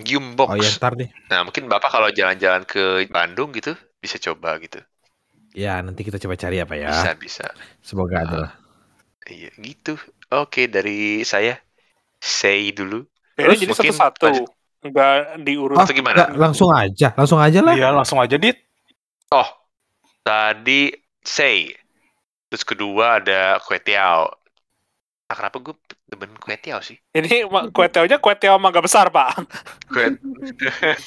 Gyumbox. 0.04 0.48
Oh 0.48 0.56
ya 0.56 0.70
ntar 0.76 0.92
deh. 0.94 1.08
Nah 1.28 1.40
mungkin 1.42 1.66
bapak 1.66 1.90
kalau 1.90 2.08
jalan-jalan 2.14 2.62
ke 2.62 3.08
Bandung 3.10 3.50
gitu 3.52 3.74
bisa 3.98 4.16
coba 4.20 4.54
gitu. 4.62 4.78
Ya 5.52 5.80
nanti 5.82 6.06
kita 6.06 6.20
coba 6.20 6.38
cari 6.38 6.62
apa 6.62 6.78
ya. 6.78 6.92
Bisa 6.92 7.12
bisa. 7.18 7.46
Semoga 7.82 8.20
Ah. 8.20 8.24
ada 8.24 8.36
lah. 8.46 8.52
Iya 9.26 9.50
gitu. 9.58 9.98
Oke 10.30 10.68
dari 10.70 11.24
saya 11.24 11.58
say 12.20 12.70
dulu. 12.70 13.02
Ini 13.34 13.44
Terus 13.44 13.58
jadi 13.58 13.68
mungkin 13.70 13.92
satu-satu. 13.96 14.26
Enggak 14.88 15.36
diurut. 15.44 15.76
Atau 15.76 15.92
gimana? 15.92 16.16
nggak, 16.24 16.30
langsung 16.40 16.70
aja, 16.72 17.12
langsung 17.12 17.38
aja 17.38 17.58
lah. 17.60 17.74
Iya 17.76 17.88
langsung 17.92 18.18
aja 18.18 18.36
dit. 18.40 18.56
Oh 19.28 19.48
tadi 20.28 20.92
say. 21.24 21.72
Terus 22.52 22.64
kedua 22.64 23.20
ada 23.20 23.56
kue 23.64 23.80
tiao. 23.80 24.28
Nah, 25.28 25.36
kenapa 25.36 25.60
gue 25.60 25.76
demen 26.08 26.32
kue 26.40 26.56
tiao 26.56 26.80
sih? 26.80 26.96
Ini 27.12 27.44
kue 27.72 27.86
teonya 27.92 28.16
kue 28.16 28.32
teo 28.40 28.56
mangga 28.56 28.80
besar, 28.80 29.12
Pak. 29.12 29.44
Kue. 29.92 30.16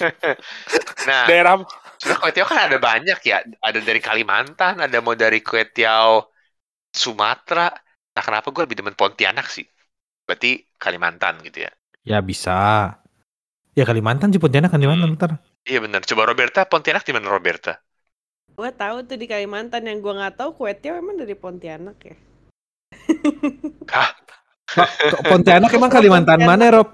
nah, 1.09 1.25
Daerah 1.25 1.57
kue 1.97 2.31
tiao 2.33 2.45
kan 2.45 2.69
ada 2.69 2.77
banyak 2.77 3.17
ya. 3.25 3.41
Ada 3.61 3.81
dari 3.81 3.97
Kalimantan, 3.97 4.81
ada 4.81 4.97
mau 5.01 5.17
dari 5.17 5.41
kue 5.41 5.65
tiao 5.69 6.29
Sumatera. 6.93 7.73
Nah, 8.13 8.21
kenapa 8.21 8.53
gue 8.53 8.61
lebih 8.65 8.77
demen 8.77 8.93
Pontianak 8.93 9.49
sih? 9.49 9.65
Berarti 10.29 10.61
Kalimantan 10.77 11.41
gitu 11.41 11.65
ya. 11.65 11.71
Ya 12.05 12.21
bisa. 12.21 13.00
Ya 13.71 13.83
Kalimantan 13.87 14.35
sih 14.35 14.41
Pontianak 14.41 14.71
Kalimantan 14.75 15.09
Hmm. 15.11 15.17
ntar. 15.17 15.31
Iya 15.63 15.79
benar. 15.79 16.01
Coba 16.03 16.27
Roberta, 16.27 16.67
Pontianak 16.67 17.03
di 17.07 17.11
mana 17.15 17.27
Roberta? 17.31 17.79
Gue 18.51 18.69
tahu 18.75 19.07
tuh 19.07 19.15
di 19.15 19.25
Kalimantan 19.31 19.87
yang 19.87 20.03
gue 20.03 20.11
nggak 20.11 20.35
tahu 20.37 20.49
kue 20.53 20.71
tiaw 20.75 20.99
emang 20.99 21.15
dari 21.15 21.35
Pontianak 21.39 21.97
ya. 22.03 22.15
Kok 25.11 25.21
Pontianak 25.27 25.71
emang 25.71 25.91
Kalimantan 25.91 26.39
mana 26.43 26.67
Rob? 26.71 26.89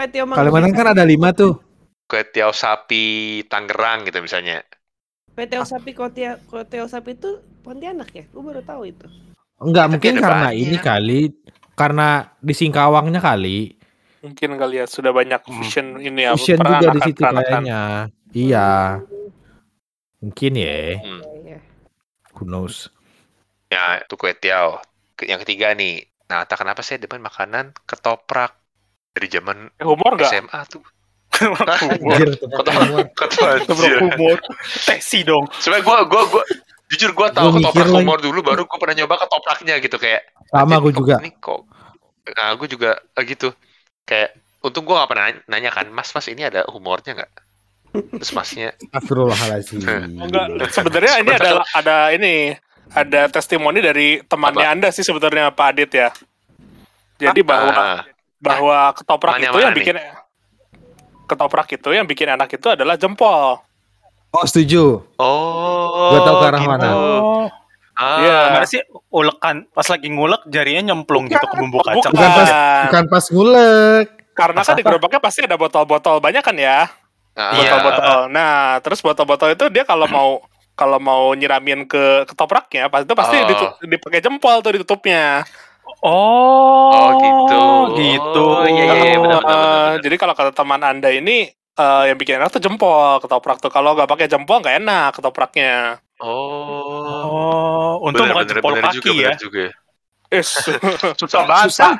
Tiaw 0.00 0.26
Kalimantan 0.26 0.72
kan 0.72 0.86
ada 0.96 1.04
lima 1.04 1.30
tuh. 1.36 1.60
Kue 2.10 2.22
tiao 2.26 2.50
sapi 2.50 3.04
Tangerang 3.46 4.02
gitu 4.08 4.18
misalnya. 4.18 4.66
Kue 5.34 5.46
tiaw 5.46 5.62
sapi 5.62 5.94
kue 5.94 6.10
tiaw, 6.10 6.36
kue 6.50 6.62
tiaw 6.66 6.86
sapi 6.90 7.14
itu 7.14 7.38
Pontianak 7.62 8.10
ya? 8.10 8.24
Gue 8.34 8.42
baru 8.42 8.62
tahu 8.66 8.82
itu. 8.88 9.06
Enggak 9.60 9.86
Tapi 9.86 9.92
mungkin 9.92 10.14
karena 10.18 10.48
banyak. 10.50 10.62
ini 10.62 10.76
kali 10.80 11.20
karena 11.76 12.08
di 12.40 12.54
Singkawangnya 12.56 13.20
kali. 13.20 13.79
Mungkin 14.20 14.56
kali 14.56 14.76
ya 14.78 14.86
sudah 14.86 15.10
banyak 15.10 15.40
Hmm. 15.40 15.54
fusion 15.56 15.86
ini 15.96 16.28
ya. 16.28 16.32
Fusion 16.36 16.60
juga 16.60 16.86
di 16.92 17.00
situ 17.02 17.20
kayaknya. 17.20 17.80
Iya. 18.30 18.70
Mungkin 20.20 20.52
ya. 20.54 20.76
Hmm. 21.00 21.20
Iya. 21.40 21.58
Who 22.36 22.44
knows. 22.44 22.92
Ya, 23.72 24.02
itu 24.02 24.14
kue 24.14 24.32
tiao. 24.34 24.80
Yang 25.18 25.48
ketiga 25.48 25.72
nih. 25.72 26.04
Nah, 26.28 26.44
tak 26.44 26.60
kenapa 26.60 26.84
saya 26.84 27.00
demen 27.00 27.20
makanan 27.20 27.72
ketoprak 27.84 28.54
dari 29.10 29.26
zaman 29.26 29.72
Eh, 29.76 29.86
humor 29.88 30.14
nggak? 30.14 30.30
SMA 30.30 30.60
tuh. 30.68 30.84
Ketoprak 31.30 31.80
Ketoprak 33.16 33.64
humor. 34.12 34.38
Tesi 34.84 35.24
dong. 35.24 35.48
Sebenarnya 35.56 35.82
gue 35.82 35.98
gue 36.06 36.22
gue 36.28 36.42
jujur 36.90 37.10
gue 37.14 37.28
tahu 37.30 37.56
ketoprak 37.56 37.88
humor 37.88 38.18
dulu 38.18 38.42
baru 38.42 38.62
gue 38.66 38.78
pernah 38.78 38.96
nyoba 38.98 39.14
ketopraknya 39.16 39.78
gitu 39.78 39.96
kayak 39.96 40.26
Sama 40.50 40.76
gue 40.78 40.92
juga. 40.92 41.16
Ini 41.22 41.32
kok 41.38 41.62
nah 42.30 42.54
gue 42.54 42.68
juga 42.68 42.94
eh, 42.94 43.24
gitu 43.26 43.50
kayak 44.10 44.34
untung 44.60 44.82
gue 44.82 44.92
gak 44.92 45.06
pernah 45.06 45.30
nanya, 45.30 45.40
nanya 45.46 45.70
kan 45.70 45.86
mas 45.88 46.10
mas 46.10 46.26
ini 46.26 46.42
ada 46.42 46.66
humornya 46.66 47.14
nggak 47.14 47.30
terus 47.90 48.30
masnya 48.30 48.70
Astagfirullahaladzim. 48.90 49.82
Oh, 49.82 50.26
enggak. 50.26 50.46
Sebenarnya 50.70 51.12
ini 51.22 51.30
adalah 51.34 51.66
ada 51.74 51.98
ini 52.14 52.34
ada 52.90 53.26
testimoni 53.26 53.78
dari 53.82 54.22
temannya 54.22 54.66
Apa? 54.66 54.74
Anda 54.78 54.88
sih 54.90 55.02
sebenarnya 55.02 55.50
Pak 55.50 55.66
Adit 55.74 55.90
ya. 55.94 56.10
Jadi 57.18 57.42
bahwa 57.42 57.74
Ah, 57.74 58.00
bahwa 58.38 58.94
ketoprak 58.94 59.42
itu 59.42 59.58
yang 59.58 59.74
nih? 59.74 59.78
bikin 59.82 59.96
ketoprak 61.26 61.68
itu 61.70 61.88
yang 61.90 62.06
bikin 62.06 62.28
enak 62.30 62.50
itu 62.50 62.66
adalah 62.70 62.94
jempol. 62.94 63.58
Oh 64.30 64.44
setuju. 64.46 65.02
oh 65.18 66.10
Gua 66.14 66.20
tahu 66.22 66.36
ke 66.38 66.46
arah 66.46 66.60
gitu. 66.62 66.70
mana. 66.70 66.88
Oh. 68.00 68.02
ah, 68.02 68.18
Iya. 68.24 68.38
Gimana 68.48 68.66
sih 68.66 68.80
ulekan 69.12 69.68
pas 69.70 69.84
lagi 69.84 70.08
ngulek 70.08 70.42
jarinya 70.48 70.82
nyemplung 70.90 71.28
gitu 71.28 71.44
ke 71.44 71.54
bumbu 71.54 71.84
kacang. 71.84 72.12
Bukan 72.16 72.30
pas, 72.32 72.48
bukan 72.88 73.04
pas 73.06 73.24
ngulek. 73.28 74.06
Karena 74.32 74.60
kan 74.64 74.72
di 74.72 74.82
gerobaknya 74.82 75.20
pasti 75.20 75.44
ada 75.44 75.60
botol-botol 75.60 76.16
banyak 76.18 76.40
kan 76.40 76.56
ya. 76.56 76.88
ah, 77.36 77.52
Iya. 77.52 77.68
Botol-botol. 77.70 78.20
Nah, 78.32 78.80
terus 78.80 79.04
botol-botol 79.04 79.52
itu 79.52 79.68
dia 79.68 79.84
kalau 79.84 80.08
mau 80.08 80.40
kalau 80.72 80.96
mau 80.96 81.36
nyiramin 81.36 81.84
ke 81.84 82.24
ketopraknya, 82.24 82.88
pas 82.88 83.04
itu 83.04 83.12
pasti 83.12 83.36
Oh. 83.36 83.76
dipakai 83.84 84.24
jempol 84.24 84.64
tuh 84.64 84.72
ditutupnya. 84.74 85.44
Oh, 86.00 86.88
Oh, 86.88 87.10
gitu. 87.20 87.64
Gitu. 88.00 88.40
Oh, 88.40 88.64
iya, 88.64 88.84
iya, 88.88 88.94
iya, 89.12 89.18
benar, 89.20 89.44
benar, 89.44 89.44
benar, 89.44 89.44
benar. 89.44 89.90
Jadi 90.00 90.16
kalau 90.16 90.32
kata 90.32 90.52
teman 90.56 90.80
anda 90.80 91.12
ini 91.12 91.52
eh, 91.76 92.02
yang 92.08 92.16
bikin 92.16 92.40
enak 92.40 92.48
tuh 92.50 92.60
jempol 92.60 93.20
ketoprak 93.20 93.60
tuh. 93.60 93.68
Kalau 93.68 93.92
nggak 93.92 94.08
pakai 94.08 94.26
jempol 94.26 94.60
nggak 94.60 94.80
enak 94.80 95.08
ketopraknya. 95.16 96.00
Oh 96.20 97.90
Oh, 98.00 98.06
untung 98.06 98.28
bener, 98.28 98.34
bukan 98.36 98.44
bener, 98.46 98.56
jempol 98.60 98.72
bener 98.76 98.84
kaki 98.86 98.96
juga, 99.00 99.12
ya. 99.12 99.32
juga. 99.36 99.64
Is. 100.30 100.50
Susah 101.20 101.42
banget, 101.42 101.74
Susah. 101.74 101.94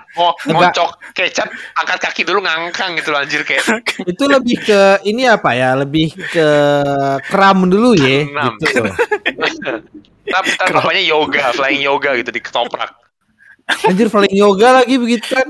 Enggak. 0.46 0.70
ngocok 0.70 0.90
kecap, 1.18 1.48
angkat 1.74 1.98
kaki 1.98 2.22
dulu 2.22 2.38
ngangkang 2.46 2.94
gitu 2.94 3.10
loh, 3.10 3.26
anjir 3.26 3.42
kayak 3.42 3.66
Itu 4.10 4.30
lebih 4.30 4.56
ke 4.62 5.02
ini 5.02 5.26
apa 5.26 5.50
ya? 5.58 5.74
Lebih 5.74 6.14
ke 6.30 6.48
kram 7.26 7.66
dulu 7.66 7.98
ya. 7.98 8.30
Enam. 8.30 8.54
Gitu. 8.62 8.86
Tapi 10.30 10.48
ntar 10.56 10.68
bapaknya 10.70 11.02
yoga, 11.02 11.50
flying 11.58 11.82
yoga 11.82 12.14
gitu 12.22 12.30
di 12.30 12.38
ketoprak. 12.38 12.94
Anjir 13.86 14.06
paling 14.06 14.34
yoga 14.34 14.78
lagi 14.82 14.94
begitu 14.94 15.26
kan. 15.26 15.48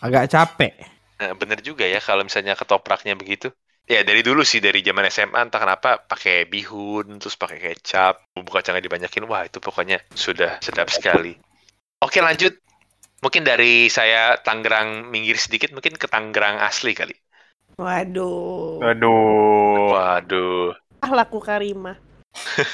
Agak 0.00 0.32
capek. 0.32 0.72
Nah, 1.20 1.36
bener 1.36 1.60
juga 1.60 1.84
ya 1.84 2.00
kalau 2.00 2.24
misalnya 2.24 2.56
ketopraknya 2.56 3.12
begitu. 3.12 3.52
Ya 3.92 4.00
dari 4.08 4.24
dulu 4.24 4.40
sih 4.40 4.56
dari 4.64 4.80
zaman 4.80 5.04
SMA 5.12 5.44
entah 5.44 5.60
kenapa 5.60 6.00
pakai 6.00 6.48
bihun 6.48 7.20
terus 7.20 7.36
pakai 7.36 7.60
kecap, 7.60 8.24
bumbu 8.32 8.48
kacangnya 8.48 8.80
dibanyakin. 8.88 9.28
Wah, 9.28 9.44
itu 9.44 9.60
pokoknya 9.60 10.00
sudah 10.16 10.56
sedap 10.64 10.88
sekali. 10.88 11.36
Oke, 12.00 12.24
lanjut. 12.24 12.56
Mungkin 13.20 13.44
dari 13.44 13.92
saya 13.92 14.40
Tangerang 14.40 15.12
minggir 15.12 15.36
sedikit 15.36 15.76
mungkin 15.76 16.00
ke 16.00 16.08
Tangerang 16.08 16.64
asli 16.64 16.96
kali. 16.96 17.12
Waduh. 17.76 18.80
Aduh. 18.80 19.92
Waduh. 19.92 20.72
Ah 21.04 21.12
laku 21.12 21.44
Karimah. 21.44 22.00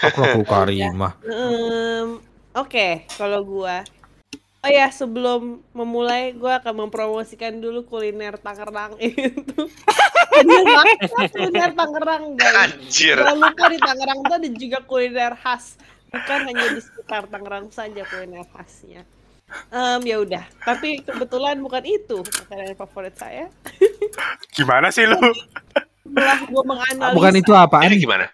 Aku 0.07 0.22
laku 0.22 0.42
karimah. 0.54 1.18
Em, 1.26 2.22
Oke, 2.54 3.07
kalau 3.18 3.42
gua. 3.42 3.83
Oh 4.59 4.71
ya, 4.71 4.90
sebelum 4.90 5.62
memulai 5.71 6.35
gua 6.35 6.59
akan 6.59 6.87
mempromosikan 6.87 7.62
dulu 7.62 7.87
kuliner 7.87 8.35
Tangerang 8.42 8.99
itu. 9.03 9.71
Kuliner 11.31 11.73
Tangerang, 11.79 12.35
guys. 12.35 12.75
Anjir. 12.75 13.23
Jangan 13.23 13.38
lupa 13.38 13.64
di 13.71 13.79
Tangerang 13.79 14.18
tuh 14.27 14.35
ada 14.35 14.49
juga 14.51 14.79
kuliner 14.83 15.35
khas. 15.38 15.79
Bukan 16.11 16.38
hanya 16.51 16.75
di 16.75 16.81
sekitar 16.83 17.31
Tangerang 17.31 17.71
saja 17.71 18.03
kuliner 18.03 18.42
khasnya. 18.51 19.07
Em, 19.73 20.01
ya 20.05 20.21
udah, 20.21 20.44
tapi 20.61 21.01
kebetulan 21.01 21.57
bukan 21.64 21.81
itu 21.88 22.21
makanan 22.21 22.77
favorit 22.77 23.16
saya. 23.16 23.49
Gimana 24.53 24.92
sih 24.92 25.09
lu? 25.09 25.16
Setelah 26.05 26.40
gua 26.53 26.62
menganalisa, 26.66 27.16
Bukan 27.16 27.35
itu 27.38 27.53
apaan? 27.57 27.88
Ini 27.88 27.97
gimana? 27.97 28.27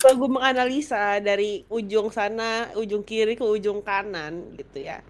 setelah 0.00 0.16
gue 0.16 0.30
menganalisa 0.32 1.20
dari 1.20 1.60
ujung 1.68 2.08
sana, 2.08 2.72
ujung 2.72 3.04
kiri 3.04 3.36
ke 3.36 3.44
ujung 3.44 3.84
kanan 3.84 4.56
gitu 4.56 4.80
ya. 4.80 5.04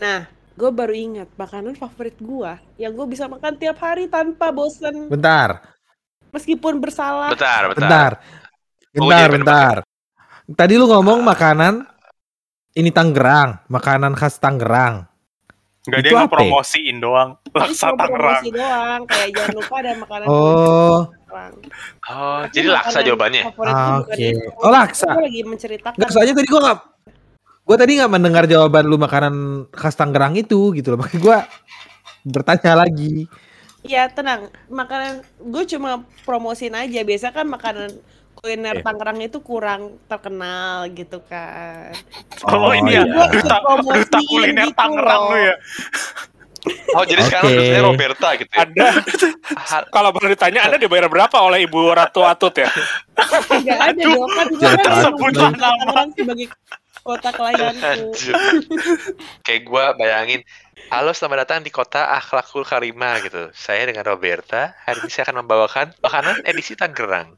Nah, 0.00 0.24
gue 0.56 0.70
baru 0.72 0.94
ingat 0.96 1.28
makanan 1.36 1.76
favorit 1.76 2.16
gue 2.16 2.52
yang 2.80 2.96
gue 2.96 3.06
bisa 3.06 3.28
makan 3.28 3.52
tiap 3.60 3.76
hari 3.84 4.08
tanpa 4.08 4.48
bosen 4.48 5.12
Bentar, 5.12 5.60
meskipun 6.32 6.80
bersalah. 6.80 7.36
Bentar, 7.36 7.68
bentar. 7.68 7.76
bentar. 7.76 8.12
Oh, 8.96 9.06
Bentar, 9.06 9.28
bentar. 9.30 9.76
Tadi 10.50 10.74
lu 10.80 10.88
ngomong 10.88 11.20
makanan 11.22 11.84
ini 12.74 12.90
Tangerang, 12.90 13.60
makanan 13.68 14.16
khas 14.16 14.40
Tangerang. 14.40 15.04
Enggak 15.84 16.00
dia 16.04 16.28
promosiin 16.28 16.96
doang. 17.00 17.36
Laksa 17.52 17.92
Tangerang. 17.92 18.40
promosi 18.40 18.48
doang, 18.52 19.00
kayak 19.04 19.28
jangan 19.36 19.54
lupa 19.56 19.74
ada 19.80 19.90
makanan 20.00 20.26
Oh, 20.26 20.98
Tangerang. 21.06 21.52
Oh, 22.10 22.40
Tapi 22.42 22.52
jadi 22.56 22.68
laksa 22.72 22.98
jawabannya. 23.04 23.42
Ah, 23.62 24.02
oke. 24.02 24.16
itu. 24.16 24.48
Oh, 24.58 24.70
laksa. 24.72 25.08
Gua 25.12 25.22
lagi 25.28 25.40
menceritakan. 25.44 25.96
enggak 26.00 26.10
soalnya 26.10 26.34
tadi 26.34 26.48
gua 26.48 26.60
nggak 26.66 26.78
gua 27.70 27.78
tadi 27.78 28.02
nggak 28.02 28.10
mendengar 28.10 28.50
jawaban 28.50 28.90
lu 28.90 28.98
makanan 28.98 29.70
khas 29.70 29.94
Tangerang 29.94 30.34
itu 30.34 30.74
gitu 30.74 30.90
loh. 30.90 30.98
Makanya 30.98 31.22
gua 31.22 31.36
bertanya 32.26 32.82
lagi. 32.82 33.30
Iya 33.86 34.12
tenang, 34.12 34.52
makanan 34.68 35.24
gue 35.40 35.64
cuma 35.72 36.04
promosin 36.28 36.76
aja. 36.76 37.00
Biasa 37.00 37.32
kan 37.32 37.48
makanan 37.48 37.94
kuliner 38.36 38.76
Oke. 38.76 38.84
Tangerang 38.84 39.18
itu 39.24 39.38
kurang 39.40 39.96
terkenal 40.04 40.84
gitu 40.92 41.24
kan. 41.24 41.94
Oh, 42.44 42.76
ini 42.76 43.00
ya. 43.00 43.08
Duta, 43.08 43.56
duta 43.80 44.18
kuliner 44.28 44.68
gitu 44.68 44.76
Tangerang 44.76 45.22
loh. 45.24 45.32
lu 45.32 45.38
ya. 45.48 45.56
Oh, 46.92 47.08
jadi 47.08 47.24
sekarang 47.24 47.48
Oke. 47.48 47.56
biasanya 47.56 47.82
Roberta 47.88 48.28
gitu 48.36 48.52
ya. 48.52 48.60
Ada 48.68 48.86
kalau 49.88 50.12
boleh 50.12 50.36
ditanya 50.36 50.60
Anda 50.68 50.76
dibayar 50.76 51.08
berapa 51.08 51.36
oleh 51.40 51.64
Ibu 51.64 51.80
Ratu 51.96 52.20
Atut 52.20 52.52
ya? 52.60 52.68
Gak 53.64 53.80
ada 53.80 53.96
dong 53.96 54.28
kan 54.28 54.44
itu 54.52 54.60
Jangan 54.60 54.84
kan 54.84 54.92
sebut 55.08 55.32
memang 55.40 55.56
nama. 55.56 56.04
Sebagai 56.12 56.46
kota 57.02 57.28
kelahiranku. 57.30 58.12
Kayak 59.46 59.62
gue 59.64 59.84
bayangin, 59.96 60.40
halo 60.88 61.10
selamat 61.10 61.38
datang 61.44 61.60
di 61.60 61.70
kota 61.70 62.12
Akhlakul 62.12 62.62
Karimah 62.62 63.20
gitu. 63.20 63.48
Saya 63.52 63.84
dengan 63.84 64.04
Roberta, 64.04 64.76
hari 64.78 65.00
ini 65.00 65.10
saya 65.10 65.24
akan 65.26 65.42
membawakan 65.42 65.86
makanan 65.98 66.44
edisi 66.44 66.74
Tangerang. 66.74 67.34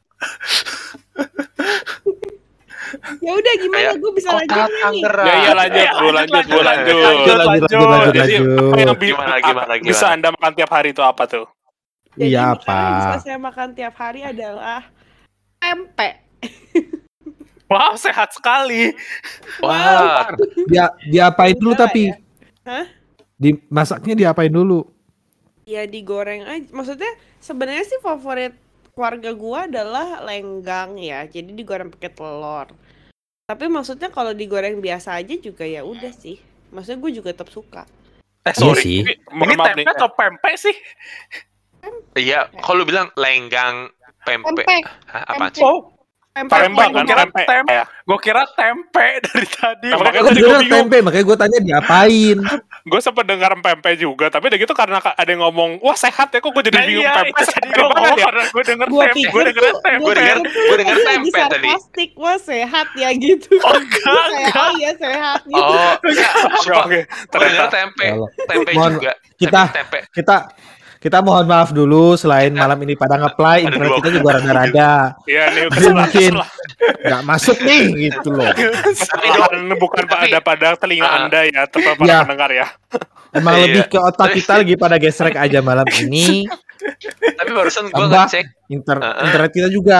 Ya 3.19 3.33
udah 3.33 3.53
gimana 3.57 3.89
gue 3.95 4.11
bisa 4.13 4.29
Kota 4.29 4.37
lanjut 4.37 4.69
nih? 4.69 4.81
Tangerang. 5.01 5.25
Ya 5.25 5.33
iya 5.35 5.51
lanjut, 5.51 5.87
Bu, 5.89 6.07
lanjut, 6.11 6.43
Bu, 6.45 6.59
lanjut. 6.59 6.93
Lanjut, 6.93 7.33
lanjut, 7.33 7.61
lanjut, 7.63 7.87
lanjut, 7.89 8.13
Jadi 8.13 8.33
apa 8.35 8.45
lanjut. 8.45 8.77
yang 8.77 8.93
Gimana, 9.01 9.33
apa- 9.33 9.41
gimana, 9.41 9.73
bisa 9.79 9.89
gimana? 9.97 10.13
Anda 10.13 10.27
makan 10.31 10.51
tiap 10.53 10.71
hari 10.71 10.89
itu 10.93 11.01
apa 11.01 11.23
tuh? 11.25 11.45
Jadi 12.13 12.29
Iya 12.29 12.41
yang 12.45 12.61
bisa 12.61 12.69
apa? 12.69 13.17
saya 13.17 13.37
makan 13.41 13.67
tiap 13.73 13.95
hari 13.97 14.21
adalah 14.21 14.81
pempek. 15.57 16.13
Wow, 17.65 17.95
sehat 17.95 18.35
sekali. 18.35 18.91
Wah, 19.59 20.29
Dia 20.67 20.91
diapain 21.03 21.55
dulu 21.55 21.73
tapi? 21.73 22.11
ya. 22.11 22.15
Hah? 22.63 22.85
Dimasaknya 23.35 24.13
diapain 24.15 24.51
dulu? 24.51 24.85
Ya 25.63 25.83
digoreng 25.83 26.43
aja. 26.43 26.67
Maksudnya 26.69 27.09
sebenarnya 27.39 27.83
sih 27.83 27.99
favorit 27.99 28.53
keluarga 28.93 29.31
gua 29.33 29.65
adalah 29.65 30.21
lenggang 30.21 30.99
ya. 30.99 31.25
Jadi 31.25 31.51
digoreng 31.51 31.89
pakai 31.89 32.11
telur. 32.11 32.67
Tapi 33.43 33.65
maksudnya 33.67 34.07
kalau 34.07 34.31
digoreng 34.31 34.79
biasa 34.79 35.19
aja 35.19 35.35
juga 35.35 35.63
ya 35.63 35.83
udah 35.83 36.11
sih. 36.11 36.39
Maksudnya 36.71 36.99
gue 36.99 37.11
juga 37.21 37.29
tetap 37.35 37.51
suka. 37.51 37.83
Eh, 38.43 38.49
Iya 38.49 38.53
sorry. 38.55 38.81
sih. 38.81 38.97
Ini, 39.03 39.13
ini 39.19 39.53
tempe 39.55 39.81
nih. 39.83 39.93
atau 39.93 40.09
pempek 40.09 40.55
sih? 40.57 40.75
iya. 42.17 42.49
Kalau 42.59 42.81
lu 42.81 42.85
bilang 42.87 43.11
lenggang 43.13 43.91
pempek, 44.23 44.63
Pempek. 44.63 44.83
Hah, 45.05 45.23
apa 45.27 45.45
sih? 45.51 45.61
Oh, 45.61 45.92
Pempek 46.33 46.49
Palembang 46.49 46.89
kan 46.91 47.05
kira 47.05 47.23
pempek. 47.23 47.45
tempe. 47.45 47.69
Ya. 47.71 47.85
Gue 48.03 48.17
kira 48.17 48.41
tempe 48.51 49.05
dari 49.23 49.45
tadi. 49.47 49.87
Nah, 49.87 49.97
makanya 50.01 50.17
Gue 50.19 50.31
gue 50.33 50.41
bingung. 50.57 50.71
tempe, 50.81 50.97
makanya 50.99 51.25
gue 51.25 51.37
tanya 51.37 51.59
diapain. 51.61 52.37
Gue 52.83 52.99
sempat 52.99 53.23
dengar 53.23 53.53
pempek 53.55 53.95
juga, 53.95 54.27
tapi 54.27 54.49
udah 54.49 54.59
gitu 54.59 54.73
karena 54.73 54.99
ada 54.99 55.23
yang 55.23 55.39
ngomong, 55.39 55.79
wah 55.79 55.95
sehat 55.95 56.27
ya 56.27 56.41
kok 56.41 56.51
gue 56.51 56.67
jadi 56.67 56.75
Nah, 56.75 56.83
bingung 56.83 57.05
iya, 57.05 57.15
itu 57.23 57.43
sehat 57.45 57.63
tadi 57.63 57.71
gue 57.71 57.85
ngomong 57.85 58.03
ya? 58.11 58.25
karena 58.27 58.43
gue 58.43 58.63
denger 58.65 58.87
Gua 58.89 59.03
tempe. 59.05 59.27
Gue 59.29 59.43
denger 59.45 59.63
tempe. 59.63 59.89
Gua 59.95 60.13
denger- 60.13 60.41
gua 60.43 60.75
denger 60.75 60.97
tempe 60.99 61.29
tadi. 61.31 61.47
sarkastik, 61.63 62.11
wah 62.17 62.37
sehat 62.37 62.87
ya 62.93 63.09
gitu. 63.15 63.51
Oh, 63.55 63.71
enggak, 63.71 64.25
kayak, 64.27 64.55
oh 64.57 64.69
iya 64.75 64.91
sehat 64.97 65.39
gitu. 65.45 65.63
Oh, 65.63 65.93
enggak, 65.95 66.33
Oke. 66.81 66.99
Gue 66.99 67.27
Ternyata. 67.29 67.69
tempe, 67.71 68.05
tempe 68.43 68.71
juga. 68.73 69.11
kita- 69.39 69.69
tempe. 69.71 69.97
Kita 70.09 70.35
kita 71.03 71.19
mohon 71.19 71.43
maaf 71.43 71.75
dulu 71.75 72.15
selain 72.15 72.55
malam 72.55 72.79
ini 72.79 72.95
pada 72.95 73.19
ngeplay 73.19 73.67
internet 73.67 73.99
kita 73.99 74.09
juga 74.15 74.29
rada-rada 74.39 74.91
Iya 75.27 75.43
nih, 75.51 75.63
mungkin 75.91 76.31
nggak 77.03 77.21
masuk 77.27 77.57
nih 77.59 77.83
gitu 78.07 78.31
loh. 78.31 78.47
Tapi 78.47 79.27
Bukan, 79.75 80.03
pada 80.07 80.39
pada 80.39 80.67
telinga 80.79 81.03
Ah. 81.03 81.27
anda 81.27 81.43
ya, 81.43 81.67
tepat 81.67 81.99
para 81.99 82.07
Ya. 82.07 82.17
pendengar 82.23 82.49
ya. 82.49 82.67
Emang 83.35 83.59
Iya. 83.59 83.63
lebih 83.67 83.81
ke 83.91 83.99
otak 83.99 84.31
kita 84.31 84.63
lagi 84.63 84.79
pada 84.79 84.95
gesrek 84.95 85.35
aja 85.35 85.59
malam 85.59 85.83
ini. 85.99 86.47
tapi 87.35 87.51
barusan 87.51 87.87
gue 87.87 88.07
ngecek. 88.07 88.45
inter 88.69 88.97
Heeh. 88.99 89.23
internet 89.27 89.51
kita 89.51 89.67
juga. 89.67 89.99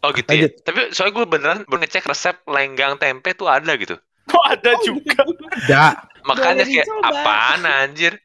Oh 0.00 0.08
gitu 0.12 0.28
ya. 0.30 0.48
Tapi 0.48 0.88
soalnya 0.92 1.12
gue 1.14 1.26
beneran 1.28 1.58
baru 1.68 1.84
ngecek 1.84 2.08
resep 2.08 2.36
lenggang 2.48 2.96
tempe 2.96 3.36
tuh 3.36 3.48
ada 3.48 3.76
gitu. 3.76 4.00
Kok 4.24 4.44
ada 4.46 4.72
juga. 4.80 5.20
Enggak. 5.26 5.92
Makanya 6.22 6.64
kayak 6.64 6.86
apaan 7.02 7.60
anjir? 7.64 8.16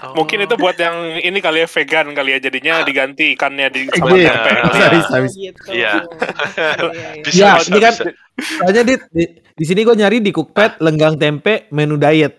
Oh. 0.00 0.16
Mungkin 0.16 0.40
itu 0.40 0.56
buat 0.56 0.76
yang 0.76 0.96
ini 1.18 1.38
kali 1.38 1.60
ya 1.60 1.68
vegan 1.68 2.06
kali 2.10 2.32
ya, 2.32 2.38
jadinya 2.40 2.80
diganti 2.80 3.36
ikannya 3.36 3.68
di 3.68 3.80
sama 3.92 4.12
Iya, 4.12 4.32
tempe. 4.32 4.50
bisa, 4.64 4.86
bisa, 4.88 4.88
Iya. 4.88 4.90
bisa, 4.90 5.12
Oh, 5.12 5.20
bisa. 5.20 5.36
gitu. 5.36 5.60
Iya. 5.68 5.92
Iya, 5.92 6.70
iya. 6.88 7.08
Bisa, 7.20 7.36
Ya, 7.36 7.50
bisa, 7.52 7.68
ini 7.68 7.78
kan 7.78 7.94
bisa. 7.94 8.10
soalnya 8.56 8.82
di, 8.82 8.94
di, 9.12 9.24
di 9.52 9.64
sini 9.64 9.80
gue 9.82 9.92
nyari 9.94 10.18
di 10.18 10.32
Cookpad 10.32 10.80
lenggang 10.80 11.14
tempe 11.14 11.68
menu 11.70 11.96
diet. 11.96 12.34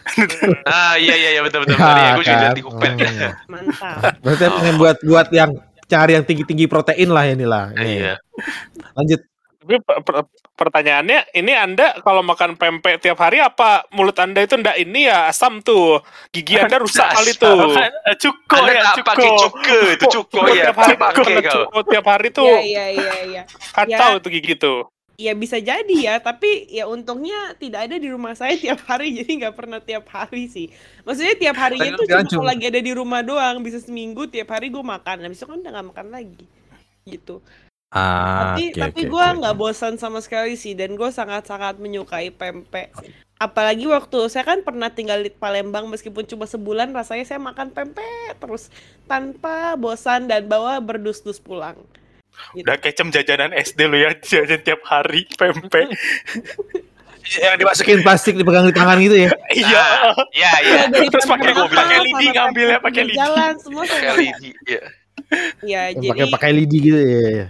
Ah 0.66 0.94
iya 0.94 1.14
iya 1.14 1.30
iya 1.34 1.42
betul 1.42 1.62
betul. 1.62 1.74
Ya, 1.74 1.82
betul. 1.82 1.98
Ya, 1.98 2.10
gue 2.10 2.22
juga 2.22 2.30
kan? 2.30 2.40
lihat 2.40 2.54
di 2.54 2.62
Cookpad. 2.62 2.90
Hmm. 2.94 3.32
Mantap. 3.48 4.12
Berarti 4.22 4.44
Oh. 4.44 4.54
pengen 4.54 4.76
buat 4.76 4.96
buat 5.02 5.28
yang 5.30 5.50
cari 5.86 6.12
yang 6.14 6.22
tinggi-tinggi 6.22 6.66
protein 6.66 7.10
lah 7.10 7.24
inilah. 7.26 7.64
Iya. 7.74 8.14
Lanjut. 8.94 9.20
Tapi 9.60 9.74
pertanyaannya, 10.60 11.32
ini 11.32 11.56
anda 11.56 11.96
kalau 12.04 12.20
makan 12.20 12.60
pempek 12.60 13.00
tiap 13.00 13.16
hari 13.16 13.40
apa 13.40 13.88
mulut 13.90 14.12
anda 14.20 14.44
itu 14.44 14.60
ndak 14.60 14.76
ini 14.76 15.08
ya 15.08 15.24
asam 15.26 15.64
tuh, 15.64 16.04
gigi 16.28 16.60
anda 16.60 16.76
rusak 16.84 17.08
kali 17.08 17.32
tuh. 17.32 17.72
Kan, 17.72 17.88
eh, 18.04 18.16
Cuko 18.20 18.56
Anda 18.60 18.72
ya, 18.76 18.82
tak 18.84 18.94
cuko. 18.94 19.08
pakai 19.08 19.28
cuke 19.32 19.78
itu 19.96 20.04
cuko 20.12 20.38
ya. 20.46 20.62
tiap 20.68 20.76
hari 20.76 20.94
Pakai 20.94 21.00
makan 21.00 21.24
kau. 21.40 21.52
cuko 21.64 21.78
tiap 21.88 22.06
hari 22.06 22.28
tuh 22.28 22.44
Iya, 22.44 22.60
iya, 22.60 22.84
iya, 22.92 23.12
iya. 23.24 23.42
kacau 23.72 24.12
Ya. 24.12 24.20
tuh 24.20 24.28
gigi 24.28 24.54
tuh. 24.54 24.80
Ya 25.16 25.36
bisa 25.36 25.56
jadi 25.56 25.96
ya, 25.96 26.16
tapi 26.16 26.64
ya 26.68 26.88
untungnya 26.88 27.52
tidak 27.56 27.88
ada 27.88 27.96
di 27.96 28.08
rumah 28.08 28.32
saya 28.32 28.56
tiap 28.56 28.80
hari, 28.84 29.12
jadi 29.20 29.30
nggak 29.44 29.56
pernah 29.56 29.80
tiap 29.80 30.08
hari 30.08 30.48
sih. 30.48 30.68
Maksudnya 31.04 31.36
tiap 31.36 31.56
lu 31.92 32.04
bilang 32.04 32.24
cuma 32.24 32.40
kalau 32.40 32.48
lagi 32.48 32.64
ada 32.68 32.80
di 32.80 32.92
rumah 32.92 33.20
doang, 33.20 33.60
bisa 33.60 33.80
seminggu 33.80 34.28
tiap 34.28 34.48
hari 34.48 34.68
gue 34.68 34.80
makan, 34.80 35.20
habis 35.20 35.36
itu 35.36 35.44
kan 35.44 35.60
udah 35.60 35.72
nggak 35.72 35.88
makan 35.92 36.06
lagi, 36.08 36.44
gitu. 37.04 37.44
Ah, 37.90 38.54
tapi 38.54 38.70
oke, 38.70 38.78
tapi 38.78 39.00
oke, 39.02 39.10
gue 39.10 39.26
oke. 39.26 39.36
nggak 39.42 39.56
bosan 39.58 39.98
sama 39.98 40.22
sekali 40.22 40.54
sih, 40.54 40.78
dan 40.78 40.94
gue 40.94 41.10
sangat-sangat 41.10 41.82
menyukai 41.82 42.30
pempek. 42.30 42.94
Apalagi 43.42 43.90
waktu 43.90 44.30
saya 44.30 44.46
kan 44.46 44.62
pernah 44.62 44.94
tinggal 44.94 45.18
di 45.26 45.32
Palembang 45.32 45.90
meskipun 45.90 46.22
cuma 46.22 46.46
sebulan, 46.46 46.94
rasanya 46.94 47.26
saya 47.26 47.42
makan 47.42 47.74
pempek 47.74 48.38
terus 48.38 48.70
tanpa 49.10 49.74
bosan 49.74 50.30
dan 50.30 50.46
bawa 50.46 50.78
berdus-dus 50.78 51.42
pulang. 51.42 51.74
Gitu. 52.54 52.62
Udah 52.62 52.78
kecem 52.78 53.10
jajanan 53.10 53.50
SD 53.58 53.90
lu 53.90 53.98
ya, 53.98 54.14
jajan 54.28 54.62
tiap 54.62 54.86
hari 54.86 55.26
pempek. 55.34 55.90
yang 57.42 57.58
dimasukin 57.60 58.00
plastik 58.00 58.34
dipegang 58.38 58.70
di 58.70 58.74
tangan 58.74 58.96
gitu 59.02 59.16
ya. 59.26 59.30
Iya. 59.60 59.84
Iya 60.30 60.52
iya. 60.62 60.80
Mulai 60.86 60.94
dari 60.94 61.08
Terus 61.10 61.26
pakai 61.26 61.50
pempek 61.52 61.74
pakai 61.74 61.98
lidi 62.06 62.26
ngambilnya 62.30 62.78
pakai 62.78 63.02
lidi. 63.02 63.18
Jalan 63.18 63.54
semua 63.58 63.82
Pakai 63.82 64.14
lidi. 64.14 64.50
Iya. 64.70 64.82
Ya, 65.62 65.94
jadi 65.94 66.10
pakai 66.10 66.26
pakai 66.34 66.50
lidi 66.50 66.76
gitu 66.82 66.98
ya. 66.98 67.46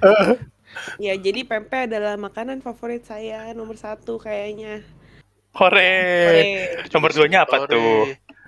ya 1.00 1.14
jadi 1.24 1.40
pempek 1.48 1.88
adalah 1.88 2.20
makanan 2.20 2.60
favorit 2.60 3.08
saya 3.08 3.50
nomor 3.56 3.80
satu 3.80 4.20
kayaknya. 4.20 4.84
Hore. 5.56 5.96
Ore. 6.28 6.44
Nomor 6.92 7.10
duanya 7.10 7.48
apa 7.48 7.64
Sore. 7.64 7.72
tuh? 7.72 8.04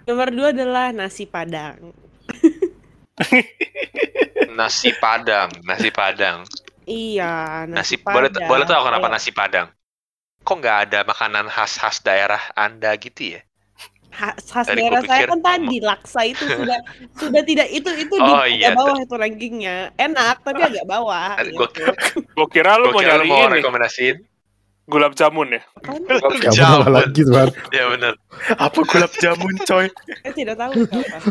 Nomor 0.07 0.29
dua 0.31 0.49
adalah 0.53 0.93
nasi 0.93 1.25
padang. 1.25 1.97
Nasi 4.53 4.93
padang, 5.01 5.49
nasi 5.65 5.89
padang. 5.89 6.45
Iya, 6.85 7.65
Nasi, 7.71 7.97
nasi, 7.97 8.05
boleh 8.05 8.29
padang. 8.29 8.49
boleh 8.51 8.65
tahu 8.69 8.83
kenapa 8.85 9.07
Kayak 9.07 9.15
nasi 9.17 9.31
padang? 9.33 9.69
Kok 10.43 10.57
nggak 10.61 10.79
ada 10.89 10.99
makanan 11.07 11.47
khas-khas 11.49 12.03
daerah 12.03 12.43
Anda 12.53 12.93
gitu 12.99 13.39
ya? 13.39 13.41
Khas, 14.13 14.37
Tadi 14.63 14.77
daerah 14.79 15.01
saya 15.03 15.25
kan 15.25 15.41
tadi 15.41 15.77
laksa 15.79 16.21
itu 16.23 16.45
sudah 16.47 16.79
sudah 17.21 17.43
tidak 17.43 17.69
itu 17.69 17.91
itu 17.97 18.15
Oh, 18.15 18.45
di 18.45 18.55
iya. 18.55 18.69
agak 18.69 18.79
bawah 18.79 18.99
itu 18.99 19.15
rankingnya. 19.15 19.77
Enak 19.97 20.37
tapi 20.41 20.61
agak 20.63 20.85
bawah. 20.85 21.35
Gitu. 21.39 21.57
gua- 21.57 21.73
Gue 22.37 22.49
kira 22.49 22.77
lu 22.77 22.89
mau 22.89 23.01
nyari 23.01 23.25
mau 23.25 23.49
ini 23.49 23.59
rekomendasiin. 23.59 24.17
gulab 24.83 25.15
jamun 25.15 25.47
ya. 25.49 25.63
Kan 25.81 26.03
Gak 26.05 26.53
Jamun. 26.53 26.91
lagi 26.91 27.23
tuh. 27.23 27.49
Ya 27.73 27.87
benar. 27.89 28.19
Apa 28.53 28.83
gulab 28.83 29.15
jamun 29.17 29.55
coy? 29.61 29.87
saya 30.21 30.33
tidak 30.33 30.59
tahu. 30.59 30.75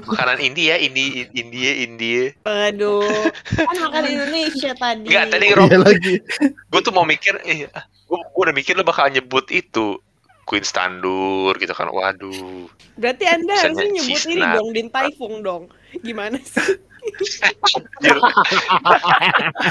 Makanan 0.07 0.39
India, 0.39 0.79
Indi, 0.79 1.27
India, 1.31 1.71
India. 1.77 2.31
Aduh, 2.41 3.03
kan 3.51 3.75
makan 3.77 4.07
Indonesia 4.07 4.71
tadi. 4.73 5.03
Enggak, 5.05 5.25
tadi 5.29 5.45
Iya 5.45 5.55
Rob, 5.57 5.67
lagi. 5.77 6.15
gue 6.47 6.79
tuh 6.81 6.91
mau 6.91 7.03
mikir, 7.03 7.37
eh, 7.43 7.67
gue 8.07 8.19
udah 8.33 8.55
mikir 8.55 8.73
lu 8.73 8.81
bakal 8.81 9.07
nyebut 9.07 9.43
itu 9.47 9.99
Queen 10.43 10.65
Standur 10.65 11.54
gitu 11.56 11.71
kan. 11.71 11.88
Waduh. 11.88 12.67
Berarti 12.97 13.25
Anda 13.25 13.54
harusnya 13.56 13.88
nyanyi 13.88 14.01
nyebut 14.13 14.23
ini 14.27 14.43
dong, 14.43 14.67
Din 14.71 14.88
Taifung 14.89 15.36
dong. 15.41 15.63
Gimana 15.99 16.38
sih? 16.38 16.77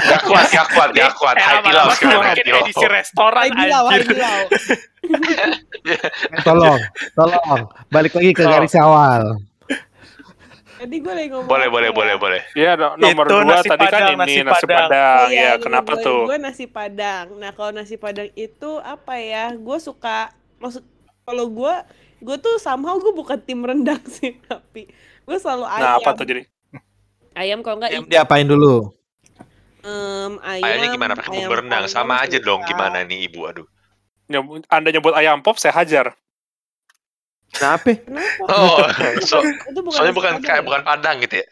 Gak 0.01 0.21
kuat, 0.27 0.45
gak 0.51 0.67
kuat, 0.73 0.89
gak 0.91 1.11
kuat. 1.15 1.35
Eh, 1.37 1.43
High 1.43 1.55
lama-lama 1.63 1.93
sekarang, 1.95 2.35
edisi 2.35 2.85
restoran 2.85 3.43
Hai 3.47 3.51
bilau, 3.51 3.83
hai 3.87 3.95
anjir. 3.95 4.09
bilau. 4.09 4.41
Tolong, 6.43 6.79
tolong. 7.13 7.61
Balik 7.87 8.11
lagi 8.15 8.31
ke 8.31 8.43
garis 8.43 8.75
awal. 8.75 9.39
Tadi 10.81 10.97
gue 10.97 11.13
lagi 11.13 11.29
ngomong 11.29 11.45
Boleh, 11.45 11.69
boleh, 11.69 11.89
boleh, 11.93 12.15
boleh. 12.17 12.41
Iya, 12.51 12.73
no- 12.73 12.97
nomor 12.97 13.29
Itu 13.29 13.37
dua 13.37 13.61
tadi 13.61 13.85
kan 13.85 14.01
padang, 14.01 14.09
ini 14.09 14.17
nasi 14.17 14.39
nasi 14.41 14.65
padang. 14.65 14.89
padang. 14.89 15.21
Oh, 15.21 15.29
ya, 15.29 15.51
kenapa 15.61 15.91
tuh? 16.01 16.21
Gue 16.25 16.37
nasi 16.41 16.65
padang. 16.65 17.25
Nah 17.37 17.51
kalau 17.53 17.71
nasi 17.71 17.95
padang 17.95 18.33
itu 18.33 18.71
apa 18.81 19.13
ya? 19.21 19.53
Gue 19.53 19.77
suka 19.77 20.33
maksud 20.61 20.83
kalau 21.25 21.45
gue 21.49 21.73
gue 22.21 22.37
tuh 22.37 22.55
somehow 22.61 23.01
gue 23.01 23.11
bukan 23.11 23.41
tim 23.41 23.65
rendang 23.65 24.01
sih 24.05 24.37
tapi 24.49 24.85
gue 25.25 25.37
selalu 25.41 25.65
ayam. 25.65 25.81
Nah, 25.83 25.93
apa 25.97 26.09
tuh 26.13 26.25
jadi? 26.29 26.41
Ayam 27.33 27.59
kalau 27.65 27.81
enggak 27.81 27.91
Ayam 27.97 28.03
diapain 28.05 28.45
dulu? 28.45 28.93
em, 29.81 30.37
ayam. 30.45 30.65
Ayamnya 30.67 30.89
gimana 30.93 31.13
pakai 31.17 31.29
ayam 31.33 31.49
bumbu 31.49 31.53
rendang? 31.57 31.83
panggang 31.89 31.97
Sama 31.97 32.21
aja 32.21 32.37
dong 32.37 32.61
gimana 32.69 33.01
nih 33.01 33.25
Ibu, 33.25 33.39
aduh. 33.49 33.67
Nyebut- 34.29 34.67
Anda 34.69 34.89
nyebut 34.93 35.13
ayam 35.17 35.41
pop, 35.41 35.57
saya 35.57 35.73
hajar. 35.73 36.13
Kenapa? 37.51 37.99
Kenapa? 37.99 38.43
Oh, 38.47 38.79
so, 39.27 39.43
itu 39.43 39.79
bukan 39.83 39.97
soalnya 39.99 40.15
bukan 40.15 40.33
kayak 40.39 40.61
ya? 40.61 40.65
bukan 40.65 40.81
padang 40.87 41.15
gitu 41.19 41.35
ya. 41.43 41.47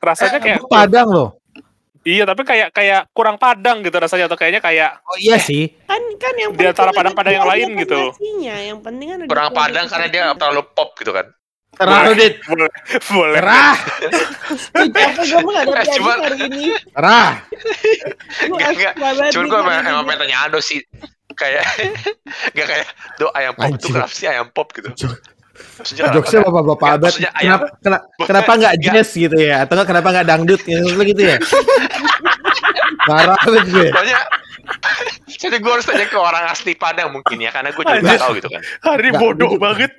Rasanya 0.00 0.38
kayak 0.40 0.58
Gua 0.64 0.70
Padang 0.72 1.08
loh. 1.12 1.30
Iya, 2.04 2.22
tapi 2.22 2.42
kayak 2.42 2.68
kayak 2.70 3.08
kurang 3.10 3.36
padang 3.36 3.80
gitu 3.80 3.92
rasanya 3.92 4.24
atau 4.24 4.36
kayaknya 4.36 4.60
kayak 4.60 5.00
Oh 5.02 5.16
iya 5.16 5.36
sih. 5.36 5.72
kan 5.84 6.00
kan 6.16 6.34
yang 6.36 6.50
Di 6.52 6.64
antara 6.64 6.88
ada 6.88 6.96
padang-padang 6.96 7.34
yang 7.34 7.48
lain 7.48 7.68
gitu. 7.76 7.96
nasinya. 8.12 8.56
Yang 8.62 8.78
penting 8.80 9.06
kan 9.08 9.18
Kurang 9.26 9.50
padang 9.50 9.86
karena 9.88 10.06
dia 10.06 10.22
terlalu 10.32 10.62
pop 10.70 10.92
gitu 10.94 11.10
kan. 11.10 11.26
Terah 11.74 12.06
lu, 12.06 12.14
Dit. 12.14 12.38
boleh. 12.46 12.70
Ih, 13.34 14.86
capek 14.86 15.24
gue 15.26 15.42
nggak 15.42 15.64
ada 15.66 15.74
Eh, 15.74 15.86
cuman- 15.90 16.20
hari 16.22 16.38
ini. 16.46 16.64
Cuman 19.34 19.42
nih 19.42 19.50
gue 19.50 19.60
emang, 19.82 20.06
pengen 20.06 20.18
tanya 20.20 20.36
Ando 20.46 20.60
sih. 20.60 20.78
Kayak 21.34 21.66
Gak 22.54 22.66
kayak 22.70 22.86
Do 23.18 23.26
ayam 23.34 23.58
pop 23.58 23.74
itu 23.74 23.90
kenapa 23.90 24.14
sih 24.14 24.30
ayam 24.30 24.46
pop 24.48 24.70
gitu 24.70 24.86
Maksudnya 25.54 26.02
Jokesnya 26.10 26.40
nggak- 26.40 26.50
bapak-bapak 26.50 26.82
nggak, 26.82 26.94
abad. 26.96 27.06
maksudnya 27.06 27.30
ayam 27.34 27.58
Kenapa, 27.58 27.66
kena- 27.78 28.02
kenapa 28.26 28.52
nggak 28.54 28.74
nggak. 28.74 28.94
jazz 28.96 29.10
gitu 29.14 29.36
ya? 29.36 29.56
Atau 29.62 29.74
nggak 29.74 29.88
kenapa 29.88 30.08
nggak 30.10 30.26
dangdut 30.26 30.60
gitu, 30.60 31.02
gitu 31.04 31.22
ya? 31.24 31.36
Marah 33.04 33.36
banget 33.38 33.64
gue. 33.68 33.88
Soalnya 33.90 34.18
Jadi 35.28 35.60
gue 35.60 35.68
harus 35.68 35.84
tanya 35.84 36.08
ke 36.08 36.16
orang 36.16 36.48
asli 36.48 36.72
Padang 36.72 37.12
mungkin 37.12 37.36
ya 37.36 37.52
Karena 37.52 37.68
gue 37.68 37.84
juga 37.84 38.00
Anjir. 38.00 38.08
gak 38.08 38.22
tahu 38.22 38.32
gitu 38.34 38.48
kan 38.48 38.62
Hari 38.80 39.08
Nggak, 39.12 39.20
bodoh 39.20 39.52
banget. 39.58 39.92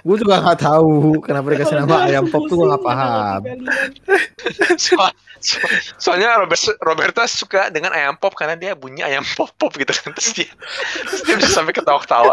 Gue 0.00 0.16
juga 0.16 0.34
nggak 0.40 0.58
tahu 0.58 0.92
kenapa 1.20 1.46
dikasih 1.52 1.76
nama 1.78 1.96
ayam 2.02 2.24
pop 2.26 2.48
tuh 2.48 2.56
gue 2.56 2.66
nggak 2.66 2.80
paham. 2.82 3.40
So- 4.78 4.96
so- 5.38 5.60
Soalnya 6.00 6.38
Robert, 6.38 6.60
Roberta 6.80 7.22
suka 7.26 7.68
dengan 7.68 7.92
ayam 7.92 8.16
pop 8.16 8.32
Karena 8.32 8.56
dia 8.56 8.72
bunyi 8.72 9.04
ayam 9.04 9.20
pop-pop 9.26 9.72
gitu 9.74 9.92
kan 9.92 10.16
Terus 10.16 10.32
dia, 10.32 10.48
terus 11.04 11.20
dia 11.22 11.34
bisa 11.36 11.50
sampai 11.52 11.72
ketawa-ketawa 11.72 12.32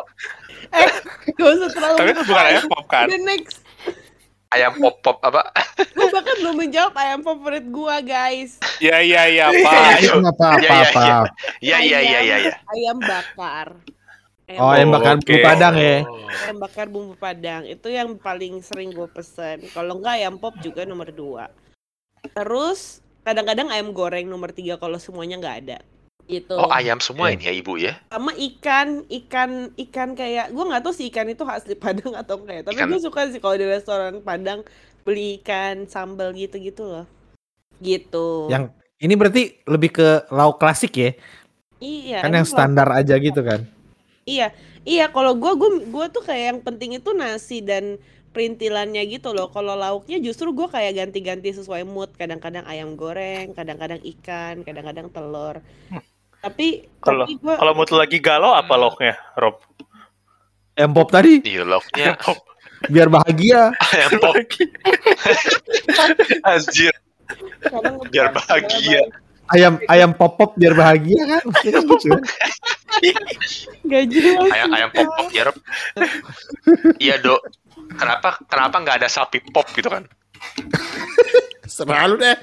Gak 1.32 1.50
usah 1.52 1.70
terlalu 1.70 1.96
Tapi 1.98 2.10
itu 2.12 2.24
bukan 2.24 2.44
ayam 2.46 2.66
pop 2.66 2.86
kan? 2.86 3.06
Udah 3.06 3.22
next. 3.22 3.58
ayam 4.50 4.74
pop 4.76 4.96
pop 5.00 5.18
apa? 5.22 5.48
Gue 5.92 6.08
bahkan 6.10 6.36
belum 6.38 6.56
menjawab 6.58 6.94
ayam 6.94 7.20
favorit 7.22 7.66
gua 7.68 8.00
guys. 8.00 8.60
Ya 8.78 9.00
ya 9.00 9.24
ya 9.26 9.48
Iya, 9.48 9.64
Pak. 9.64 9.82
iya. 9.98 10.12
Apa 10.18 10.48
Iya, 10.52 10.70
apa 10.70 10.74
iya, 10.74 10.84
apa. 10.84 11.02
iya. 11.02 11.18
Iya 11.62 11.78
iya 11.80 12.00
iya 12.02 12.20
iya 12.20 12.36
iya. 12.42 12.54
Ayam 12.68 12.98
bakar. 13.00 13.68
Oh, 14.52 14.68
ayam 14.68 14.92
bakar 14.92 15.16
Oke. 15.16 15.24
bumbu 15.24 15.40
padang 15.42 15.76
ya. 15.76 16.04
ayam 16.44 16.58
bakar 16.60 16.86
bumbu 16.86 17.16
padang 17.16 17.64
itu 17.64 17.88
yang 17.88 18.20
paling 18.20 18.60
sering 18.60 18.92
gue 18.92 19.08
pesen 19.08 19.64
kalau 19.72 19.96
enggak 19.96 20.20
ayam 20.20 20.36
pop 20.36 20.52
juga 20.60 20.84
nomor 20.84 21.08
dua 21.08 21.48
terus 22.30 23.00
kadang-kadang 23.24 23.72
ayam 23.72 23.96
goreng 23.96 24.28
nomor 24.28 24.52
tiga 24.52 24.76
kalau 24.76 25.00
semuanya 25.00 25.40
nggak 25.40 25.58
ada 25.64 25.78
gitu 26.28 26.54
Oh 26.58 26.70
ayam 26.72 27.00
semua 27.02 27.32
ini 27.34 27.48
ya 27.50 27.54
ibu 27.54 27.74
ya? 27.80 27.94
sama 28.12 28.32
ikan 28.36 29.08
ikan 29.08 29.72
ikan 29.88 30.10
kayak 30.20 30.52
gue 30.52 30.64
nggak 30.68 30.84
tahu 30.84 30.94
sih 30.94 31.08
ikan 31.08 31.32
itu 31.32 31.44
asli 31.48 31.76
padang 31.80 32.12
atau 32.22 32.36
enggak 32.44 32.56
ya 32.60 32.64
tapi 32.68 32.80
gue 32.84 33.00
suka 33.00 33.32
sih 33.32 33.40
kalau 33.40 33.56
di 33.56 33.68
restoran 33.68 34.20
padang 34.20 34.68
beli 35.08 35.40
ikan 35.42 35.88
sambal 35.88 36.36
gitu 36.36 36.60
gitu 36.60 36.84
loh 36.84 37.06
gitu 37.82 38.52
Yang 38.52 38.64
ini 39.02 39.14
berarti 39.18 39.44
lebih 39.66 39.90
ke 39.98 40.08
lauk 40.30 40.62
klasik 40.62 40.94
ya? 40.94 41.12
iya 41.82 42.22
Kan 42.22 42.32
yang 42.38 42.46
standar 42.46 42.88
aja 42.94 43.18
gitu 43.18 43.42
kan. 43.42 43.66
Iya, 44.30 44.54
iya. 44.86 45.10
Kalau 45.10 45.34
gua, 45.42 45.52
gua, 45.58 45.70
gua 45.90 46.06
tuh 46.14 46.22
kayak 46.28 46.46
yang 46.54 46.60
penting 46.62 46.92
itu 46.98 47.10
nasi 47.18 47.58
dan 47.66 47.98
perintilannya 48.34 49.02
gitu 49.10 49.34
loh. 49.36 49.50
Kalau 49.56 49.74
lauknya 49.74 50.18
justru 50.22 50.54
gua 50.54 50.68
kayak 50.70 50.94
ganti-ganti 51.00 51.50
sesuai 51.58 51.84
mood. 51.90 52.14
Kadang-kadang 52.22 52.66
ayam 52.70 52.94
goreng, 53.02 53.48
kadang-kadang 53.58 54.02
ikan, 54.18 54.62
kadang-kadang 54.68 55.08
telur. 55.10 55.56
Tapi, 56.42 56.90
Kalau 57.02 57.26
gua 57.38 57.54
kalau 57.58 57.74
mood 57.78 57.90
lagi 57.94 58.18
galau 58.18 58.58
apa 58.58 58.74
loknya, 58.74 59.14
Rob? 59.38 59.62
Ayam 60.74 60.96
pop 60.96 61.12
tadi 61.14 61.44
Iya 61.46 61.68
lauknya 61.68 62.16
biar 62.94 63.14
bahagia. 63.14 63.70
ayam 63.94 64.12
pop. 64.18 64.34
Anjir. 66.42 66.94
kadang 67.62 68.02
biar 68.10 68.34
bahagia. 68.34 69.06
Ayam 69.54 69.78
ayam 69.86 70.12
pop 70.18 70.34
pop 70.40 70.58
biar 70.58 70.74
bahagia 70.74 71.22
kan? 71.30 71.42
Maksudnya 71.52 71.82
gitu 71.86 72.10
kan? 72.10 72.22
Gak 73.86 74.04
jelas. 74.10 74.50
Ayam 74.50 74.70
ayam 74.74 74.90
pop 74.90 75.08
pop 75.14 75.28
ya 75.30 75.44
Rob. 75.46 75.58
Iya 76.98 77.16
dok. 77.22 77.42
Kenapa 77.92 78.40
kenapa 78.50 78.76
nggak 78.82 78.98
ada 79.06 79.10
sapi 79.12 79.46
pop 79.54 79.70
gitu 79.78 79.92
kan? 79.92 80.10
Selalu 81.72 82.16
deh. 82.20 82.38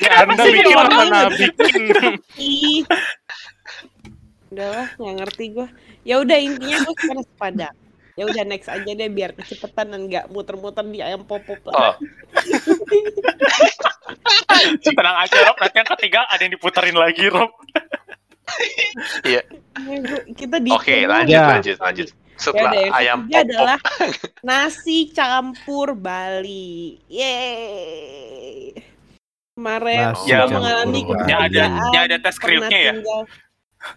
Ya, 0.00 0.24
Anda 0.24 0.42
sih 0.42 0.52
bikin 0.56 0.74
orang 0.74 0.94
mana 0.96 1.18
lain? 1.28 1.36
bikin. 1.36 2.12
Udahlah, 4.48 4.88
nggak 4.96 5.14
ngerti 5.20 5.44
gua. 5.52 5.68
Ya 6.02 6.16
udah 6.18 6.38
intinya 6.40 6.78
gua 6.80 6.94
suka 6.94 7.12
nasi 7.14 7.34
padang. 7.36 7.74
Ya 8.14 8.24
udah 8.24 8.42
next 8.46 8.70
aja 8.70 8.86
deh 8.86 9.10
biar 9.10 9.34
kecepatan 9.34 9.90
dan 9.90 10.00
nggak 10.06 10.24
muter-muter 10.30 10.86
di 10.86 11.02
ayam 11.02 11.26
pop-pop 11.26 11.58
Oh 11.66 11.74
lah. 11.74 11.94
Tenang 14.80 15.16
aja, 15.18 15.36
Rob. 15.44 15.56
Nanti 15.58 15.76
yang 15.76 15.90
ketiga 15.98 16.20
ada 16.30 16.40
yang 16.40 16.54
diputerin 16.54 16.94
lagi, 16.94 17.26
Rob. 17.26 17.50
iya. 19.26 19.42
Ya, 19.74 19.96
gua- 20.00 20.26
kita 20.30 20.56
di 20.62 20.70
Oke 20.70 20.96
lanjut 21.04 21.34
Ya. 21.34 21.44
lanjut 21.50 21.76
lanjut. 21.76 22.08
Ya 22.34 22.42
Setelah 22.42 22.72
yang 22.74 22.92
ayam 22.92 23.18
pop 23.24 23.38
adalah 23.46 23.78
nasi 24.48 24.98
campur 25.14 25.94
Bali. 25.94 26.98
Yeay. 27.06 28.74
Kemarin 29.54 30.10
Nasi 30.10 30.26
gua 30.26 30.38
campur 30.42 30.54
mengalami. 30.58 31.00
Yang 31.30 31.40
ada, 31.46 31.62
yang 31.94 32.02
ada 32.10 32.16
tes 32.18 32.36
kriuknya 32.42 32.78
ya? 32.82 32.92
tinggal 32.98 33.22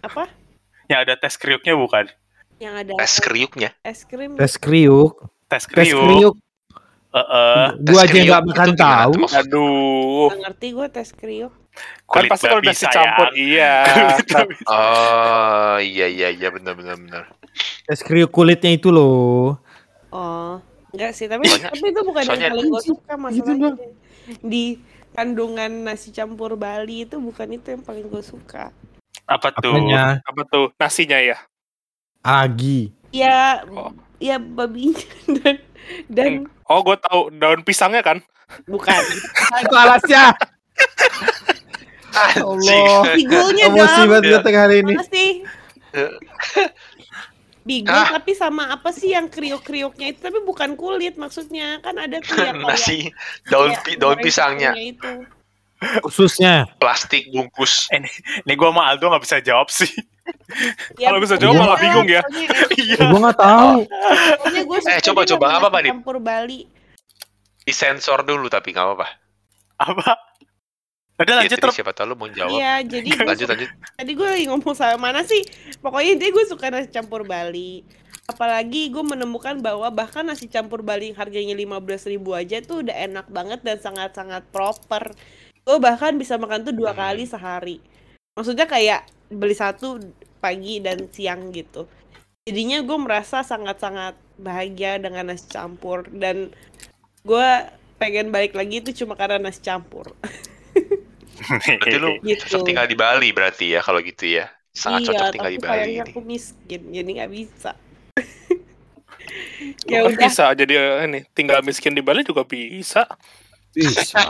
apa? 0.06 0.24
Yang 0.86 1.00
ada 1.02 1.14
tes 1.18 1.34
kriuknya 1.34 1.74
bukan? 1.74 2.04
Yang 2.58 2.74
ada 2.74 2.92
Tes 2.98 3.14
kriuknya. 3.18 3.70
es 3.86 4.02
krim. 4.02 4.34
Tes 4.34 4.54
kriuk, 4.58 5.14
Tes 5.46 5.62
tes 5.62 5.70
kriuk. 5.70 5.98
kriuk. 6.02 6.34
Heeh. 7.08 7.66
Gua 7.86 8.00
aja 8.02 8.10
kriuk 8.10 8.26
nggak 8.26 8.44
makan 8.50 8.70
tahu. 8.74 9.12
Aduh. 9.30 10.26
Nggak 10.30 10.40
ngerti 10.46 10.66
gue 10.74 10.86
tes 10.90 11.08
kriuk. 11.14 11.52
Kan 12.00 12.24
Kulit 12.24 12.30
pasti 12.30 12.46
kalau 12.46 12.58
babi, 12.58 12.68
nasi 12.68 12.84
campur 12.86 13.26
sayang. 13.28 13.36
iya. 13.38 13.74
Kulit 13.88 14.28
babi. 14.30 14.54
Oh 14.64 15.76
iya 15.78 16.06
iya 16.06 16.28
iya 16.30 16.48
benar 16.48 16.72
benar 16.72 16.96
benar. 16.96 17.22
Tes 17.84 18.00
kriuk 18.00 18.28
kulitnya 18.28 18.70
itu 18.70 18.88
loh. 18.88 19.60
Oh, 20.08 20.56
enggak 20.90 21.12
sih, 21.12 21.26
tapi 21.26 21.44
Soalnya- 21.44 21.68
tapi 21.68 21.86
itu 21.86 22.00
bukan 22.00 22.22
soalnya- 22.22 22.42
yang 22.44 22.54
paling 22.56 22.68
gue 22.70 22.82
suka 22.82 23.12
Gitu 23.12 23.20
masalahnya. 23.20 23.68
dong. 23.68 23.92
Di 24.42 24.64
kandungan 25.10 25.72
nasi 25.82 26.08
campur 26.08 26.54
Bali 26.54 27.04
itu 27.04 27.16
bukan 27.16 27.48
itu 27.50 27.68
yang 27.70 27.82
paling 27.82 28.06
gue 28.06 28.22
suka. 28.22 28.72
Apa 29.24 29.52
tuh? 29.54 29.74
Apanya? 29.74 30.24
Apa 30.24 30.42
tuh? 30.44 30.72
Nasinya 30.74 31.18
ya? 31.18 31.36
Agi. 32.20 32.92
Ya, 33.10 33.64
Oh. 33.66 33.92
ya 34.18 34.36
babinya 34.36 34.96
dan 35.40 35.54
dan 36.08 36.30
Oh, 36.64 36.80
gue 36.82 36.96
tahu 36.98 37.32
daun 37.32 37.60
pisangnya 37.62 38.00
kan? 38.00 38.20
bukan. 38.64 38.96
Itu 39.60 39.74
alasnya. 39.74 40.32
Anjing. 42.10 42.42
Allah. 42.42 43.02
Bigulnya 43.12 43.64
Emosi 43.66 43.84
dong. 43.94 44.08
banget 44.08 44.22
gue 44.24 44.40
tengah 44.42 44.62
hari 44.62 44.76
ini. 44.80 44.94
Apa 44.94 45.04
sih? 45.06 45.30
Bigul 47.60 47.92
Ah. 47.92 48.08
tapi 48.10 48.32
sama 48.32 48.72
apa 48.72 48.88
sih 48.88 49.12
yang 49.12 49.28
kriuk-kriuknya 49.28 50.08
itu 50.08 50.20
tapi 50.22 50.40
bukan 50.40 50.72
kulit 50.72 51.14
maksudnya 51.14 51.76
kan 51.78 51.92
ada 51.94 52.16
tuh 52.18 52.32
yang 52.38 52.56
kayak 52.56 52.64
Nasi 52.64 53.12
daun 53.44 53.76
pi- 53.82 53.94
daun 53.94 54.16
pisangnya 54.16 54.72
itu. 54.72 55.28
Khususnya. 56.00 56.66
plastik 56.74 57.28
bungkus. 57.28 57.86
Ini 57.92 58.52
gua 58.54 58.72
sama 58.72 58.88
Aldo 58.88 59.04
nggak 59.06 59.22
bisa 59.22 59.36
jawab 59.38 59.68
sih. 59.68 59.86
Ya, 60.96 61.08
Kalau 61.08 61.20
bisa 61.20 61.36
jawab 61.36 61.54
malah 61.56 61.72
pokoknya- 61.72 61.84
bingung 61.84 62.08
ya. 62.08 62.22
Iya. 62.78 62.98
Gue 63.06 63.20
nggak 63.20 63.38
tahu. 63.38 63.72
Gue 64.58 64.78
suka 64.80 64.90
Eh, 64.90 65.00
coba, 65.02 65.20
coba. 65.24 65.44
Apa, 65.54 65.66
Pak, 65.68 65.80
Dip? 65.80 65.92
Campur 65.94 66.16
Bali. 66.18 66.66
Disensor 67.62 68.24
dulu 68.24 68.48
tapi 68.48 68.72
nggak 68.72 68.80
apa-apa. 68.82 69.06
Apa? 69.78 70.08
Udah 71.18 71.34
Iya, 71.34 71.38
lanjut, 71.42 71.58
tadi 71.58 71.66
Rob. 71.66 71.74
siapa 71.74 71.92
tahu 71.92 72.06
lu 72.06 72.14
mau 72.14 72.30
jawab. 72.30 72.54
Iya, 72.54 72.74
jadi 72.86 73.08
Lanjut 73.26 73.48
lanjut. 73.50 73.68
tadi 73.98 74.12
gue 74.14 74.28
lagi 74.28 74.44
ngomong 74.46 74.70
sama 74.72 74.96
mana 74.96 75.26
sih? 75.26 75.42
Pokoknya 75.82 76.14
dia 76.14 76.30
gue 76.30 76.44
suka 76.46 76.70
nasi 76.70 76.88
campur 76.88 77.26
Bali. 77.26 77.82
Apalagi 78.24 78.86
gue 78.88 79.02
menemukan 79.02 79.58
bahwa 79.58 79.90
bahkan 79.90 80.22
nasi 80.22 80.46
campur 80.46 80.86
Bali 80.86 81.10
harganya 81.10 81.58
15.000 81.58 82.14
ribu 82.14 82.38
aja 82.38 82.62
tuh 82.62 82.86
udah 82.86 82.94
enak 82.94 83.26
banget 83.28 83.60
dan 83.62 83.76
sangat-sangat 83.76 84.46
proper. 84.48 85.10
Gue 85.66 85.76
bahkan 85.78 86.14
bisa 86.14 86.38
makan 86.38 86.62
tuh 86.62 86.72
dua 86.72 86.94
Hmm. 86.94 87.00
kali 87.02 87.26
sehari. 87.26 87.82
Maksudnya 88.38 88.70
kayak 88.70 89.02
beli 89.28 89.58
satu 89.58 89.98
pagi 90.38 90.78
dan 90.78 91.10
siang 91.10 91.50
gitu. 91.50 91.90
Jadinya 92.46 92.78
gue 92.80 92.94
merasa 92.96 93.42
sangat-sangat 93.42 94.14
bahagia 94.38 95.02
dengan 95.02 95.28
nasi 95.28 95.50
campur 95.50 96.06
dan 96.08 96.54
gue 97.20 97.48
pengen 97.98 98.30
balik 98.30 98.54
lagi 98.54 98.78
itu 98.78 98.94
cuma 98.94 99.18
karena 99.18 99.42
nasi 99.42 99.58
campur. 99.58 100.14
Berarti 101.46 101.96
lu 101.98 102.10
Gitu. 102.28 102.42
cocok 102.46 102.60
tinggal 102.66 102.86
di 102.86 102.96
Bali 102.98 103.28
berarti 103.30 103.66
ya 103.74 103.80
kalau 103.80 104.02
gitu 104.02 104.24
ya. 104.26 104.50
Sangat 104.74 105.00
iya, 105.02 105.08
cocok 105.10 105.26
tinggal 105.34 105.50
tapi 105.50 105.56
di 105.56 105.60
Bali 105.64 105.92
ini. 105.94 106.02
aku 106.02 106.18
miskin, 106.22 106.80
jadi 106.90 107.10
nggak 107.22 107.30
bisa. 107.32 107.72
Ya 109.88 110.00
ya 110.00 110.08
udah, 110.08 110.18
bisa 110.24 110.44
jadi 110.56 110.74
ini 111.04 111.20
tinggal 111.36 111.60
miskin 111.60 111.92
di 111.92 112.00
Bali 112.00 112.22
juga 112.24 112.42
bisa. 112.46 113.04
Bisa. 113.74 114.18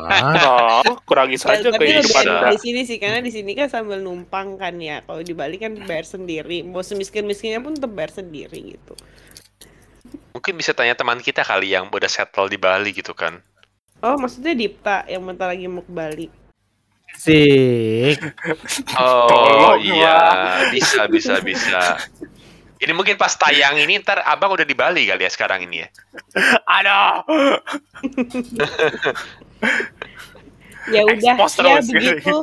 Oh, 0.48 0.98
kurangi 1.06 1.38
ya, 1.38 1.48
saja 1.54 1.68
tapi 1.70 1.88
Anda. 1.94 2.52
di 2.52 2.60
sini 2.60 2.82
sih, 2.84 2.98
karena 3.00 3.22
di 3.22 3.30
sini 3.32 3.52
kan 3.54 3.68
sambil 3.70 4.00
numpang 4.02 4.58
kan 4.58 4.76
ya. 4.80 5.00
Kalau 5.06 5.22
di 5.22 5.32
Bali 5.32 5.56
kan 5.56 5.72
bayar 5.86 6.04
sendiri, 6.04 6.64
mau 6.66 6.82
semiskin-miskinnya 6.82 7.60
pun 7.62 7.76
tetap 7.76 7.92
bayar 7.94 8.12
sendiri 8.12 8.76
gitu. 8.76 8.94
Mungkin 10.34 10.54
bisa 10.58 10.72
tanya 10.76 10.94
teman 10.94 11.18
kita 11.20 11.42
kali 11.42 11.72
yang 11.72 11.88
udah 11.88 12.10
settle 12.10 12.48
di 12.48 12.56
Bali 12.56 12.90
gitu 12.92 13.12
kan. 13.12 13.40
Oh, 14.00 14.14
maksudnya 14.14 14.54
Dipta 14.54 15.02
yang 15.10 15.26
bentar 15.26 15.50
lagi 15.50 15.66
mau 15.66 15.82
ke 15.82 15.92
Bali. 15.92 16.26
Sik. 17.16 18.18
Oh 18.98 19.26
Tolong 19.30 19.80
iya, 19.80 20.18
bisa 20.68 21.08
bisa 21.08 21.40
bisa. 21.40 21.96
Ini 22.78 22.94
mungkin 22.94 23.18
pas 23.18 23.34
tayang 23.34 23.80
ini 23.80 23.98
ntar 23.98 24.22
abang 24.22 24.54
udah 24.54 24.62
di 24.62 24.76
Bali 24.76 25.08
kali 25.08 25.26
ya 25.26 25.30
sekarang 25.32 25.66
ini 25.66 25.82
ya. 25.82 25.88
Aduh. 26.68 27.24
Ya 30.88 31.04
udah, 31.04 31.36
ya 31.36 31.84
begitu. 31.84 32.36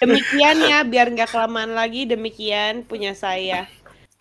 Demikian 0.00 0.56
ya, 0.64 0.80
biar 0.88 1.12
nggak 1.12 1.36
kelamaan 1.36 1.76
lagi. 1.76 2.08
Demikian 2.08 2.88
punya 2.88 3.12
saya. 3.12 3.68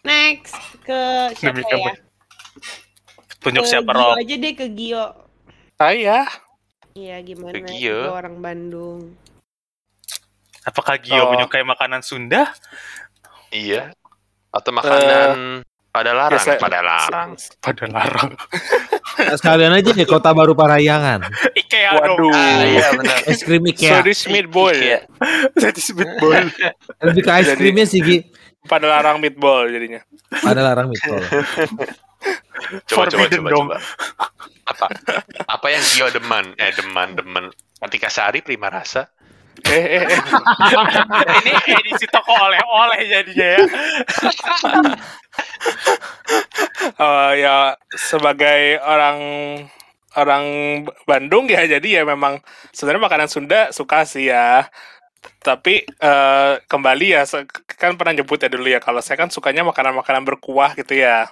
Next 0.04 0.56
ke 0.84 1.32
siapa 1.40 1.64
Demikian 1.64 1.80
ya? 1.88 1.94
Tunjuk 3.40 3.64
Ke 3.64 3.72
siapa, 3.72 3.92
Rob? 3.96 4.20
aja 4.20 4.36
deh 4.36 4.54
ke 4.56 4.68
Gio. 4.76 5.16
Saya 5.80 6.28
Iya 6.92 7.24
gimana? 7.24 7.56
Ke 7.56 7.72
Gio. 7.72 8.00
Gio 8.04 8.12
orang 8.12 8.44
Bandung. 8.44 9.16
Apakah 10.62 10.98
Gio 10.98 11.24
Oh. 11.24 11.32
menyukai 11.32 11.64
makanan 11.64 12.02
Sunda? 12.02 12.52
Iya. 13.50 13.96
Atau 14.50 14.70
makanan 14.72 15.64
pada 15.90 16.12
larang, 16.12 16.38
ya, 16.38 16.46
saya- 16.46 16.62
pada 16.62 16.80
larang. 16.80 17.34
Pada 17.60 17.86
larang. 17.86 18.32
Sekalian 19.36 19.74
aja 19.74 19.90
deh 19.90 20.06
Kota 20.06 20.32
Baru 20.32 20.54
Parayangan. 20.54 21.26
Ikea 21.54 21.92
Waduh. 21.94 22.18
dong. 22.20 22.34
Ah 22.34 22.62
iya 22.64 22.88
benar. 22.94 23.20
Es 23.26 23.42
krim 23.42 23.66
Ikea. 23.66 24.00
Swedish 24.00 24.28
meatball. 24.28 24.78
Jadi 25.54 25.80
speedball. 25.80 26.48
Lebih 27.04 27.22
ke 27.22 27.32
es 27.36 27.50
krimnya 27.54 27.86
sih 27.86 28.00
Gi. 28.00 28.18
pada 28.64 28.86
larang 28.86 29.18
meatball 29.18 29.66
jadinya. 29.66 30.00
Ada 30.32 30.62
larang 30.62 30.88
mitol. 30.88 31.20
Coba 32.86 33.08
coba 33.08 33.26
coba 33.26 33.50
dong. 33.50 33.68
coba. 33.68 33.78
Apa? 34.68 34.86
Apa 35.48 35.68
yang 35.68 35.82
Gio 35.84 36.08
demen? 36.10 36.54
Eh 36.56 36.70
demen 36.72 37.16
demen. 37.16 37.46
Ketika 37.80 38.08
Sari 38.08 38.40
prima 38.40 38.68
rasa. 38.68 39.10
Eh, 39.66 39.86
eh, 40.00 40.04
eh. 40.08 40.20
Ini 41.44 41.52
edisi 41.76 42.06
toko 42.08 42.32
oleh-oleh 42.32 43.00
jadinya 43.10 43.48
ya. 43.58 43.62
Eh, 46.96 47.32
ya 47.44 47.76
sebagai 47.92 48.80
orang 48.80 49.18
orang 50.18 50.46
Bandung 51.06 51.46
ya 51.52 51.64
jadi 51.70 52.02
ya 52.02 52.04
memang 52.08 52.42
sebenarnya 52.74 53.06
makanan 53.06 53.30
Sunda 53.30 53.70
suka 53.70 54.04
sih 54.10 54.32
ya 54.32 54.66
tapi 55.44 55.86
eh, 55.86 56.54
kembali 56.66 57.08
ya 57.14 57.24
kan 57.78 57.96
pernah 58.00 58.16
nyebut 58.16 58.40
ya 58.42 58.50
dulu 58.50 58.68
ya 58.68 58.80
kalau 58.82 59.04
saya 59.04 59.20
kan 59.20 59.30
sukanya 59.30 59.64
makanan-makanan 59.68 60.24
berkuah 60.26 60.74
gitu 60.76 60.98
ya 60.98 61.30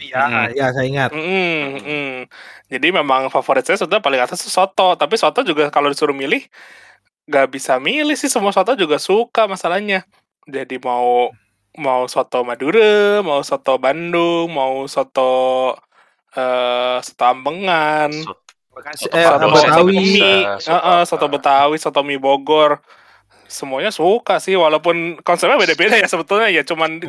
Ya, 0.00 0.48
ya 0.56 0.72
saya 0.72 0.88
ingat. 0.88 1.12
Mm, 1.12 1.76
mm. 1.76 2.16
jadi 2.72 2.88
memang 2.88 3.28
favorit 3.28 3.68
saya 3.68 3.76
sudah 3.76 4.00
paling 4.00 4.16
atas 4.16 4.40
soto 4.48 4.96
tapi 4.96 5.20
soto 5.20 5.44
juga 5.44 5.68
kalau 5.68 5.92
disuruh 5.92 6.16
milih 6.16 6.40
nggak 7.30 7.46
bisa 7.54 7.78
milih 7.78 8.18
sih 8.18 8.26
semua 8.26 8.50
soto 8.50 8.74
juga 8.74 8.98
suka 8.98 9.46
masalahnya 9.46 10.02
jadi 10.50 10.82
mau 10.82 11.30
mau 11.78 12.10
soto 12.10 12.42
Madura 12.42 13.22
mau 13.22 13.40
soto 13.46 13.78
Bandung 13.78 14.50
mau 14.50 14.82
soto 14.90 15.78
eh 16.34 16.98
soto 17.00 17.24
Ambengan 17.24 18.10
Soto 18.10 19.12
Eh, 19.12 19.26
Padang, 19.26 19.50
Betawi. 19.50 19.98
soto 20.56 20.70
eh, 20.70 20.72
eh, 20.72 20.78
apa. 20.78 21.04
soto 21.04 21.26
Betawi, 21.26 21.76
soto 21.76 22.00
mie 22.06 22.22
Bogor, 22.22 22.78
semuanya 23.50 23.90
suka 23.90 24.38
sih 24.38 24.54
walaupun 24.54 25.18
konsepnya 25.26 25.58
beda-beda 25.58 25.98
ya 25.98 26.06
sebetulnya 26.06 26.48
ya 26.48 26.62
cuman 26.62 27.02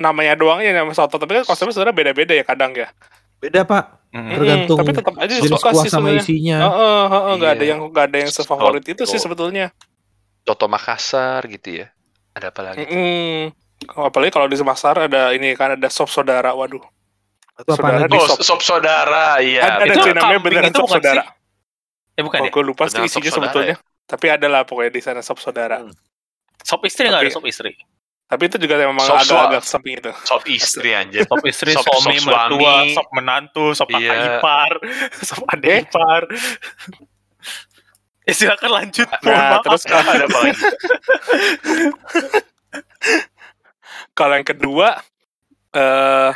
namanya 0.00 0.34
doang 0.34 0.64
ya 0.64 0.72
nama 0.72 0.90
soto 0.96 1.20
tapi 1.20 1.36
kan 1.36 1.44
konsepnya 1.44 1.76
sebenarnya 1.76 1.96
beda-beda 2.00 2.32
ya 2.32 2.44
kadang 2.48 2.72
ya. 2.72 2.88
Beda 3.40 3.64
pak, 3.64 3.84
Mm. 4.10 4.26
tergantung 4.34 4.78
tapi 4.82 4.90
tetap 4.90 5.14
aja 5.16 5.30
jenis 5.32 5.48
suka 5.48 5.70
kuah 5.70 5.80
sih 5.80 5.88
sama 5.88 6.10
sebenarnya. 6.10 6.22
isinya. 6.26 6.56
Heeh, 6.60 7.02
heeh, 7.06 7.32
nggak 7.36 7.50
ada 7.50 7.62
Iya. 7.62 7.70
yang 7.70 7.80
nggak 7.88 8.04
ada 8.04 8.16
yang 8.18 8.30
sefavorit 8.30 8.84
itu 8.84 9.02
sih 9.06 9.18
sebetulnya. 9.18 9.66
Soto 10.42 10.66
Makassar 10.66 11.46
gitu 11.46 11.80
ya. 11.80 11.86
Ada 12.32 12.50
apa 12.50 12.60
lagi? 12.60 12.82
Mm-mm. 12.82 13.54
Apalagi 13.96 14.30
kalau 14.30 14.44
di 14.44 14.58
Semasar 14.58 15.06
ada 15.06 15.30
ini 15.30 15.54
kan 15.54 15.72
ada 15.72 15.88
sop 15.88 16.06
saudara, 16.06 16.50
waduh. 16.52 16.82
Itu 17.56 17.70
apa 17.70 17.80
Saudara? 17.80 18.10
Oh, 18.10 18.26
sop. 18.26 18.38
sop 18.42 18.60
saudara, 18.60 19.38
iya. 19.38 19.78
ada 19.78 19.84
ada 19.84 19.94
itu 19.94 20.10
namanya 20.10 20.40
beneran 20.40 20.68
itu 20.68 20.74
sop 20.74 20.84
bukan 20.84 20.96
saudara. 20.98 21.22
Eh 22.10 22.22
bukan 22.22 22.38
Oh, 22.40 22.44
ya? 22.44 22.50
gue 22.50 22.62
lupa 22.66 22.82
sih 22.86 23.00
isinya 23.00 23.30
sebetulnya. 23.30 23.76
Tapi 24.04 24.26
ada 24.26 24.46
lah 24.46 24.66
pokoknya 24.66 24.90
di 24.90 25.00
sana 25.00 25.22
sop 25.22 25.38
saudara. 25.38 25.80
Hmm. 25.80 25.94
Sop 26.60 26.82
istri 26.82 27.06
nggak 27.06 27.22
ada 27.22 27.30
sop 27.30 27.46
istri. 27.46 27.78
Tapi 28.30 28.42
itu 28.46 28.56
juga 28.62 28.78
memang 28.78 29.02
agak-agak 29.02 29.66
samping 29.66 29.98
itu. 29.98 30.10
Sop 30.22 30.46
istri 30.46 30.94
anjir. 30.94 31.26
Sop 31.26 31.42
istri, 31.42 31.74
Sop- 31.74 31.82
suami, 31.82 32.14
sop 32.16 32.30
mertua, 32.30 32.62
suami. 32.78 32.94
sop 32.94 33.08
menantu, 33.10 33.66
sop 33.74 33.88
kakak 33.90 34.06
Iya. 34.06 34.38
ipar, 34.38 34.72
sop 35.26 35.42
adik 35.50 35.66
Eh? 35.66 35.80
ipar. 35.82 36.22
Ya 38.22 38.32
silakan 38.32 38.70
lanjut. 38.70 39.08
Nah, 39.26 39.58
maaf. 39.58 39.62
terus 39.66 39.82
ada 39.84 40.22
apa 40.22 40.38
lagi? 40.38 40.54
Kalau 44.12 44.34
yang 44.36 44.46
kedua 44.46 44.88
eh 45.72 46.30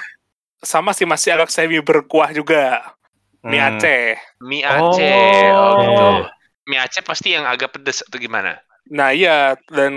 sama 0.59 0.91
sih 0.91 1.05
masih 1.05 1.31
agak 1.31 1.53
semi 1.53 1.79
berkuah 1.79 2.33
juga. 2.33 2.81
Mie 3.45 3.61
Hmm. 3.61 3.77
Aceh. 3.77 4.05
Mie 4.41 4.65
Aceh. 4.65 5.45
Oh. 5.53 5.55
Oh, 5.55 5.73
gitu. 5.79 6.01
Oh. 6.01 6.19
Mie 6.65 6.81
Aceh 6.81 7.05
pasti 7.05 7.37
yang 7.37 7.45
agak 7.45 7.71
pedes 7.71 8.01
atau 8.01 8.17
gimana? 8.17 8.57
Nah, 8.93 9.17
iya 9.17 9.57
dan 9.73 9.93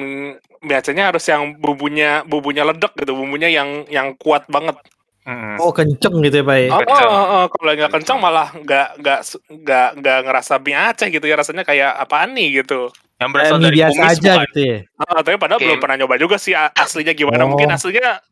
mie 0.64 0.76
Acehnya 0.80 1.12
harus 1.12 1.24
yang 1.28 1.60
bumbunya 1.60 2.24
bumbunya 2.24 2.64
ledek 2.64 2.96
gitu, 2.96 3.16
bumbunya 3.18 3.52
yang 3.52 3.84
yang 3.92 4.16
kuat 4.16 4.48
banget. 4.48 4.80
Mm. 5.28 5.60
Oh 5.60 5.76
kenceng 5.76 6.24
gitu 6.24 6.40
ya 6.40 6.46
pak 6.48 6.56
ya? 6.56 6.70
Oh, 6.72 6.80
Kencang. 6.80 7.10
oh, 7.12 7.26
oh, 7.36 7.46
kalau 7.52 7.72
nggak 7.76 7.92
kencang 8.00 8.18
malah 8.24 8.48
nggak 8.56 8.88
nggak 9.04 9.20
nggak 9.60 9.90
nggak 10.00 10.20
ngerasa 10.24 10.54
mie 10.64 10.80
Aceh 10.80 11.08
gitu 11.12 11.26
ya 11.28 11.36
rasanya 11.36 11.68
kayak 11.68 12.00
apaan 12.00 12.32
nih 12.32 12.64
gitu. 12.64 12.88
Yang 13.20 13.30
berasal 13.36 13.58
mie 13.60 13.66
dari 13.68 13.78
biasa 13.84 13.92
kumis 13.92 14.08
aja 14.08 14.32
bukan? 14.32 14.48
gitu 14.48 14.60
ya? 14.64 14.78
Ah, 15.04 15.20
tapi 15.20 15.36
padahal 15.36 15.60
Oke. 15.60 15.66
belum 15.68 15.80
pernah 15.84 15.98
nyoba 16.00 16.16
juga 16.16 16.40
sih 16.40 16.56
aslinya 16.56 17.12
gimana. 17.12 17.44
Oh. 17.44 17.52
Mungkin 17.52 17.68
aslinya 17.76 18.24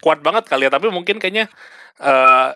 kuat 0.00 0.24
banget 0.24 0.48
kali 0.48 0.64
ya, 0.64 0.70
tapi 0.72 0.88
mungkin 0.88 1.20
kayaknya 1.20 1.52
eh 2.00 2.50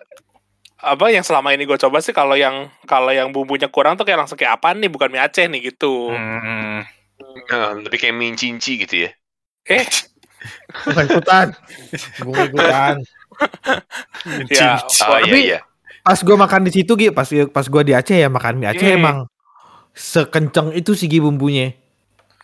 apa 0.77 1.05
yang 1.09 1.25
selama 1.25 1.53
ini 1.53 1.65
gue 1.65 1.77
coba 1.77 2.01
sih 2.01 2.13
kalau 2.13 2.33
yang 2.37 2.69
kalau 2.85 3.09
yang 3.09 3.29
bumbunya 3.29 3.69
kurang 3.69 3.97
tuh 3.97 4.05
kayak 4.05 4.25
langsung 4.25 4.37
kayak 4.37 4.57
apaan 4.57 4.81
nih 4.81 4.89
bukan 4.89 5.13
mie 5.13 5.21
Aceh 5.21 5.45
nih 5.45 5.69
gitu. 5.69 6.09
Hmm. 6.09 6.81
Eh, 7.19 7.71
lebih 7.79 7.97
kayak 7.97 8.13
mie 8.13 8.33
cinci 8.33 8.77
gitu 8.77 9.05
ya. 9.05 9.11
Eh, 9.65 9.85
Bukan 10.85 11.05
ikutan. 11.07 11.47
Bukan 12.21 12.45
ikutan. 12.47 12.95
ya, 14.47 14.77
Oh 14.79 15.07
wah, 15.07 15.19
iya 15.19 15.25
Tapi- 15.25 15.45
iya. 15.45 15.59
Pas 15.99 16.15
gue 16.17 16.33
makan 16.33 16.61
di 16.63 16.71
situ 16.71 16.93
Gi, 16.93 17.11
pas 17.11 17.27
pas 17.51 17.65
gue 17.65 17.81
di 17.83 17.91
Aceh 17.91 18.15
ya 18.15 18.27
makan 18.27 18.57
mie 18.57 18.69
Aceh 18.69 18.85
Hmm. 18.85 18.95
emang 18.95 19.17
sekenceng 19.91 20.71
itu 20.71 20.93
sih 20.93 21.09
bumbunya. 21.17 21.73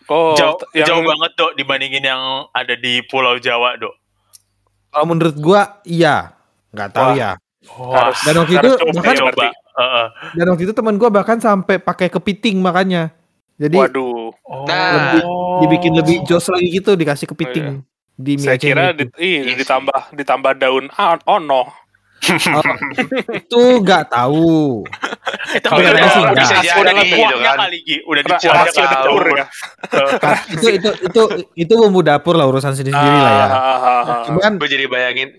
oh, 0.06 0.36
jauh, 0.36 0.60
yang 0.74 0.84
jauh 0.86 1.00
banget 1.02 1.32
dok 1.34 1.52
dibandingin 1.56 2.04
yang 2.04 2.22
ada 2.52 2.76
di 2.76 3.00
Pulau 3.04 3.40
Jawa 3.40 3.80
dok. 3.80 3.96
Kalau 4.90 5.06
menurut 5.08 5.34
gue 5.34 5.62
iya, 5.88 6.36
nggak 6.70 6.90
tahu 6.92 7.10
Wah. 7.10 7.16
ya. 7.16 7.32
harus 7.64 8.20
Dan 8.22 8.36
waktu 8.36 8.54
harus 8.54 8.68
itu 8.68 8.82
coba 8.84 8.92
bahkan- 8.94 9.16
coba. 9.16 9.30
berarti. 9.32 9.48
Heeh. 9.74 10.06
Dan 10.36 10.46
waktu 10.52 10.64
itu 10.68 10.74
teman 10.76 10.96
gue 11.00 11.10
bahkan 11.10 11.38
sampai 11.40 11.76
pakai 11.80 12.12
kepiting 12.12 12.60
makannya. 12.60 13.16
Jadi 13.56 13.76
Waduh, 13.76 14.34
Oh. 14.44 14.66
Nah, 14.66 15.14
lebih- 15.14 15.26
dibikin 15.60 15.94
lebih 15.94 16.16
jos 16.24 16.46
lagi 16.48 16.68
gitu 16.70 16.94
dikasih 16.94 17.26
kepiting 17.26 17.86
di 18.14 18.34
mie 18.36 18.44
saya 18.44 18.56
Aceh 18.56 18.68
kira 18.68 18.82
itu. 18.88 18.98
di, 19.00 19.06
Iya 19.16 19.42
sih. 19.44 19.56
ditambah 19.60 20.00
ditambah 20.12 20.52
daun 20.56 20.86
ah, 20.92 21.18
ono. 21.28 21.64
Oh, 22.24 22.64
itu 23.30 23.60
nggak 23.80 24.04
tahu. 24.08 24.88
Itu 25.54 25.68
Kalau 25.68 25.76
udah, 25.78 25.92
kayaknya 25.92 26.08
sih 26.08 26.18
udah, 26.18 26.32
enggak. 26.32 26.46
Bisa 26.56 26.56
udah 26.74 26.94
jadi 26.94 27.04
di 27.04 27.12
gitu 27.14 27.36
kan. 27.38 27.58
kali 27.60 27.78
Gi, 27.80 27.96
udah 28.02 28.22
di 28.22 28.32
rahasia 28.32 28.56
kali. 28.80 28.94
dapur 28.96 29.24
ya. 29.28 29.46
Nah, 30.16 30.40
itu 30.50 30.68
itu 30.72 30.90
itu 31.04 31.22
itu 31.60 31.74
bumbu 31.76 32.00
dapur 32.02 32.34
lah 32.34 32.46
urusan 32.46 32.72
sendiri 32.72 32.96
sendiri 32.96 33.20
lah 33.20 33.34
ya. 33.34 33.46
Ah, 33.46 33.60
ah. 33.76 34.24
Cuman 34.24 34.56
Gue 34.56 34.66
jadi 34.68 34.86
bayangin. 34.88 35.30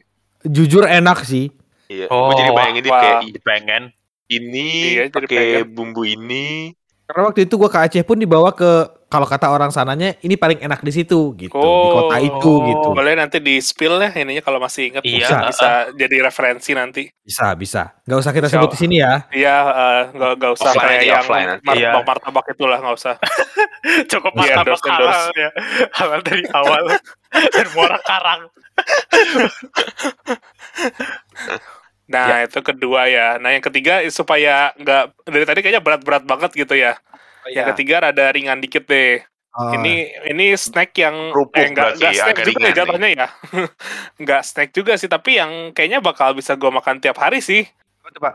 jujur 0.44 0.84
enak 0.84 1.24
sih. 1.24 1.48
Iya. 1.86 2.06
Oh, 2.08 2.28
gue 2.28 2.36
jadi 2.38 2.52
bayangin 2.52 2.82
dia 2.82 2.92
kayak 2.92 3.20
Pengen. 3.40 3.82
ini 4.26 4.68
Iya, 4.94 5.02
jadi 5.06 5.24
pakai 5.24 5.44
bumbu 5.64 6.04
ini. 6.04 6.76
Karena 7.04 7.24
waktu 7.24 7.44
itu 7.44 7.54
gua 7.54 7.68
ke 7.68 7.78
Aceh 7.78 8.00
pun 8.00 8.16
dibawa 8.16 8.50
ke 8.50 8.88
kalau 9.06 9.24
kata 9.24 9.46
orang 9.46 9.68
sananya 9.68 10.10
ini 10.18 10.34
paling 10.34 10.58
enak 10.58 10.80
di 10.80 10.90
situ 10.90 11.36
gitu 11.36 11.54
di 11.54 11.86
kota 11.92 12.16
Oh. 12.16 12.18
itu 12.18 12.52
gitu. 12.66 12.86
Boleh 12.90 13.14
nanti 13.14 13.38
di 13.38 13.58
spill 13.58 13.96
ya 13.96 14.10
ininya 14.10 14.40
kalau 14.40 14.56
masih 14.56 14.88
ingat 14.88 15.02
Iya, 15.02 15.22
bisa, 15.22 15.36
bisa 15.46 15.68
jadi 15.94 16.16
referensi 16.24 16.72
nanti. 16.72 17.06
Bisa 17.20 17.54
bisa. 17.54 17.94
Nggak 18.02 18.18
usah 18.18 18.32
kita 18.32 18.46
sebut 18.48 18.70
di 18.70 18.76
sini 18.80 18.94
ya. 18.98 19.22
Iya, 19.30 19.56
eh, 19.62 20.02
nggak 20.10 20.30
nggak 20.34 20.52
usah 20.52 20.70
Offline 20.72 20.88
kayak 20.90 21.04
yang 21.04 21.20
offline 21.20 21.46
nanti. 21.46 21.62
mar- 21.62 21.76
Iya. 21.76 21.90
bang 21.92 22.04
martabak 22.04 22.44
itulah 22.50 22.78
nggak 22.80 22.96
usah. 22.96 23.14
Cukup 24.10 24.32
Iya, 24.34 24.40
martabak 24.56 24.80
endorse. 24.80 24.90
halal 24.90 25.30
ya. 25.36 25.50
Halal 25.92 26.20
dari 26.24 26.44
awal. 26.50 26.84
Dan 27.54 27.66
muara 27.70 27.98
karang. 28.00 28.42
Nah 32.04 32.44
itu 32.44 32.60
kedua 32.60 33.08
ya. 33.08 33.40
Nah 33.40 33.52
yang 33.52 33.64
ketiga 33.64 34.04
supaya 34.08 34.72
nggak 34.76 35.02
dari 35.24 35.44
tadi 35.44 35.58
kayaknya 35.64 35.82
berat-berat 35.82 36.24
banget 36.24 36.50
gitu 36.52 36.76
ya. 36.76 37.00
Iya. 37.44 37.64
Yang 37.64 37.66
ketiga 37.76 38.08
rada 38.08 38.24
ringan 38.28 38.60
dikit 38.60 38.84
deh. 38.84 39.24
Oh, 39.54 39.70
Ini 39.70 39.94
ini 40.34 40.50
snack 40.58 40.90
yang 40.98 41.30
Kerupuk 41.30 41.54
eh, 41.54 41.70
nggak 41.70 41.88
berarti, 41.94 42.00
nggak 42.02 42.12
snack 42.18 42.38
juga 42.42 42.66
ya 42.66 42.74
jatuhnya 42.74 43.08
ya. 43.14 43.26
Nggak 44.26 44.42
snack 44.42 44.70
juga 44.74 44.92
sih, 44.98 45.06
tapi 45.06 45.38
yang 45.38 45.70
kayaknya 45.70 46.02
bakal 46.02 46.34
bisa 46.34 46.58
gua 46.58 46.74
makan 46.74 46.98
tiap 46.98 47.14
hari 47.22 47.38
sih. 47.38 47.62
Pak? 48.02 48.34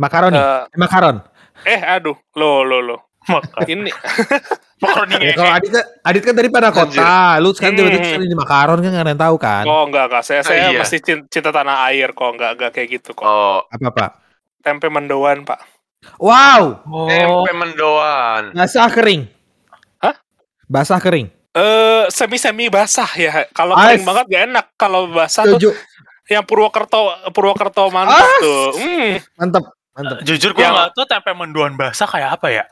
Makaroni. 0.00 0.34
Eh, 0.34 0.64
Eh, 0.64 0.78
makaron. 0.80 1.20
eh 1.68 1.80
aduh, 1.84 2.16
lo 2.34 2.64
lo 2.64 2.80
lo. 2.80 2.96
Makan. 3.28 3.60
Ini 3.68 3.92
Makaroni 4.84 5.12
Ya, 5.12 5.18
ngehe. 5.18 5.32
kalau 5.34 5.50
Adit 5.50 5.70
kan- 5.70 5.88
Adit 6.02 6.22
kan 6.22 6.34
dari 6.34 6.48
pada 6.48 6.68
kota, 6.68 7.12
lu 7.38 7.50
sekarang 7.50 7.74
tiba-tiba 7.74 7.96
Hmm. 7.96 8.04
ke 8.04 8.14
sini 8.14 8.26
di 8.26 8.36
makaron 8.36 8.78
kan 8.78 8.90
nggak 8.90 9.00
ada 9.00 9.10
yang 9.10 9.22
tahu 9.22 9.36
kan? 9.38 9.64
oh 9.64 9.82
enggak 9.84 10.04
enggak 10.06 10.22
saya 10.22 10.40
saya 10.40 10.64
iya. 10.68 10.78
masih 10.78 10.98
cin- 11.00 11.26
cinta 11.26 11.48
tanah 11.48 11.88
air 11.88 12.08
kok 12.10 12.30
enggak 12.30 12.50
enggak 12.54 12.70
kayak 12.70 12.88
gitu 12.92 13.10
kok. 13.12 13.24
Oh, 13.24 13.64
Apa 13.64 13.88
Pak? 13.90 14.10
Tempe 14.60 14.86
mendoan, 14.86 15.42
Pak. 15.42 15.60
Wow, 16.16 16.84
Oh. 16.84 17.08
tempe 17.08 17.52
mendoan. 17.54 18.52
basah 18.52 18.88
kering. 18.88 19.24
Hah? 19.98 20.14
Basah 20.64 20.96
kering. 20.98 21.32
Eh 21.50 22.04
semi-semi 22.08 22.66
basah 22.66 23.08
ya. 23.14 23.46
Kalau 23.50 23.72
kering 23.74 24.02
banget 24.02 24.24
gak 24.26 24.42
enak. 24.44 24.66
Kalau 24.74 25.08
basah 25.08 25.46
tuh 25.46 25.56
Setuju. 25.56 25.70
yang 26.26 26.42
Purwokerto 26.42 26.98
Purwokerto 27.30 27.88
mantap 27.88 28.18
Ah. 28.18 28.36
tuh. 28.38 28.72
Hmm. 28.74 29.12
Mantep, 29.38 29.64
mantep. 29.92 30.16
Jujur 30.24 30.50
gue 30.50 30.60
nggak 30.60 30.92
tahu 30.92 31.04
tempe 31.04 31.30
mendoan 31.30 31.72
basah 31.74 32.04
kayak 32.04 32.34
apa 32.34 32.48
ya. 32.50 32.64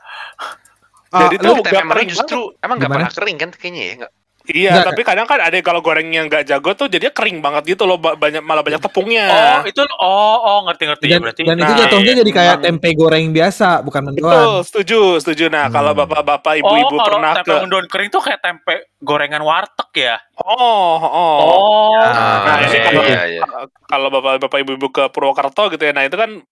Ah, 1.13 1.19
Jadi 1.23 1.35
tuh 1.37 1.55
Tempe 1.61 1.77
kering 1.85 2.09
justru 2.09 2.39
emang 2.57 2.75
nggak 2.75 2.89
Gimana? 2.89 2.97
pernah 2.99 3.11
kering 3.13 3.37
kan 3.37 3.49
kayaknya 3.53 3.83
ya? 3.85 3.95
Nggak- 4.01 4.13
Iya, 4.43 4.75
Nggak. 4.75 4.87
tapi 4.91 5.01
kadang 5.07 5.23
kan 5.23 5.39
ada 5.39 5.55
kalau 5.63 5.79
gorengnya 5.79 6.27
nggak 6.27 6.43
jago 6.43 6.75
tuh 6.75 6.91
jadinya 6.91 7.15
kering 7.15 7.39
banget 7.39 7.63
gitu 7.65 7.87
loh, 7.87 7.95
ba- 7.95 8.19
banyak 8.19 8.43
malah 8.43 8.59
banyak 8.59 8.75
tepungnya. 8.77 9.23
Oh, 9.23 9.59
itu 9.63 9.79
oh 9.95 10.35
oh 10.35 10.59
ngerti-ngerti 10.67 11.05
ya 11.05 11.15
Dan, 11.15 11.21
berarti. 11.23 11.41
dan 11.45 11.55
itu 11.55 11.63
Nah, 11.63 11.79
jatuhnya 11.79 12.11
iya. 12.11 12.19
jadi 12.19 12.31
kayak 12.33 12.51
Emang. 12.51 12.65
tempe 12.67 12.87
goreng 12.91 13.25
biasa, 13.31 13.67
bukan 13.79 14.01
Betul, 14.03 14.19
mendoan. 14.19 14.67
setuju, 14.67 14.99
setuju. 15.23 15.45
Nah, 15.47 15.71
Hmm. 15.71 15.75
kalau 15.79 15.91
bapak-bapak, 15.95 16.51
Oh, 16.51 16.59
ibu-ibu 16.59 16.91
kalau 16.91 17.07
pernah 17.07 17.31
tempe 17.33 17.47
ke 17.47 17.63
mendoan 17.63 17.87
kering 17.87 18.09
tuh 18.11 18.19
kayak 18.19 18.41
tempe 18.43 18.75
gorengan 18.99 19.41
warteg 19.41 19.91
ya? 19.95 20.15
Oh, 20.35 20.51
oh. 20.99 21.37
Oh. 21.39 21.95
Nah, 21.95 22.43
Ah, 22.43 22.57
ini 22.59 22.67
iya, 22.69 22.83
kalau 22.83 23.03
iya, 23.05 23.21
iya. 23.29 23.41
kalau 23.85 24.07
bapak-bapak 24.11 24.57
ibu-ibu 24.59 24.87
ke 24.91 25.03
Purwokerto 25.07 25.71
gitu 25.71 25.79
ya, 25.81 25.95
nah 25.95 26.03
itu 26.03 26.19
kan 26.19 26.43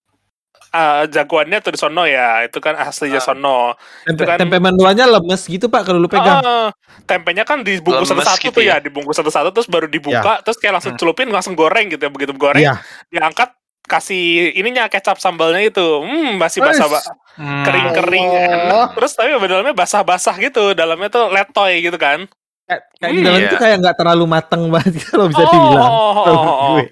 eh, 0.72 1.04
jagoannya 1.06 1.60
tuh 1.60 1.72
di 1.72 1.80
sono 1.80 2.04
ya, 2.04 2.44
itu 2.44 2.58
kan 2.58 2.74
aslinya 2.74 3.20
Ah. 3.20 3.26
sono. 3.26 3.60
Tempe, 4.04 4.16
Itu 4.16 4.24
kan- 4.24 4.40
tempe 4.40 4.58
mendoannya 4.58 5.06
lemes 5.10 5.42
gitu 5.44 5.68
pak 5.68 5.84
kalau 5.84 6.00
lu 6.00 6.08
pegang. 6.08 6.40
Ah, 6.40 6.70
tempenya 7.04 7.44
kan 7.44 7.60
dibungkus 7.60 8.08
satu-satu 8.08 8.40
gitu 8.42 8.56
tuh 8.56 8.64
ya? 8.64 8.80
ya, 8.80 8.84
dibungkus 8.84 9.16
satu-satu 9.16 9.52
terus 9.52 9.68
baru 9.68 9.86
dibuka, 9.86 10.40
terus 10.42 10.56
kayak 10.56 10.80
langsung 10.80 10.96
Hmm. 10.96 11.02
celupin 11.02 11.28
langsung 11.28 11.54
goreng 11.54 11.88
gitu 11.88 12.00
ya, 12.00 12.10
begitu 12.10 12.32
goreng 12.34 12.64
Iya. 12.64 12.80
diangkat 13.10 13.52
kasih 13.82 14.56
ininya 14.56 14.88
kecap 14.88 15.20
sambalnya 15.20 15.68
itu, 15.68 15.84
hmm 15.84 16.40
masih 16.40 16.64
basah 16.64 16.88
Wes. 16.88 17.04
Hmm. 17.36 17.64
kering-kering 17.64 18.28
enak. 18.30 18.96
Terus 18.96 19.12
tapi 19.14 19.36
dalamnya 19.36 19.74
basah-basah 19.74 20.36
gitu, 20.38 20.72
dalamnya 20.72 21.08
tuh 21.08 21.28
letoy 21.28 21.82
gitu 21.82 21.96
kan. 21.96 22.28
Kayak, 22.64 22.82
Hmm, 23.04 23.20
dalam 23.20 23.40
iya. 23.42 23.48
itu 23.52 23.56
kayak 23.58 23.76
nggak 23.84 23.96
terlalu 24.00 24.26
mateng 24.26 24.72
banget 24.72 24.96
kalau 25.12 25.28
bisa 25.28 25.44
Oh, 25.44 25.50
dibilang. 25.50 25.92
oh, 25.92 26.14
oh, 26.16 26.24
oh. 26.24 26.72
gue. 26.80 26.88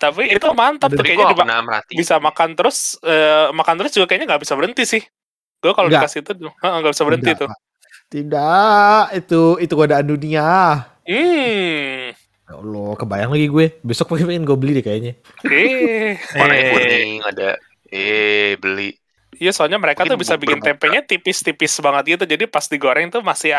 Tapi 0.00 0.32
itu 0.32 0.46
mantap 0.56 0.88
tuh 0.96 1.04
kayaknya 1.04 1.28
diba- 1.28 1.44
bisa 1.92 2.16
makan 2.16 2.56
terus 2.56 2.96
eh, 3.04 3.52
makan 3.52 3.74
terus 3.76 3.92
juga 3.92 4.08
kayaknya 4.08 4.32
nggak 4.32 4.42
bisa 4.48 4.56
berhenti 4.56 4.84
sih. 4.88 5.02
Gue 5.60 5.76
kalau 5.76 5.92
dikasih 5.92 6.24
itu 6.24 6.32
nggak 6.40 6.92
bisa 6.96 7.04
berhenti 7.04 7.30
Tidak, 7.36 7.40
tuh. 7.44 7.50
Tidak, 8.08 9.02
itu 9.12 9.42
itu 9.60 9.72
godaan 9.76 10.08
dunia. 10.08 10.48
Hmm. 11.04 12.16
Ya 12.16 12.52
Allah, 12.56 12.90
kebayang 12.96 13.30
lagi 13.30 13.46
gue. 13.46 13.66
Besok 13.84 14.16
pengen 14.16 14.42
gue 14.48 14.56
beli 14.56 14.80
deh 14.80 14.84
kayaknya. 14.84 15.12
Eh, 15.46 16.16
Warnanya 16.34 16.64
kuning 16.74 17.12
ada. 17.22 17.50
Eh 17.92 18.56
beli. 18.56 18.96
iya 19.40 19.54
soalnya 19.54 19.78
mereka 19.78 20.02
Mungkin 20.04 20.16
tuh 20.16 20.20
bisa 20.20 20.34
bikin 20.40 20.58
tempenya 20.60 21.00
tipis-tipis 21.06 21.76
banget 21.84 22.18
gitu. 22.18 22.24
Jadi 22.24 22.44
pas 22.48 22.64
digoreng 22.66 23.12
tuh 23.12 23.22
masih 23.22 23.52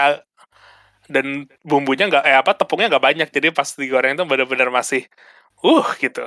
dan 1.12 1.48
bumbunya 1.64 2.08
nggak 2.08 2.24
eh 2.26 2.38
apa 2.38 2.52
tepungnya 2.58 2.92
nggak 2.92 3.06
banyak. 3.14 3.28
Jadi 3.32 3.48
pas 3.54 3.70
digoreng 3.78 4.18
tuh 4.20 4.26
benar-benar 4.28 4.68
masih 4.74 5.06
uh 5.62 5.88
gitu. 5.98 6.26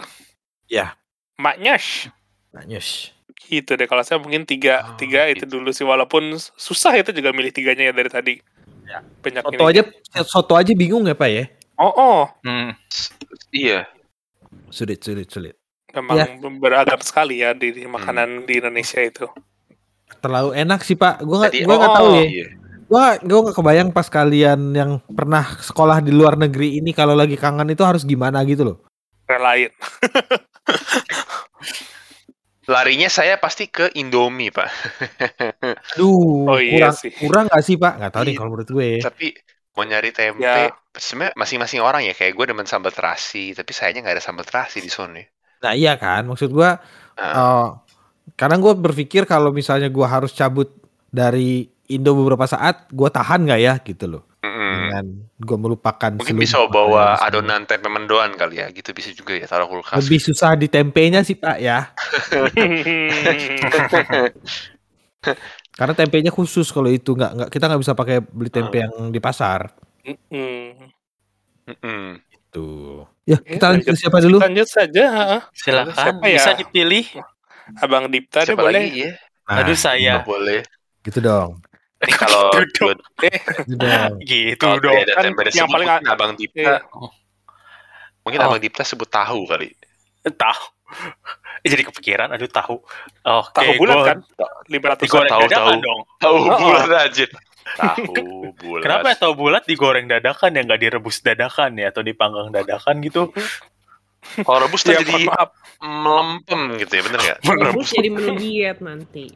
Ya. 0.66 0.94
Maknyas. 1.36 2.08
Nanyus. 2.54 3.10
Gitu 3.44 3.76
deh 3.76 3.84
kalau 3.84 4.00
saya 4.00 4.16
mungkin 4.22 4.46
tiga 4.48 4.86
Oh, 4.86 4.96
tiga 4.96 5.28
itu 5.28 5.44
gitu. 5.44 5.58
dulu 5.60 5.68
sih 5.74 5.84
walaupun 5.84 6.32
susah 6.56 6.96
itu 6.96 7.10
juga 7.12 7.34
milih 7.34 7.52
tiganya 7.52 7.90
ya 7.90 7.94
dari 7.94 8.10
tadi. 8.10 8.34
Ya. 8.84 9.02
Banyak 9.20 9.42
Soto 9.44 9.64
ini. 9.64 9.70
aja, 9.74 9.82
soto 10.24 10.54
aja 10.54 10.72
bingung 10.72 11.04
ya 11.04 11.16
pak 11.16 11.28
ya? 11.28 11.44
Oh, 11.76 11.90
oh. 11.92 12.20
Hmm. 12.46 12.72
Iya. 13.50 13.90
Sulit, 14.70 15.02
sulit, 15.02 15.28
sulit. 15.28 15.54
Memang 15.94 16.16
Ya. 16.18 16.26
beragam 16.58 17.00
sekali 17.02 17.42
ya 17.42 17.54
di, 17.54 17.70
di 17.70 17.84
makanan 17.86 18.46
di 18.46 18.58
Indonesia 18.58 18.98
itu. 18.98 19.26
Terlalu 20.20 20.54
enak 20.54 20.80
sih 20.82 20.94
pak. 20.94 21.22
Gue 21.22 21.36
nggak, 21.42 21.52
Tadi- 21.54 21.64
gue 21.66 21.76
nggak 21.76 21.94
tahu 21.98 22.06
oh, 22.06 22.14
ya. 22.14 22.24
Iya. 22.24 22.46
Gue 22.84 23.04
gue 23.24 23.38
nggak 23.48 23.56
kebayang 23.56 23.90
pas 23.90 24.06
kalian 24.06 24.60
yang 24.76 24.90
pernah 25.10 25.44
sekolah 25.58 25.98
di 26.04 26.12
luar 26.14 26.36
negeri 26.36 26.78
ini 26.78 26.92
kalau 26.94 27.16
lagi 27.16 27.34
kangen 27.34 27.66
itu 27.72 27.82
harus 27.82 28.04
gimana 28.06 28.44
gitu 28.46 28.62
loh. 28.62 28.76
Relain. 29.24 29.70
Larinya 32.64 33.12
saya 33.12 33.36
pasti 33.36 33.68
ke 33.68 33.92
Indomie, 33.92 34.48
Pak. 34.48 34.68
Aduh, 36.00 36.48
Oh, 36.48 36.56
iya 36.56 36.88
kurang 36.88 36.96
sih. 36.96 37.12
kurang 37.12 37.44
nggak 37.52 37.60
sih 37.62 37.76
pak? 37.76 37.92
Nggak 38.00 38.12
tahu 38.12 38.22
deh 38.24 38.32
Iya. 38.32 38.38
kalau 38.40 38.50
menurut 38.56 38.70
gue. 38.72 38.88
Tapi 39.04 39.26
mau 39.76 39.84
nyari 39.84 40.10
tempe, 40.16 40.40
Ya. 40.40 40.72
sebenarnya 40.96 41.36
masing-masing 41.36 41.80
orang 41.84 42.08
ya. 42.08 42.16
Kayak 42.16 42.32
gue 42.32 42.44
demen 42.48 42.64
sambal 42.64 42.88
terasi, 42.88 43.52
tapi 43.52 43.76
sayangnya 43.76 44.08
nggak 44.08 44.16
ada 44.16 44.24
sambal 44.24 44.48
terasi 44.48 44.80
di 44.80 44.88
sono. 44.88 45.20
Nah 45.60 45.72
iya 45.76 46.00
kan, 46.00 46.24
maksud 46.24 46.48
gue. 46.48 46.70
Ah. 47.14 47.20
eh, 47.20 47.68
karena 48.34 48.56
gue 48.56 48.72
berpikir 48.74 49.28
kalau 49.28 49.52
misalnya 49.52 49.92
gue 49.92 50.06
harus 50.08 50.32
cabut 50.32 50.72
dari 51.12 51.68
Indo 51.84 52.16
beberapa 52.16 52.48
saat, 52.48 52.88
gue 52.88 53.08
tahan 53.12 53.44
nggak 53.44 53.60
ya 53.60 53.74
gitu 53.84 54.08
loh. 54.08 54.22
Dengan 54.94 55.26
gue 55.42 55.56
melupakan. 55.58 56.10
Mungkin 56.14 56.38
bisa 56.38 56.62
makanan 56.62 56.70
bawa 56.70 57.18
adonan 57.18 57.66
tempe 57.66 57.90
mendoan 57.90 58.38
kali 58.38 58.62
ya, 58.62 58.70
gitu 58.70 58.94
bisa 58.94 59.10
juga 59.10 59.34
ya 59.34 59.50
taruh 59.50 59.66
kulkas. 59.66 59.98
Lebih 60.06 60.22
susah 60.22 60.54
di 60.54 60.70
tempenya 60.70 61.26
sih 61.26 61.34
pak 61.34 61.58
ya. 61.58 61.90
Karena 65.74 65.94
tempenya 65.98 66.30
khusus 66.30 66.70
kalau 66.70 66.86
itu 66.86 67.18
nggak 67.18 67.32
nggak 67.34 67.48
kita 67.50 67.64
nggak 67.66 67.82
bisa 67.82 67.92
pakai 67.98 68.22
beli 68.22 68.50
tempe 68.54 68.78
yang 68.86 69.10
di 69.10 69.18
pasar. 69.18 69.74
Mm-mm. 70.06 70.94
Mm-mm. 71.66 72.22
Tuh. 72.54 73.02
Ya 73.26 73.40
kita 73.42 73.74
lanjut 73.74 73.90
lanjut. 73.90 73.98
siapa 73.98 74.18
dulu? 74.22 74.36
Lanjut 74.38 74.68
saja. 74.70 75.06
Silakan 75.50 75.96
Siapa 75.98 76.24
ya? 76.30 76.38
bisa 76.38 76.50
dipilih. 76.54 77.04
Abang 77.82 78.06
Dipta 78.12 78.44
deh 78.44 78.52
Siapa 78.52 78.62
boleh. 78.62 78.84
lagi 78.86 79.08
ya? 79.08 79.12
Nah, 79.48 79.64
Aduh 79.64 79.74
saya. 79.74 80.14
Boleh. 80.22 80.62
gitu 81.02 81.18
dong. 81.18 81.58
Ini 81.96 82.12
kalau 82.14 82.50
Duduk. 82.50 82.98
Gitu 83.22 83.76
dong. 83.76 84.12
Gitu 84.20 84.58
kalau 84.58 84.78
dong. 84.78 84.96
Kan 85.06 85.24
yang 85.24 85.36
sebut, 85.46 85.70
paling 85.70 85.88
mungkin 85.88 86.10
Abang 86.10 86.32
Dipta, 86.34 86.58
Iya. 86.60 86.76
mungkin 88.20 88.38
Oh. 88.40 88.46
Abang 88.46 88.60
Dipta 88.60 88.82
sebut 88.82 89.06
tahu 89.06 89.46
kali. 89.46 89.68
Tahu. 90.24 90.62
Eh, 91.60 91.68
Jadi 91.72 91.82
kepikiran 91.82 92.28
aduh 92.28 92.44
tahu. 92.46 92.76
Oke, 93.22 93.56
Tahu 93.56 93.70
bulat 93.78 93.96
gua 93.96 94.04
kan? 94.04 94.18
500 94.68 95.00
Digoreng 95.00 95.30
Tahu, 95.32 95.44
tahu. 95.48 95.70
dong. 95.80 96.00
Tahu 96.18 96.36
Oh. 96.44 96.58
bulat 96.60 96.90
aja. 97.00 97.24
Tahu 97.74 98.12
bulat. 98.60 98.82
Kenapa 98.84 99.06
ya 99.08 99.16
tahu 99.16 99.32
bulat 99.34 99.62
digoreng 99.64 100.04
dadakan 100.04 100.52
ya 100.52 100.60
nggak 100.60 100.80
direbus 100.80 101.24
dadakan 101.24 101.80
ya 101.80 101.88
atau 101.88 102.04
dipanggang 102.04 102.52
dadakan 102.52 103.00
gitu? 103.00 103.32
Kalau 104.40 104.56
rebus 104.58 104.84
Ya, 104.84 104.96
tuh 104.96 105.04
jadi 105.04 105.28
maaf. 105.28 105.52
melempem 105.84 106.80
gitu 106.80 106.92
ya, 106.96 107.02
bener 107.04 107.20
nggak? 107.20 107.38
Rebus 107.68 107.88
jadi 107.92 108.08
menu 108.08 108.32
diet 108.36 108.80
nanti. 108.80 109.28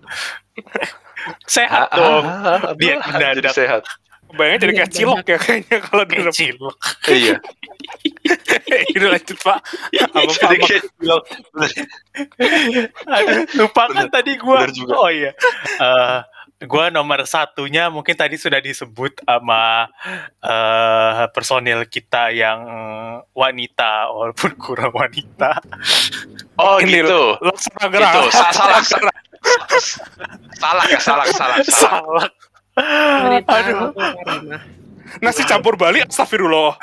Sehat 1.50 1.88
Ah, 1.92 1.98
dong. 1.98 2.24
ah, 2.24 2.72
Diet 2.78 2.98
ah, 3.02 3.06
mendadak. 3.10 3.42
Jadi 3.42 3.50
sehat. 3.66 3.82
Bayangnya 4.28 4.60
jadi 4.68 4.72
kayak 4.76 4.92
cilok 4.92 5.24
ya 5.24 5.38
kayaknya 5.40 5.76
kalau 5.80 6.04
di 6.04 6.16
Kecil. 6.20 6.56
Iya. 7.08 7.36
Ini 8.92 9.06
lanjut 9.08 9.38
Pak. 9.40 9.58
Apa 10.04 10.18
Pak? 10.20 10.36
Jadi 10.36 10.56
kayak 10.60 10.82
cilok. 10.84 11.22
Aduh, 13.16 13.40
lupa 13.56 13.82
kan 13.88 14.06
tadi 14.12 14.36
gua. 14.36 14.68
Oh 14.92 15.08
iya. 15.08 15.32
Eh 15.80 16.18
gua 16.60 16.90
nomor 16.90 17.22
satunya 17.22 17.86
mungkin 17.86 18.12
tadi 18.12 18.34
sudah 18.34 18.58
disebut 18.58 19.22
sama 19.22 19.86
eh 20.40 21.30
personil 21.30 21.84
kita 21.84 22.30
yang 22.30 22.58
wanita 23.30 24.10
walaupun 24.10 24.50
kurang 24.64 24.90
wanita. 24.90 25.62
Oh 26.56 26.78
Ini 26.78 26.98
gitu. 26.98 27.38
Laksana 27.38 27.84
gerah. 27.86 28.12
Itu 28.12 28.22
sa- 28.32 28.50
salah 28.50 28.82
salah. 28.82 29.16
Salah 30.52 30.84
ya, 30.86 30.98
salah 30.98 31.26
salah 31.38 31.58
salah. 31.62 32.26
Aduh. 33.44 33.94
Nasi 35.18 35.40
campur 35.42 35.72
Bali 35.74 36.04
astagfirullah. 36.04 36.76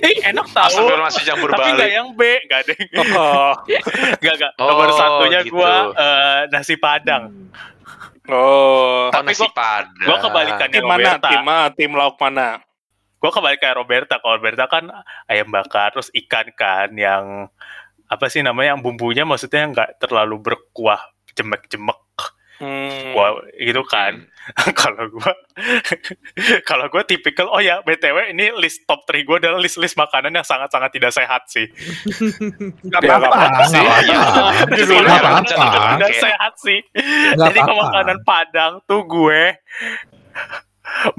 Eh, 0.00 0.24
enak 0.24 0.46
tahu. 0.48 0.66
Astagfirullah 0.72 1.04
masih 1.04 1.22
campur 1.22 1.48
Tapi 1.50 1.68
nggak 1.68 1.76
balik. 1.76 1.90
yang 1.92 2.08
B, 2.14 2.20
nggak 2.46 2.58
ada. 2.60 2.72
yang- 2.72 3.10
Oh. 3.18 3.52
Nggak 4.16 4.34
nggak. 4.40 4.52
Nomor 4.56 4.88
Oh, 4.88 4.96
satunya 4.96 5.40
gitu. 5.42 5.52
gua 5.52 5.72
eh, 5.92 6.40
nasi 6.48 6.74
padang. 6.74 7.28
Oh. 7.28 7.77
Oh, 8.28 9.08
Tapi 9.08 9.32
nasi 9.32 9.40
gua- 9.40 9.56
padang. 9.56 10.06
Gua 10.06 10.18
kebalikannya 10.20 10.76
Tim 10.76 10.84
mana? 10.84 11.00
Roberta. 11.00 11.28
Tim 11.28 11.42
mana? 11.44 11.64
Tim 11.72 11.92
lauk 11.96 12.16
mana? 12.20 12.48
Gua 13.18 13.30
kebalik 13.34 13.58
kayak 13.58 13.76
Roberta. 13.76 14.14
Kalau 14.20 14.34
Roberta 14.38 14.64
kan 14.70 14.84
ayam 15.26 15.48
bakar 15.50 15.90
terus 15.90 16.12
ikan 16.14 16.46
kan 16.54 16.92
yang 16.94 17.50
apa 18.08 18.24
sih 18.28 18.40
namanya 18.40 18.72
yang 18.72 18.80
bumbunya 18.80 19.28
maksudnya 19.28 19.68
nggak 19.68 20.00
terlalu 20.00 20.40
berkuah 20.40 21.02
jemek-jemek 21.36 21.98
Hmm. 22.58 23.14
Wah, 23.14 23.38
gitu 23.54 23.82
kan. 23.86 24.26
kalau 24.80 25.06
gua 25.12 25.32
kalau 26.68 26.88
gua 26.88 27.02
tipikal 27.04 27.52
oh 27.52 27.60
ya 27.60 27.84
BTW 27.84 28.32
ini 28.32 28.50
list 28.56 28.88
top 28.88 29.04
3 29.04 29.22
gua 29.28 29.36
adalah 29.38 29.60
list-list 29.60 29.94
makanan 29.94 30.32
yang 30.34 30.46
sangat-sangat 30.46 30.90
tidak 30.90 31.12
sehat 31.14 31.46
sih. 31.46 31.66
Nggak 32.88 33.00
Ya, 33.04 33.08
apa-apa, 33.18 33.36
nggak 33.36 33.50
nggak 33.52 33.68
kan 33.68 35.44
apa-apa. 35.44 35.90
tidak 35.94 36.12
sehat 36.18 36.52
sih. 36.58 36.78
Jadi 37.36 37.58
kalau 37.62 37.82
apa-apa. 37.84 37.92
makanan 37.94 38.18
Padang 38.26 38.72
tuh 38.88 39.02
gue 39.06 39.42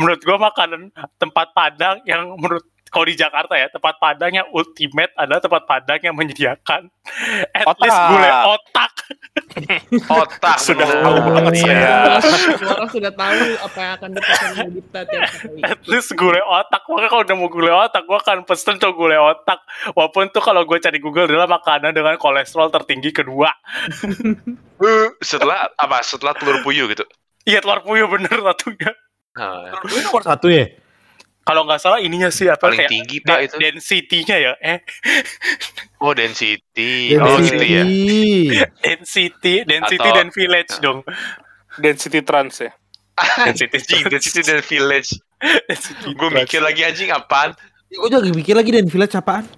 menurut 0.02 0.22
gua 0.26 0.38
makanan 0.50 0.82
tempat 1.22 1.48
Padang 1.54 2.02
yang 2.04 2.36
menurut 2.36 2.66
kalau 2.90 3.06
di 3.06 3.14
Jakarta 3.14 3.54
ya 3.54 3.68
tempat 3.68 3.96
Padang 3.96 4.32
yang 4.32 4.48
ultimate 4.50 5.14
adalah 5.14 5.38
tempat 5.38 5.64
Padang 5.64 6.00
yang 6.00 6.14
menyediakan 6.14 6.90
at 7.58 7.66
Otak. 7.66 7.82
least 7.82 8.00
gulai 8.08 8.32
otak. 8.46 8.94
Otak 10.22 10.58
Sudah 10.60 10.86
bener. 10.86 11.02
tahu 11.02 11.18
banget 11.32 11.54
iya. 11.56 11.64
saya. 11.64 11.94
Orang 12.72 12.90
sudah 12.90 13.12
tahu 13.12 13.34
apa 13.60 13.80
yang 13.80 13.94
akan 13.96 14.10
dipesan 14.12 14.50
Dipta 14.70 15.00
tiap 15.04 15.24
kali. 15.26 15.60
at 15.64 15.82
least 15.86 16.10
gulai 16.14 16.42
otak 16.42 16.82
makanya 16.86 17.10
kalau 17.10 17.24
udah 17.24 17.36
mau 17.36 17.50
gulai 17.50 17.74
otak 17.76 18.04
gue 18.04 18.18
akan 18.18 18.38
pesen 18.44 18.76
tuh 18.78 18.92
gulai 18.92 19.18
otak 19.18 19.60
walaupun 19.92 20.30
tuh 20.30 20.40
kalau 20.40 20.62
gue 20.64 20.78
cari 20.78 20.98
Google 20.98 21.26
adalah 21.26 21.48
makanan 21.48 21.92
dengan 21.92 22.16
kolesterol 22.16 22.70
tertinggi 22.70 23.10
kedua 23.12 23.50
Setelah 25.20 25.70
apa? 25.76 26.00
Setelah 26.02 26.34
telur 26.34 26.62
puyuh 26.62 26.88
gitu. 26.88 27.04
iya 27.44 27.60
telur 27.60 27.82
puyuh 27.82 28.08
bener 28.08 28.32
satunya 28.34 28.92
Nah, 29.30 29.72
Ini 29.88 30.04
nomor 30.04 30.20
satu 30.20 30.52
ya? 30.52 30.68
Kalau 31.50 31.66
nggak 31.66 31.82
salah 31.82 31.98
ininya 31.98 32.30
sih 32.30 32.46
apa 32.46 32.62
Paling 32.62 32.78
kayak 32.78 32.92
tinggi 32.94 33.18
pak 33.20 33.34
de- 33.34 33.44
itu. 33.44 33.56
density-nya 33.58 34.38
ya. 34.38 34.54
Eh, 34.62 34.80
Oh 35.98 36.14
density. 36.14 37.18
Oh 37.18 37.42
gitu 37.42 37.58
ya. 37.60 37.84
density, 38.80 39.66
density 39.66 39.98
Atau- 40.00 40.14
dan 40.14 40.30
village 40.30 40.74
dong. 40.78 41.02
Density 41.76 42.22
trans 42.22 42.62
ya. 42.62 42.72
Density, 43.42 43.78
Anjing 43.82 44.04
density 44.08 44.42
dan 44.46 44.62
village. 44.62 45.10
density 45.66 46.14
Gue 46.14 46.30
mikir 46.30 46.62
lagi 46.62 46.86
anjing 46.86 47.10
apaan? 47.10 47.58
Gue 47.90 48.08
juga 48.08 48.30
mikir 48.30 48.54
lagi 48.54 48.70
dan 48.70 48.86
village 48.86 49.12
apaan? 49.12 49.50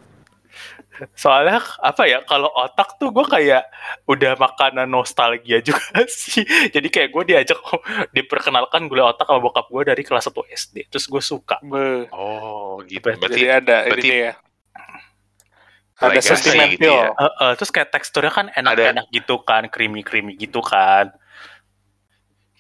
Soalnya 1.14 1.58
apa 1.80 2.04
ya 2.06 2.22
kalau 2.24 2.50
otak 2.52 2.96
tuh 2.96 3.10
gue 3.10 3.26
kayak 3.26 3.66
udah 4.06 4.36
makanan 4.36 4.86
nostalgia 4.86 5.58
juga 5.60 5.82
sih. 6.10 6.42
Jadi 6.70 6.88
kayak 6.88 7.10
gue 7.10 7.24
diajak 7.28 7.58
diperkenalkan 8.16 8.86
gulai 8.86 9.06
otak 9.06 9.26
sama 9.26 9.40
bokap 9.40 9.66
gue 9.68 9.84
dari 9.88 10.02
kelas 10.02 10.26
1 10.26 10.34
SD. 10.52 10.76
Terus 10.88 11.06
gue 11.06 11.22
suka. 11.22 11.58
Be. 11.62 12.06
Oh 12.12 12.80
gitu. 12.86 13.02
Berarti- 13.02 13.22
Berarti 13.22 13.34
Jadi 13.34 13.46
ada 13.48 13.78
berarti- 13.86 14.08
ini 14.08 14.18
ya. 14.22 14.34
Ada 16.02 16.18
sentimental. 16.20 16.74
gitu 16.74 16.90
ya. 16.90 17.08
Eh, 17.14 17.34
eh, 17.46 17.54
terus 17.56 17.70
kayak 17.70 17.90
teksturnya 17.90 18.34
kan 18.34 18.50
enak-enak 18.52 19.06
gitu 19.14 19.36
kan, 19.42 19.70
creamy-creamy 19.70 20.34
gitu 20.34 20.58
kan. 20.58 21.14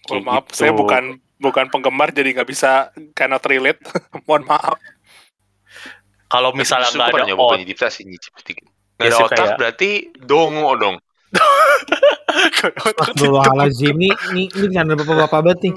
Oh, 0.09 0.21
maaf, 0.21 0.45
gitu. 0.45 0.61
saya 0.61 0.71
bukan 0.73 1.03
bukan 1.37 1.65
penggemar 1.69 2.13
jadi 2.13 2.37
nggak 2.37 2.45
bisa 2.45 2.93
cannot 3.13 3.41
relate. 3.41 3.81
Mohon 4.29 4.45
maaf. 4.45 4.77
Kalau 6.31 6.55
misalnya 6.55 6.87
nggak 6.89 7.07
ada 7.11 7.23
nyoba 7.27 7.43
otak, 7.43 7.67
nyicip. 8.07 8.31
Nggak 8.39 9.03
Ya 9.03 9.05
ada 9.11 9.17
otak 9.19 9.35
kayak- 9.37 9.57
berarti 9.59 9.89
dongo 10.23 10.71
dong. 10.79 10.95
Astagfirullahaladzim 12.61 13.95
ini 13.97 14.09
ini 14.31 14.43
ini 14.47 14.67
channel 14.71 14.95
bapak-bapak 14.95 15.39
banget 15.43 15.59
nih. 15.69 15.75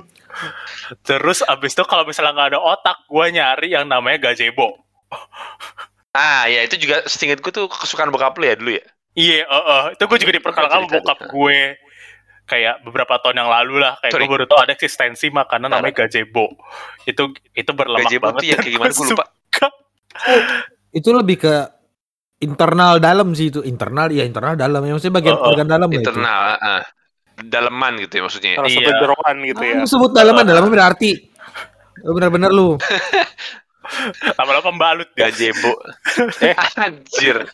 terus 1.07 1.47
abis 1.47 1.79
itu 1.79 1.85
kalau 1.87 2.03
misalnya 2.03 2.35
nggak 2.35 2.49
ada 2.55 2.61
otak, 2.61 2.97
gue 3.07 3.27
nyari 3.31 3.69
yang 3.71 3.87
namanya 3.87 4.31
gazebo. 4.31 4.75
Ah 6.11 6.47
ya 6.47 6.63
itu 6.63 6.75
juga 6.79 7.07
setingkat 7.07 7.39
gue 7.43 7.53
tuh 7.55 7.67
kesukaan 7.71 8.11
bokap 8.11 8.35
lu 8.39 8.47
ya 8.47 8.55
dulu 8.59 8.71
ya. 8.75 8.85
Iya, 9.15 9.47
eh, 9.47 9.65
eh. 9.71 9.85
itu 9.95 10.03
gue 10.11 10.19
juga 10.19 10.33
diperkenalkan 10.35 10.79
sama 10.83 10.91
bokap 10.91 11.19
gue. 11.31 11.59
Kayak 12.45 12.85
beberapa 12.85 13.17
tahun 13.25 13.41
yang 13.41 13.49
lalu 13.49 13.81
lah, 13.81 13.97
kayak 14.05 14.13
Sorry. 14.13 14.27
gue 14.29 14.35
baru 14.37 14.45
tahu 14.45 14.59
ada 14.69 14.73
eksistensi 14.77 15.33
makanan 15.33 15.71
namanya 15.73 16.05
gazebo. 16.05 16.53
Itu 17.09 17.33
itu 17.57 17.71
berlemak 17.73 18.05
Gazebo 18.05 18.35
banget. 18.35 18.37
tuh 18.37 18.47
ya 18.53 18.57
gimana 18.61 18.91
gua 18.91 18.99
gue 19.01 19.07
lupa. 19.17 19.25
Itu 20.95 21.11
lebih 21.11 21.37
ke 21.43 21.55
internal 22.43 23.01
dalam 23.01 23.33
sih 23.33 23.49
itu 23.49 23.61
internal 23.65 24.11
ya 24.13 24.23
internal 24.27 24.55
dalam 24.55 24.85
ya 24.85 24.93
maksudnya 24.95 25.17
bagian 25.19 25.37
Oh, 25.39 25.43
oh. 25.43 25.49
organ 25.55 25.67
dalam 25.71 25.89
ya 25.91 25.97
itu. 25.97 26.11
Internal, 26.11 26.41
ah, 26.55 26.59
ah. 26.61 26.83
daleman 27.41 27.93
gitu 28.05 28.13
ya 28.21 28.23
maksudnya. 28.27 28.51
Satu 28.61 28.69
Iya. 28.71 28.95
jeroan 29.01 29.37
gitu 29.43 29.63
ya. 29.65 29.75
lu 29.81 29.87
sebut 29.89 30.11
dalaman 30.13 30.45
dalaman 30.47 30.71
berarti 30.71 31.11
Lu 32.05 32.13
bener-bener 32.13 32.51
lu 32.53 32.77
Lama-lama 34.37 34.65
pembalut 34.65 35.09
ya. 35.15 35.29
Gazebo. 35.29 35.73
Eh. 36.45 36.57
Anjir. 36.81 37.45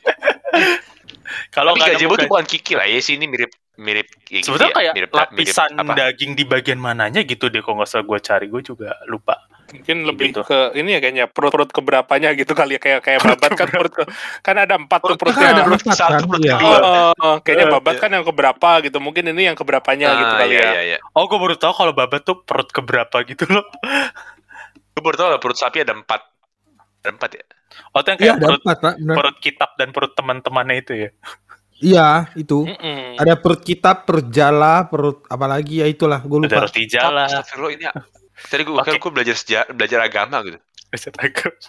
Kalau 1.51 1.75
nggak 1.75 1.99
nemu 1.99 2.15
tuh 2.19 2.27
bukan 2.31 2.47
kiki 2.47 2.75
lah 2.79 2.87
ya 2.87 2.99
sih 3.03 3.15
ini 3.19 3.27
mirip 3.31 3.51
mirip 3.81 4.09
gitu 4.29 4.53
Sebetulnya 4.53 4.71
ya. 4.71 4.77
kayak 4.77 4.93
mirip, 4.95 5.11
lapisan 5.17 5.71
mirip 5.73 5.89
apa? 5.89 5.93
daging 5.97 6.33
di 6.37 6.45
bagian 6.45 6.77
mananya 6.77 7.25
gitu 7.25 7.49
deh 7.49 7.65
kalau 7.65 7.81
nggak 7.81 7.89
salah 7.89 8.05
gue 8.05 8.19
cari 8.21 8.47
gue 8.53 8.61
juga 8.61 8.93
lupa. 9.09 9.41
Mungkin 9.71 10.03
lebih 10.03 10.35
Gitu. 10.35 10.43
ke 10.45 10.75
ini 10.77 10.99
ya 10.99 11.01
kayaknya 11.01 11.25
perut-perut 11.31 11.71
keberapanya 11.71 12.35
gitu 12.35 12.53
kali 12.53 12.75
ya 12.77 12.81
kayak 12.83 13.01
kayak 13.07 13.23
babat 13.23 13.51
kan 13.55 13.69
perut 13.71 13.93
ke, 13.95 14.05
kan 14.43 14.57
ada 14.59 14.75
empat 14.77 14.99
tuh 15.01 15.15
Perutnya 15.15 15.47
kan 15.47 15.55
ada 15.55 15.63
perut 15.65 15.83
empat 15.87 15.97
satu, 15.97 16.13
kan 16.13 16.23
perut 16.27 16.43
iya. 16.43 16.55
kedua. 16.59 16.79
Oh, 16.83 17.13
oh, 17.15 17.37
kayaknya 17.41 17.67
babat 17.79 17.95
iya. 17.97 18.03
kan 18.03 18.11
yang 18.13 18.25
keberapa 18.27 18.69
gitu. 18.83 18.99
Mungkin 18.99 19.25
ini 19.31 19.43
yang 19.47 19.57
keberapanya 19.57 20.09
gitu 20.11 20.33
Ah, 20.35 20.39
kali 20.43 20.53
iya, 20.53 20.61
ya. 20.61 20.71
iya, 20.75 20.83
iya. 20.95 20.99
Oh 21.15 21.25
gue 21.31 21.39
baru 21.39 21.55
tahu 21.57 21.73
kalau 21.73 21.93
babat 21.95 22.21
tuh 22.27 22.43
perut 22.43 22.69
keberapa 22.69 23.17
gitu 23.25 23.47
loh. 23.47 23.65
Gue 24.91 25.03
baru 25.07 25.17
tau 25.17 25.29
lah 25.31 25.41
perut 25.41 25.55
sapi 25.57 25.87
ada 25.87 25.95
empat. 25.95 26.21
Ada 27.07 27.11
empat 27.15 27.31
ya? 27.39 27.45
Oh 27.95 28.03
itu 28.03 28.09
yang 28.11 28.19
kayak 28.19 28.35
ada 28.37 28.47
perut, 28.51 28.63
empat 28.67 28.79
perut 28.99 29.37
kitab 29.39 29.71
dan 29.79 29.89
perut 29.95 30.13
teman-temannya 30.19 30.77
itu 30.83 30.93
ya. 31.07 31.11
Iya 31.81 32.29
itu 32.37 32.69
Mm-mm. 32.69 33.17
ada 33.17 33.41
perut 33.41 33.65
kitab 33.65 34.05
perut 34.05 34.29
jala 34.29 34.85
perut 34.85 35.25
apalagi 35.33 35.81
ya 35.81 35.89
itulah 35.89 36.21
gue 36.21 36.45
Ada 36.45 36.47
lupa 36.47 36.61
roti 36.69 36.85
jala. 36.85 37.25
Astagfirullah 37.25 37.73
ini 37.73 37.85
Tadi 38.41 38.63
gue 38.65 38.73
Oke. 38.73 38.89
kan 38.89 38.95
gue 38.97 39.11
belajar 39.13 39.37
sejarah, 39.37 39.69
belajar 39.77 40.01
agama 40.01 40.41
gitu. 40.45 40.59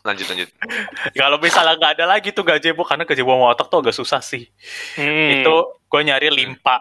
Lanjut 0.07 0.25
lanjut. 0.33 0.49
Kalau 1.19 1.37
misalnya 1.37 1.75
nggak 1.77 1.93
ada 1.99 2.05
lagi 2.07 2.29
tuh 2.31 2.47
gazebo 2.47 2.81
karena 2.87 3.03
gazebo 3.03 3.35
sama 3.35 3.53
otak 3.53 3.67
tuh 3.67 3.79
agak 3.83 3.95
susah 3.95 4.21
sih. 4.23 4.47
Hmm. 4.95 5.41
Itu 5.41 5.83
gue 5.85 6.01
nyari 6.01 6.31
limpa. 6.31 6.79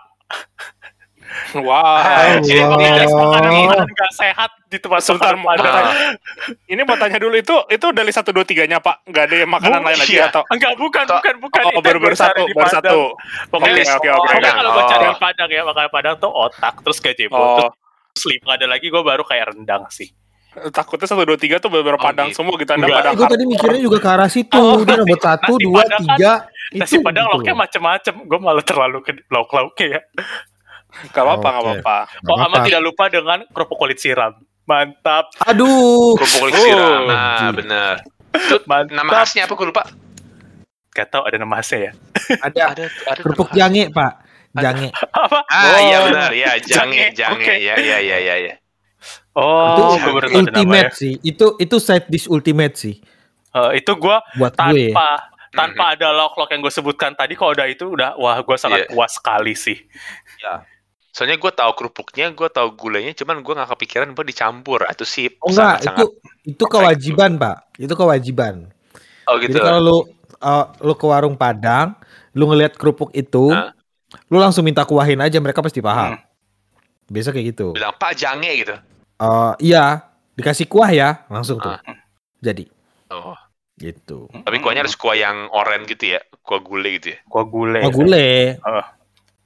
Wah. 1.63 2.03
Ah, 2.03 2.39
Jadi 2.39 2.59
Allah. 2.59 3.07
makanan 3.07 3.53
makanan 3.55 3.89
nggak 3.89 4.13
sehat 4.13 4.51
di 4.67 4.79
tempat 4.79 5.01
Sebentar, 5.01 5.35
tanya. 5.35 6.17
Ini 6.73 6.83
mau 6.83 6.95
tanya 6.95 7.19
dulu 7.19 7.35
itu 7.35 7.55
itu 7.67 7.87
dari 7.91 8.11
satu 8.11 8.31
dua 8.31 8.43
tiganya 8.43 8.79
Pak, 8.79 9.07
nggak 9.07 9.25
ada 9.27 9.37
yang 9.37 9.51
makanan 9.51 9.81
lain 9.83 9.99
lagi 9.99 10.15
iya. 10.15 10.31
atau? 10.31 10.43
Enggak, 10.47 10.75
bukan, 10.75 11.05
bukan, 11.07 11.35
bukan. 11.39 11.63
Oh, 11.71 11.83
baru 11.83 11.99
baru 11.99 12.17
satu, 12.17 12.43
baru 12.47 12.71
satu. 12.71 12.99
Pokoknya, 13.49 13.83
Oke, 13.93 14.09
oke, 14.09 14.35
kalau 14.41 14.71
gue 14.73 14.85
cari 14.87 15.05
yang 15.05 15.19
Padang 15.19 15.49
ya, 15.51 15.63
makanan 15.63 15.91
Padang 15.91 16.15
tuh 16.19 16.31
otak, 16.31 16.75
terus 16.83 16.99
gazebo, 16.99 17.35
Oh, 17.35 17.69
terus 18.15 18.25
limpa 18.27 18.55
ada 18.55 18.67
lagi 18.67 18.87
gue 18.87 19.03
baru 19.03 19.23
kayak 19.23 19.55
rendang 19.55 19.87
sih. 19.91 20.11
takutnya 20.51 21.07
satu 21.07 21.23
dua 21.23 21.39
tiga 21.39 21.63
tuh 21.63 21.71
beberapa 21.71 21.95
Oh, 21.95 22.03
padang 22.05 22.35
gitu. 22.35 22.43
semua 22.43 22.59
gitu. 22.59 22.75
Anda 22.75 22.91
padang 22.91 23.15
gue 23.15 23.27
tadi 23.29 23.45
mikirnya 23.47 23.81
juga 23.81 23.99
ke 24.03 24.09
arah 24.11 24.27
situ 24.27 24.59
Oh, 24.59 24.83
dia 24.83 24.99
nasi- 24.99 25.07
nomor 25.07 25.19
satu 25.23 25.53
dua 25.57 25.83
kan- 25.87 26.03
tiga 26.03 26.33
Nasi 26.71 26.95
itu 26.95 27.03
Padang 27.03 27.27
gitu. 27.27 27.35
lauknya 27.35 27.55
macem-macem, 27.59 28.15
gue 28.31 28.39
malah 28.39 28.63
terlalu 28.63 29.03
ke 29.03 29.11
lauk-lauknya 29.27 29.87
ya. 29.91 30.01
Gak 31.09 31.19
apa-apa, 31.19 31.49
gak 31.49 31.57
Oke. 31.57 31.67
apa-apa. 31.79 31.97
Oh, 32.01 32.09
Nggak 32.27 32.39
sama 32.41 32.57
apa. 32.57 32.67
tidak 32.67 32.81
lupa 32.81 33.05
dengan 33.07 33.39
kerupuk 33.47 33.77
kulit 33.77 33.97
siram. 33.97 34.33
Mantap, 34.63 35.35
aduh 35.41 36.15
Kerupuk 36.15 36.39
kulit 36.41 36.55
Oh, 36.55 36.61
siram. 36.61 37.03
Nah, 37.07 37.49
benar. 37.51 37.95
Itu 38.31 38.57
mantap. 38.65 38.95
nama 38.95 39.11
khasnya 39.17 39.43
apa 39.45 39.53
gue 39.53 39.67
lupa. 39.67 39.83
Gak 40.91 41.07
tau 41.09 41.23
ada 41.23 41.37
nama 41.37 41.55
khasnya 41.57 41.79
ya. 41.81 41.93
ada 42.39 42.63
Ada 42.69 42.85
ada 43.07 43.21
kerupuk 43.21 43.51
jange 43.51 43.91
pak 43.91 44.13
jange 44.53 44.91
Apa? 44.93 45.47
Ah, 45.47 45.79
iya 45.81 45.97
Oh. 45.97 46.07
benar. 46.07 46.31
Ya, 46.31 46.55
jange, 46.63 47.11
Jange, 47.11 47.15
jange. 47.15 47.39
oke. 47.41 47.55
Ya, 47.57 47.75
ya, 47.77 47.99
ya, 47.99 48.19
ya, 48.21 48.35
ya. 48.41 48.55
Oh, 49.33 49.95
itu 49.95 50.11
gue 50.11 50.35
ultimate 50.37 50.91
sih 50.93 51.15
itu 51.21 51.55
itu 51.57 51.77
side 51.79 52.07
dish 52.07 52.27
ultimate 52.27 52.75
sih 52.75 52.99
Eh, 53.51 53.71
itu 53.77 53.93
gue 53.93 54.17
buat 54.37 54.53
gue 54.53 54.59
tanpa 54.91 55.27
tanpa 55.51 55.85
ada 55.95 56.11
lauk-lauk 56.13 56.47
yang 56.49 56.61
gue 56.61 56.71
sebutkan 56.71 57.11
tadi 57.13 57.35
kalau 57.35 57.51
udah 57.51 57.67
itu 57.67 57.83
udah 57.89 58.15
wah 58.15 58.37
gue 58.37 58.57
sangat 58.57 58.85
Iya. 58.85 58.91
puas 58.91 59.11
sekali 59.13 59.55
sih 59.55 59.79
Soalnya 61.11 61.43
gue 61.43 61.53
tahu 61.53 61.73
kerupuknya, 61.75 62.31
gue 62.31 62.49
tahu 62.51 62.75
gulanya, 62.79 63.11
cuman 63.15 63.43
gue 63.43 63.53
nggak 63.55 63.71
kepikiran 63.75 64.15
buat 64.15 64.27
dicampur. 64.27 64.87
Itu 64.87 65.03
sih 65.03 65.27
oh 65.43 65.51
enggak 65.51 65.83
itu 65.83 65.87
sangat-sangat. 65.91 66.09
itu 66.47 66.65
kewajiban 66.67 67.31
pak 67.37 67.57
itu 67.77 67.95
kewajiban 67.99 68.55
Oh 69.31 69.39
gitu. 69.39 69.55
Jadi 69.55 69.63
kalau 69.63 69.81
lu 69.81 69.99
uh, 70.43 70.67
lu 70.83 70.95
ke 70.99 71.07
warung 71.07 71.39
Padang, 71.39 71.95
lu 72.35 72.51
ngelihat 72.51 72.75
kerupuk 72.75 73.15
itu, 73.15 73.55
Hah? 73.55 73.71
lu 74.27 74.43
langsung 74.43 74.67
minta 74.67 74.83
kuahin 74.83 75.23
aja 75.23 75.39
mereka 75.39 75.63
pasti 75.63 75.79
paham. 75.79 76.19
Hmm. 76.19 76.21
Biasa 77.07 77.31
kayak 77.31 77.47
gitu. 77.55 77.75
bilang 77.75 77.95
Pak 77.95 78.19
jange 78.19 78.51
gitu. 78.59 78.75
Uh, 79.23 79.55
iya, 79.63 80.03
dikasih 80.35 80.67
kuah 80.67 80.91
ya, 80.91 81.27
langsung 81.31 81.63
tuh. 81.63 81.75
Ah. 81.75 81.83
Jadi 82.43 82.67
Oh, 83.11 83.35
gitu. 83.83 84.31
tapi 84.31 84.63
kuahnya 84.63 84.87
harus 84.87 84.95
kuah 84.95 85.19
yang 85.19 85.51
oranye 85.51 85.91
gitu 85.91 86.15
ya, 86.15 86.23
kuah 86.47 86.63
gulai 86.63 87.03
gitu 87.03 87.15
ya. 87.15 87.19
Kuah 87.27 87.47
gulai. 87.47 87.83
Oh 87.83 87.91
gule. 87.91 88.55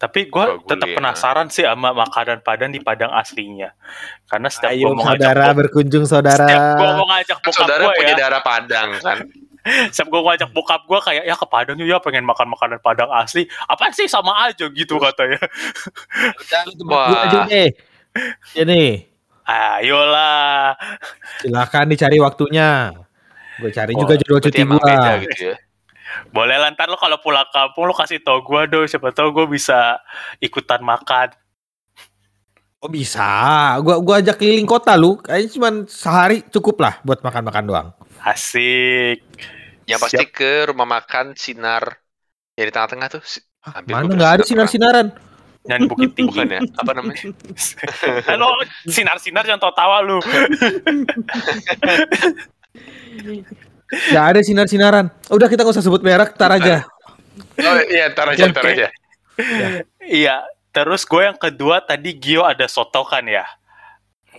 Tapi 0.05 0.29
gue 0.29 0.45
tetap 0.69 0.85
ya. 0.85 0.95
penasaran 0.95 1.49
sih 1.49 1.65
sama 1.65 1.97
makanan 1.97 2.39
Padang 2.41 2.69
di 2.69 2.79
Padang 2.79 3.09
aslinya. 3.11 3.73
Karena 4.25 4.49
setiap 4.49 4.69
gue 4.71 4.85
Ayo 4.85 4.93
mau 4.93 5.01
ngajak 5.03 5.17
saudara 5.17 5.45
bok- 5.47 5.57
berkunjung 5.59 6.05
saudara. 6.05 6.45
setiap 6.45 6.63
gue 6.77 6.91
mau 6.93 7.07
ngajak 7.09 7.27
Kan 7.33 7.45
bokap 7.47 7.57
saudara 7.57 7.83
gue 7.83 7.93
punya 7.97 8.13
ya, 8.13 8.19
darah 8.19 8.43
Padang 8.43 8.89
kan. 8.99 9.19
setiap 9.95 10.09
gue 10.13 10.21
ngajak 10.21 10.51
bokap 10.51 10.81
gue 10.85 10.99
kayak 11.01 11.25
ya 11.25 11.35
ke 11.35 11.47
Padang 11.49 11.77
yuk 11.77 11.89
ya 11.89 11.99
pengen 11.99 12.21
makan 12.23 12.47
makanan 12.47 12.79
Padang 12.79 13.09
asli. 13.11 13.43
Apaan 13.65 13.91
sih 13.91 14.05
sama 14.05 14.45
aja 14.45 14.69
gitu 14.69 14.99
katanya. 14.99 15.41
Udah, 16.37 16.63
gua 16.85 17.03
aja 17.25 17.39
deh. 17.47 17.73
Ini 18.55 19.09
Ayolah. 19.45 20.77
silakan 21.39 21.87
dicari 21.89 22.17
waktunya. 22.17 22.93
Gue 23.55 23.71
cari 23.71 23.93
Oh, 23.93 24.01
juga 24.01 24.15
jadwal 24.15 24.41
cuti 24.43 24.63
gua. 24.63 24.77
gitu 25.23 25.45
ya. 25.47 25.57
Boleh 26.31 26.59
lantar 26.59 26.91
lo 26.91 26.99
kalau 26.99 27.19
pulang 27.23 27.47
kampung 27.51 27.91
lo 27.91 27.95
kasih 27.95 28.23
tau 28.23 28.43
gue 28.43 28.63
dong. 28.71 28.87
Siapa 28.87 29.11
tau 29.11 29.31
gue 29.31 29.47
bisa 29.49 29.99
ikutan 30.39 30.83
makan. 30.83 31.35
Oh 32.85 32.93
bisa. 32.93 33.25
Gua 33.81 33.97
gua 33.97 34.21
ajak 34.21 34.37
keliling 34.37 34.69
kota 34.69 34.93
lu. 34.93 35.17
Kayaknya 35.17 35.49
cuma 35.57 35.69
sehari 35.89 36.45
cukup 36.53 36.85
lah 36.85 37.01
buat 37.01 37.25
makan-makan 37.25 37.65
doang. 37.65 37.89
Asik. 38.21 39.25
Yang 39.89 40.01
pasti 40.05 40.25
ke 40.29 40.69
rumah 40.69 40.85
makan 40.85 41.33
Sinar 41.33 41.97
yang 42.61 42.69
di 42.69 42.73
tengah-tengah 42.77 43.09
tuh. 43.09 43.25
Hampir 43.65 43.89
Mana 43.89 44.13
nggak 44.13 44.33
ada 44.37 44.45
sinar-sinaran? 44.45 45.17
Yang 45.65 45.79
di 45.81 45.89
Bukit 45.89 46.13
Tinggi. 46.13 46.29
Bukan 46.29 46.53
ya? 46.53 46.61
Apa 46.77 46.93
namanya? 46.93 47.25
Halo, 48.29 48.53
sinar-sinar 48.85 49.49
jangan 49.49 49.73
tawa 49.73 50.05
lu. 50.05 50.21
Gak 53.87 54.25
ada 54.35 54.41
sinar-sinaran. 54.41 55.07
Udah 55.29 55.47
kita 55.47 55.63
nggak 55.63 55.75
usah 55.77 55.85
sebut 55.85 56.01
merek, 56.01 56.35
tar 56.35 56.51
aja. 56.51 56.83
Oh 57.61 57.79
iya, 57.85 58.11
ntar 58.11 58.33
aja, 58.33 58.47
Oke. 58.47 58.63
aja. 58.65 58.89
Iya, 60.01 60.37
terus 60.71 61.03
gue 61.03 61.23
yang 61.23 61.35
kedua 61.35 61.81
tadi 61.81 62.15
Gio 62.15 62.43
ada 62.43 62.65
soto 62.67 63.03
kan 63.03 63.27
ya. 63.27 63.45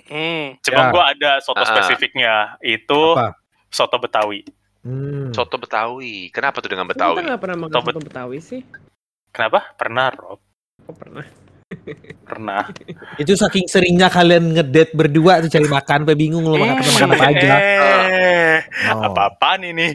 Hmm. 0.05 0.55
Cuma 0.61 0.81
Ya. 0.81 0.91
gue 0.91 1.03
ada 1.17 1.31
soto 1.41 1.61
Ah. 1.61 1.67
spesifiknya. 1.67 2.33
Itu 2.59 3.17
Apa? 3.17 3.35
soto 3.67 3.97
Betawi. 3.97 4.45
Hmm. 4.85 5.33
Soto 5.33 5.57
Betawi. 5.57 6.29
Kenapa 6.29 6.61
tuh 6.61 6.69
dengan 6.69 6.85
Kita 6.85 7.09
Betawi? 7.09 7.25
nggak 7.25 7.41
pernah 7.41 7.57
makan 7.57 7.73
Soto 7.73 7.89
soto 7.89 8.01
Betawi 8.05 8.37
sih. 8.37 8.61
Kenapa? 9.33 9.73
Pernah, 9.75 10.13
Rob. 10.13 10.39
Oh, 10.85 10.93
pernah. 10.95 11.25
Pernah. 12.21 12.69
Itu 13.17 13.33
saking 13.33 13.65
seringnya 13.65 14.05
kalian 14.07 14.53
ngedate 14.53 14.93
berdua 14.93 15.41
tuh 15.41 15.49
cari 15.49 15.65
makan, 15.65 15.97
sampai 16.05 16.15
bingung 16.15 16.45
lo 16.45 16.55
makan 16.55 16.77
makan 16.77 17.09
apa 17.11 17.25
aja. 17.27 17.53
Eh, 17.57 18.57
Oh. 18.87 19.01
apa-apaan 19.03 19.61
ini? 19.65 19.87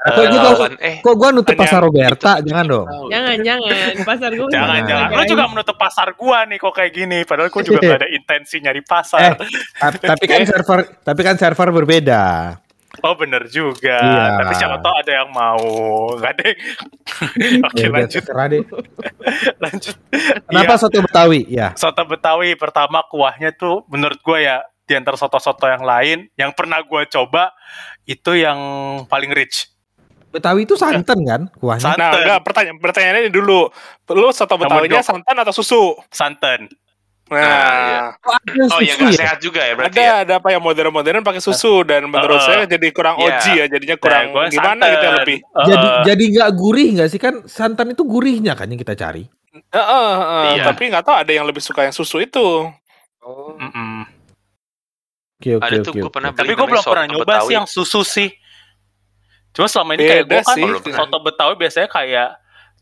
Kok 0.00 0.16
Eh, 0.16 0.28
gitu? 0.32 0.48
Eh, 0.80 0.94
Kok 0.98 1.14
gua 1.14 1.28
nutup 1.28 1.52
pasar 1.54 1.84
Roberta, 1.84 2.40
jangan 2.40 2.64
dong. 2.64 2.86
Jangan, 3.06 3.36
jangan. 3.38 3.72
Pasar 4.00 4.30
gue 4.32 4.48
Jangan, 4.48 4.80
Nah. 4.80 4.88
jangan. 4.88 5.08
Lu 5.12 5.22
juga 5.28 5.44
menutup 5.46 5.76
pasar 5.76 6.08
gua 6.16 6.38
nih 6.44 6.56
kok 6.56 6.72
kayak 6.72 6.92
gini. 6.92 7.18
Padahal 7.22 7.52
gua 7.52 7.60
juga 7.60 7.78
gak 7.84 8.00
ada 8.00 8.08
intensi 8.16 8.56
nyari 8.58 8.80
pasar. 8.80 9.36
Ta- 9.36 9.92
Tapi 9.92 10.24
kan 10.24 10.40
server, 10.50 10.78
tapi 11.00 11.20
kan 11.20 11.36
server 11.36 11.68
berbeda. 11.70 12.22
Oh 13.00 13.14
bener 13.14 13.48
juga. 13.48 13.96
Iya. 13.96 14.24
Tapi 14.38 14.52
siapa 14.54 14.76
tahu 14.78 14.94
ada 14.94 15.12
yang 15.12 15.28
mau. 15.30 15.64
Gak 16.16 16.32
deh. 16.38 16.54
Oke 17.66 17.80
Ya 17.80 17.88
lanjut, 17.88 18.22
deh. 18.24 18.62
lanjut. 19.64 19.94
Kenapa 20.46 20.72
Iya, 20.72 20.80
soto 20.80 20.98
Betawi? 21.00 21.40
Ya. 21.48 21.68
soto 21.74 22.02
Betawi 22.04 22.54
pertama 22.54 23.00
kuahnya 23.04 23.52
tuh 23.52 23.82
menurut 23.88 24.20
gua 24.20 24.38
ya 24.38 24.56
di 24.84 24.94
antara 24.94 25.14
soto-soto 25.14 25.64
yang 25.64 25.80
lain 25.80 26.26
yang 26.34 26.50
pernah 26.50 26.82
gua 26.82 27.06
coba 27.06 27.54
itu 28.04 28.34
yang 28.34 28.58
paling 29.06 29.30
rich. 29.30 29.70
Betawi 30.30 30.62
itu 30.62 30.78
santan 30.78 31.18
kan 31.26 31.40
kuahnya? 31.58 31.82
San- 31.82 31.98
Nah, 31.98 32.14
Santan. 32.14 32.22
enggak, 32.22 32.40
pertanyaan 32.46 32.76
pertanyaannya 32.78 33.20
ini 33.26 33.32
dulu. 33.32 33.66
Lu 34.12 34.30
soto 34.30 34.54
Betawinya 34.54 35.02
santan 35.02 35.36
atau 35.36 35.50
susu? 35.50 35.98
Santan. 36.10 36.70
Nah, 37.30 37.38
iya. 37.38 38.00
Oh, 38.20 38.34
Oh, 38.68 38.80
yang 38.82 38.90
susu 38.90 38.98
nggak 39.00 39.14
ya? 39.14 39.20
sehat 39.22 39.38
juga 39.38 39.60
ya 39.62 39.72
berarti 39.72 39.94
ada 39.94 40.02
ya? 40.02 40.14
ada 40.20 40.32
apa 40.36 40.48
yang 40.50 40.58
modern-modern 40.60 41.22
pakai 41.22 41.38
susu 41.38 41.82
dan 41.82 42.04
menurut 42.04 42.36
Uh, 42.36 42.44
saya 42.44 42.62
jadi 42.66 42.90
kurang 42.90 43.16
iya. 43.16 43.38
OG 43.38 43.44
ya, 43.54 43.64
jadinya 43.68 43.96
kurang 43.96 44.24
Nah, 44.28 44.50
gimana 44.50 44.58
santan. 44.76 44.90
gitu 44.90 45.04
ya 45.04 45.12
lebih. 45.16 45.38
Uh, 45.48 45.64
Jadi 45.64 45.86
jadi 46.04 46.24
nggak 46.34 46.50
gurih 46.52 46.88
nggak 46.92 47.08
sih 47.08 47.18
kan 47.18 47.34
santan 47.46 47.86
itu 47.88 48.02
gurihnya 48.02 48.52
kan 48.52 48.66
yang 48.66 48.76
kita 48.76 48.94
cari. 48.94 49.30
Heeh, 49.50 50.10
heeh, 50.16 50.44
Iya. 50.52 50.64
tapi 50.64 50.82
nggak 50.86 51.02
tahu 51.02 51.16
ada 51.16 51.30
yang 51.30 51.42
lebih 51.44 51.58
suka 51.58 51.82
yang 51.82 51.92
susu 51.92 52.18
itu. 52.18 52.66
mm-mm. 53.22 54.06
Oke 55.36 55.50
oke 55.54 55.64
Ada 55.64 55.76
tuh 55.80 55.92
oke. 55.92 55.96
gue 55.96 56.04
oke. 56.04 56.12
pernah 56.12 56.30
Tapi 56.32 56.50
gue 56.50 56.66
belum 56.66 56.84
pernah 56.84 57.06
nyoba 57.06 57.24
Betawi. 57.24 57.46
sih 57.46 57.54
yang 57.54 57.66
susu 57.66 58.00
sih. 58.02 58.28
Cuma 59.50 59.66
selama 59.66 59.90
ini 59.94 60.02
kayak 60.04 60.24
gue 60.24 60.30
Beda 60.32 60.44
kan 60.44 60.56
sih. 60.56 60.92
soto 60.92 61.18
Betawi 61.20 61.54
biasanya 61.56 61.88
kayak 61.88 62.28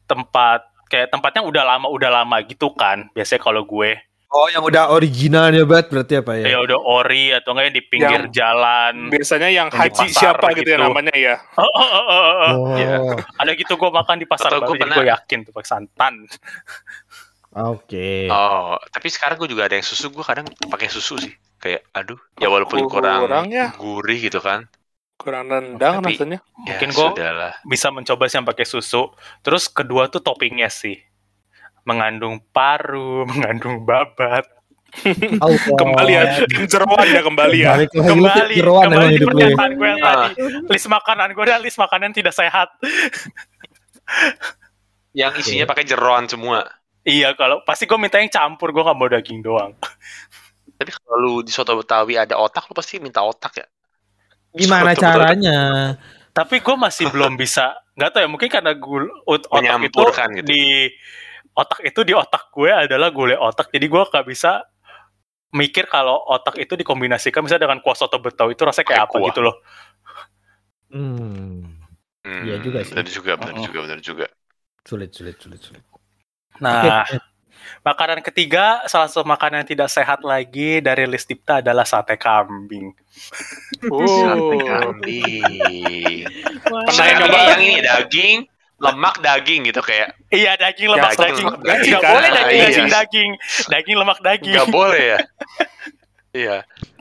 tempat 0.05 0.61
kayak 0.87 1.09
tempatnya 1.09 1.43
udah 1.43 1.65
lama 1.67 1.87
udah 1.87 2.11
lama 2.15 2.37
gitu 2.43 2.73
kan. 2.73 3.13
Biasanya 3.13 3.41
kalau 3.41 3.63
gue 3.63 3.95
Oh 4.29 4.45
yang 4.47 4.61
udah 4.61 4.93
originalnya 4.93 5.65
banget 5.65 5.89
berarti 5.89 6.15
apa 6.21 6.37
ya? 6.37 6.45
kayak 6.53 6.61
udah 6.69 6.79
ori 6.79 7.33
atau 7.33 7.57
enggak 7.57 7.65
yang 7.65 7.77
di 7.77 7.85
pinggir 7.85 8.21
Yang- 8.29 8.33
jalan. 8.37 8.95
Biasanya 9.09 9.49
yang 9.49 9.69
haji 9.73 10.07
siapa 10.13 10.47
gitu, 10.53 10.69
ya 10.69 10.77
gitu. 10.77 10.85
namanya 10.85 11.15
ya. 11.17 11.35
Oh, 11.57 11.65
oh, 11.65 11.73
oh, 11.73 12.05
oh, 12.05 12.13
oh. 12.13 12.53
Oh, 12.53 12.77
Iya. 12.77 12.97
Ada 13.41 13.51
gitu 13.57 13.73
gue 13.75 13.89
makan 13.89 14.17
di 14.21 14.27
pasar 14.29 14.53
Atau 14.53 14.69
baru 14.69 14.73
pernah- 14.77 14.97
gue 14.97 15.07
yakin 15.09 15.39
tuh 15.43 15.53
pakai 15.57 15.69
santan. 15.71 16.15
oke. 17.51 18.11
Oh, 18.29 18.77
tapi 18.89 19.09
sekarang 19.09 19.41
gue 19.41 19.49
juga 19.49 19.65
ada 19.65 19.75
yang 19.75 19.87
susu. 19.87 20.13
Gue 20.13 20.21
kadang 20.23 20.45
pakai 20.69 20.89
susu 20.89 21.17
sih. 21.17 21.33
Kayak, 21.59 21.89
aduh, 21.91 22.21
ya 22.37 22.47
walaupun 22.47 22.87
kurang, 22.87 23.25
Kurang 23.25 23.47
ya. 23.49 23.73
gurih 23.75 24.21
gitu 24.21 24.39
kan. 24.39 24.69
Kurang 25.17 25.51
nendang 25.51 25.99
Tapi- 25.99 26.15
rasanya. 26.15 26.39
Ya, 26.63 26.77
Mungkin 26.77 26.89
gua- 26.93 27.11
sudahlah. 27.11 27.53
Bisa 27.65 27.89
mencoba 27.89 28.29
sih 28.29 28.37
yang 28.37 28.47
pakai 28.47 28.63
susu. 28.63 29.11
Terus 29.41 29.67
kedua 29.67 30.07
tuh 30.07 30.21
toppingnya 30.21 30.69
sih. 30.69 31.01
Mengandung 31.89 32.45
paru, 32.47 33.25
mengandung 33.31 33.83
babat. 33.83 34.45
Allah. 35.39 35.61
Kembali 35.81 36.13
ya, 36.13 36.23
jeroan 36.65 37.07
ya 37.07 37.21
kembali 37.21 37.59
ya. 37.61 37.73
Lagi 37.77 37.93
lu 37.93 38.03
Kembali, 38.05 38.55
jeroan 38.57 38.85
kembali 38.89 39.15
ya. 39.15 39.25
pernyataan 39.25 39.71
gue 39.73 39.87
yang 39.87 40.01
Ah. 40.01 40.13
tadi. 40.29 40.33
List 40.69 40.89
makanan 40.89 41.29
gue 41.33 41.45
adalah 41.45 41.61
list 41.61 41.77
makanan 41.77 42.11
tidak 42.13 42.33
sehat. 42.33 42.69
Yang 45.13 45.33
isinya 45.43 45.67
pakai 45.67 45.85
jeroan 45.85 46.25
semua. 46.25 46.65
Iya, 47.03 47.33
kalau 47.35 47.65
pasti 47.65 47.85
gue 47.85 47.97
minta 47.97 48.17
yang 48.17 48.29
campur, 48.29 48.71
gue 48.71 48.81
gak 48.81 48.95
mau 48.95 49.09
daging 49.09 49.41
doang. 49.41 49.73
Tapi 50.77 50.91
kalau 50.95 51.17
lu 51.19 51.35
di 51.41 51.51
soto 51.51 51.75
Betawi 51.75 52.15
ada 52.15 52.37
otak, 52.37 52.69
lu 52.69 52.75
pasti 52.77 53.01
minta 53.01 53.25
otak 53.25 53.53
ya. 53.57 53.67
Gimana 54.53 54.93
Soto 54.93 55.01
Betawi. 55.01 55.13
caranya? 55.17 55.59
Tapi 56.31 56.57
gue 56.61 56.77
masih 56.79 57.11
belum 57.11 57.35
bisa, 57.35 57.75
nggak 57.93 58.09
tahu 58.09 58.21
ya, 58.23 58.29
mungkin 58.31 58.47
karena 58.47 58.73
gul, 58.73 59.11
ut- 59.27 59.49
otak 59.51 59.83
itu 59.83 59.99
gitu. 60.07 60.47
di 60.47 60.87
otak 61.59 61.83
itu 61.83 62.07
di 62.07 62.15
otak 62.15 62.55
gue 62.55 62.71
adalah 62.71 63.11
gulai 63.11 63.35
otak, 63.35 63.75
jadi 63.75 63.83
gue 63.85 64.03
gak 64.07 64.23
bisa 64.25 64.63
mikir 65.51 65.89
kalau 65.89 66.23
otak 66.29 66.55
itu 66.57 66.77
dikombinasikan 66.77 67.43
misalnya 67.43 67.67
dengan 67.67 67.81
kuah 67.83 67.97
soto 67.97 68.21
betawi 68.21 68.55
itu 68.55 68.63
rasanya 68.63 68.87
kayak 68.87 69.01
Pakai 69.03 69.11
apa 69.11 69.17
kuah. 69.19 69.29
gitu 69.33 69.41
loh. 69.43 69.57
Hmm, 70.89 71.77
Hmm, 72.23 72.43
Iya 72.45 72.57
juga 72.61 72.85
sih. 72.85 72.93
Benar 72.93 73.07
juga, 73.09 73.33
benar 73.37 73.55
Oh. 73.57 73.65
juga, 73.65 73.79
benar 73.89 74.01
juga. 74.01 74.27
sulit 74.85 75.13
sulit 75.13 75.37
sulit 75.37 75.61
sulit. 75.61 75.85
Nah, 76.61 77.05
makanan 77.85 78.25
ketiga 78.25 78.81
salah 78.89 79.05
satu 79.05 79.21
makanan 79.21 79.61
yang 79.61 79.71
tidak 79.77 79.89
sehat 79.89 80.25
lagi 80.25 80.81
dari 80.81 81.05
list 81.05 81.29
Dipta 81.29 81.61
adalah 81.61 81.85
sate 81.85 82.17
kambing. 82.17 82.97
Sate 83.85 83.93
Oh. 83.93 84.57
kambing. 84.57 86.25
Wah. 86.73 86.89
Pernah 86.89 87.05
Yang 87.05 87.19
nyoba? 87.21 87.39
yang 87.53 87.61
ini 87.61 87.79
daging, 87.81 88.37
lemak 88.79 89.19
daging 89.19 89.67
gitu 89.67 89.83
kayak. 89.83 90.15
Iya 90.31 90.55
daging 90.55 90.89
lemak 90.89 91.15
Daging, 91.15 91.27
daging. 91.27 91.47
lemak 91.51 91.63
daging. 91.65 91.91
Nggak 91.91 92.03
kan? 92.03 92.13
boleh 92.15 92.29
daging 92.31 92.55
Iya. 92.55 92.65
daging 92.65 92.89
daging. 92.89 93.31
Daging 93.69 93.97
lemak 93.99 94.19
daging. 94.23 94.55
Nggak 94.55 94.69
boleh 94.71 95.03
ya. 95.05 95.19
Iya. 96.29 96.57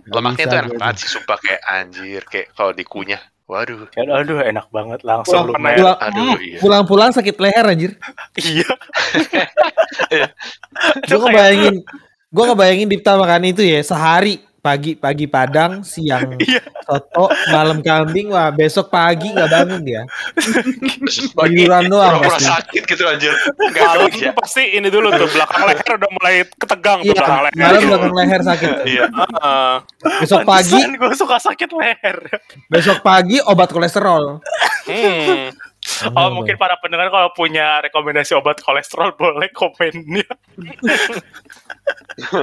Lemaknya 0.07 0.45
tuh 0.47 0.57
enak 0.57 0.73
banget 0.79 0.95
sih, 1.03 1.09
sumpah 1.11 1.35
kayak 1.37 1.61
anjir, 1.67 2.23
kayak 2.23 2.47
kalau 2.55 2.71
dikunyah. 2.71 3.19
Waduh. 3.43 3.91
Aduh 3.91 4.39
enak 4.39 4.71
banget 4.71 5.03
langsung 5.03 5.43
Wah, 5.43 5.51
lumayan. 5.51 5.75
pernah 5.77 5.95
Pulang, 5.95 5.99
Aduh, 6.03 6.35
iya. 6.39 6.57
pulang-pulang 6.63 7.11
sakit 7.11 7.35
leher 7.37 7.65
anjir. 7.67 7.91
Iya. 8.35 8.67
Itu 11.03 11.11
Gue 11.11 11.19
ngebayangin, 11.21 11.75
gue 12.27 12.43
ngebayangin 12.45 12.87
Dipta 12.87 13.15
makan 13.15 13.43
itu 13.45 13.61
ya 13.63 13.79
sehari 13.83 14.39
pagi 14.67 14.91
pagi 14.93 15.25
padang, 15.25 15.79
siang 15.81 16.35
Iya. 16.43 16.59
soto, 16.81 17.31
malam 17.49 17.79
kambing, 17.79 18.27
wah 18.29 18.51
besok 18.51 18.87
pagi 18.89 19.31
nggak 19.31 19.47
bangun 19.47 19.81
dia. 19.81 20.03
Pagi 21.37 21.55
Tiduran 21.57 21.87
doang 21.87 22.19
pasti. 22.19 22.45
sakit 22.45 22.83
gitu 22.85 23.03
anjir. 23.05 23.31
Nggak 23.31 23.83
Malam 23.85 24.07
tuh 24.09 24.33
pasti 24.35 24.63
ini 24.71 24.87
dulu 24.87 25.07
tuh 25.11 25.27
belakang 25.29 25.63
leher 25.65 25.89
udah 25.93 26.09
mulai 26.11 26.35
ketegang 26.53 26.99
tuh 26.99 27.07
Iya, 27.07 27.15
belakang 27.17 27.41
leher. 27.41 27.55
malam 27.57 27.81
belakang 27.85 28.13
leher 28.13 28.41
sakit. 28.41 28.71
Iya. 28.83 29.05
Heeh. 29.07 29.73
Besok 30.19 30.41
pagi, 30.43 30.79
gue 30.89 31.11
suka 31.13 31.37
sakit 31.39 31.69
leher. 31.71 32.17
besok 32.67 32.97
pagi 32.99 33.37
obat 33.41 33.69
kolesterol. 33.69 34.41
Hmm. 34.83 35.51
Oh 36.13 36.29
mungkin 36.29 36.55
para 36.55 36.75
pendengar 36.77 37.07
kalau 37.07 37.31
punya 37.31 37.79
rekomendasi 37.81 38.35
obat 38.35 38.59
kolesterol 38.59 39.15
boleh 39.15 39.49
komennya. 39.51 40.27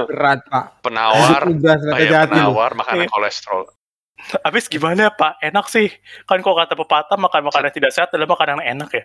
berat 0.09 0.39
pak. 0.45 0.65
Penawar. 0.81 1.41
Berat, 1.51 1.79
Oh, 2.25 2.29
penawar 2.31 2.71
makanan 2.73 3.05
Iya. 3.05 3.11
kolesterol. 3.11 3.63
Habis 4.41 4.65
gimana 4.65 5.11
Pak? 5.11 5.37
Enak 5.37 5.69
sih. 5.69 5.91
Kan 6.25 6.41
kok 6.41 6.55
kata 6.55 6.73
pepatah 6.73 7.13
makan 7.13 7.45
makanan 7.45 7.69
tidak 7.69 7.93
sehat 7.93 8.09
adalah 8.09 8.33
makanan 8.33 8.57
yang 8.57 8.79
enak 8.79 8.89
ya. 8.89 9.03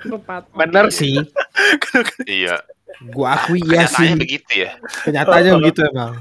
Pepatah. 0.00 0.54
Bener 0.56 0.86
sih, 0.88 1.20
Iya. 2.24 2.62
gua 3.12 3.36
akui 3.36 3.60
ya 3.60 3.84
sih. 3.84 4.08
Kenyataannya 4.16 4.16
begitu 4.16 4.52
ya. 4.64 4.70
Kenyataannya 5.04 5.52
begitu 5.60 5.80
emang. 5.84 6.12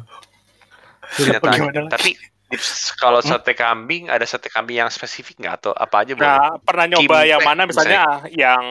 Kenyataannya. 1.16 1.40
Bagaimana 1.40 1.80
lagi? 1.80 1.94
Tapi 1.94 2.12
tips 2.48 2.96
kalau 2.96 3.20
sate 3.20 3.52
kambing 3.52 4.08
ada 4.08 4.24
sate 4.24 4.48
kambing 4.48 4.80
yang 4.80 4.90
spesifik 4.92 5.36
nggak 5.44 5.56
atau 5.64 5.72
apa 5.76 6.04
aja 6.04 6.14
boleh? 6.16 6.28
Nah, 6.28 6.56
pernah 6.64 6.86
nyoba 6.88 7.16
Kim 7.24 7.32
yang 7.32 7.42
mana 7.44 7.62
misalnya 7.68 8.02
yang 8.32 8.64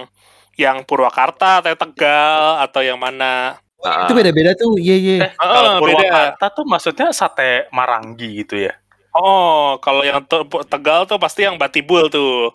yang 0.56 0.76
Purwakarta 0.88 1.60
atau 1.60 1.76
Tegal 1.76 2.64
atau 2.64 2.80
yang 2.80 2.96
mana? 2.96 3.60
Nah, 3.84 4.08
Itu 4.08 4.16
beda-beda 4.16 4.56
tuh, 4.56 4.80
iya 4.80 4.96
iya. 4.96 5.16
Eh, 5.28 5.30
kalau 5.36 5.52
Ah, 5.52 5.76
beda. 5.76 5.80
Purwakarta 5.80 6.46
tuh 6.56 6.64
maksudnya 6.64 7.06
sate 7.12 7.68
Marangi 7.70 8.42
gitu 8.42 8.56
ya. 8.56 8.72
Oh, 9.16 9.76
kalau 9.80 10.04
yang 10.04 10.20
te- 10.24 10.64
Tegal 10.68 11.04
tuh 11.08 11.16
pasti 11.20 11.44
yang 11.44 11.56
Batibul 11.56 12.08
tuh. 12.12 12.52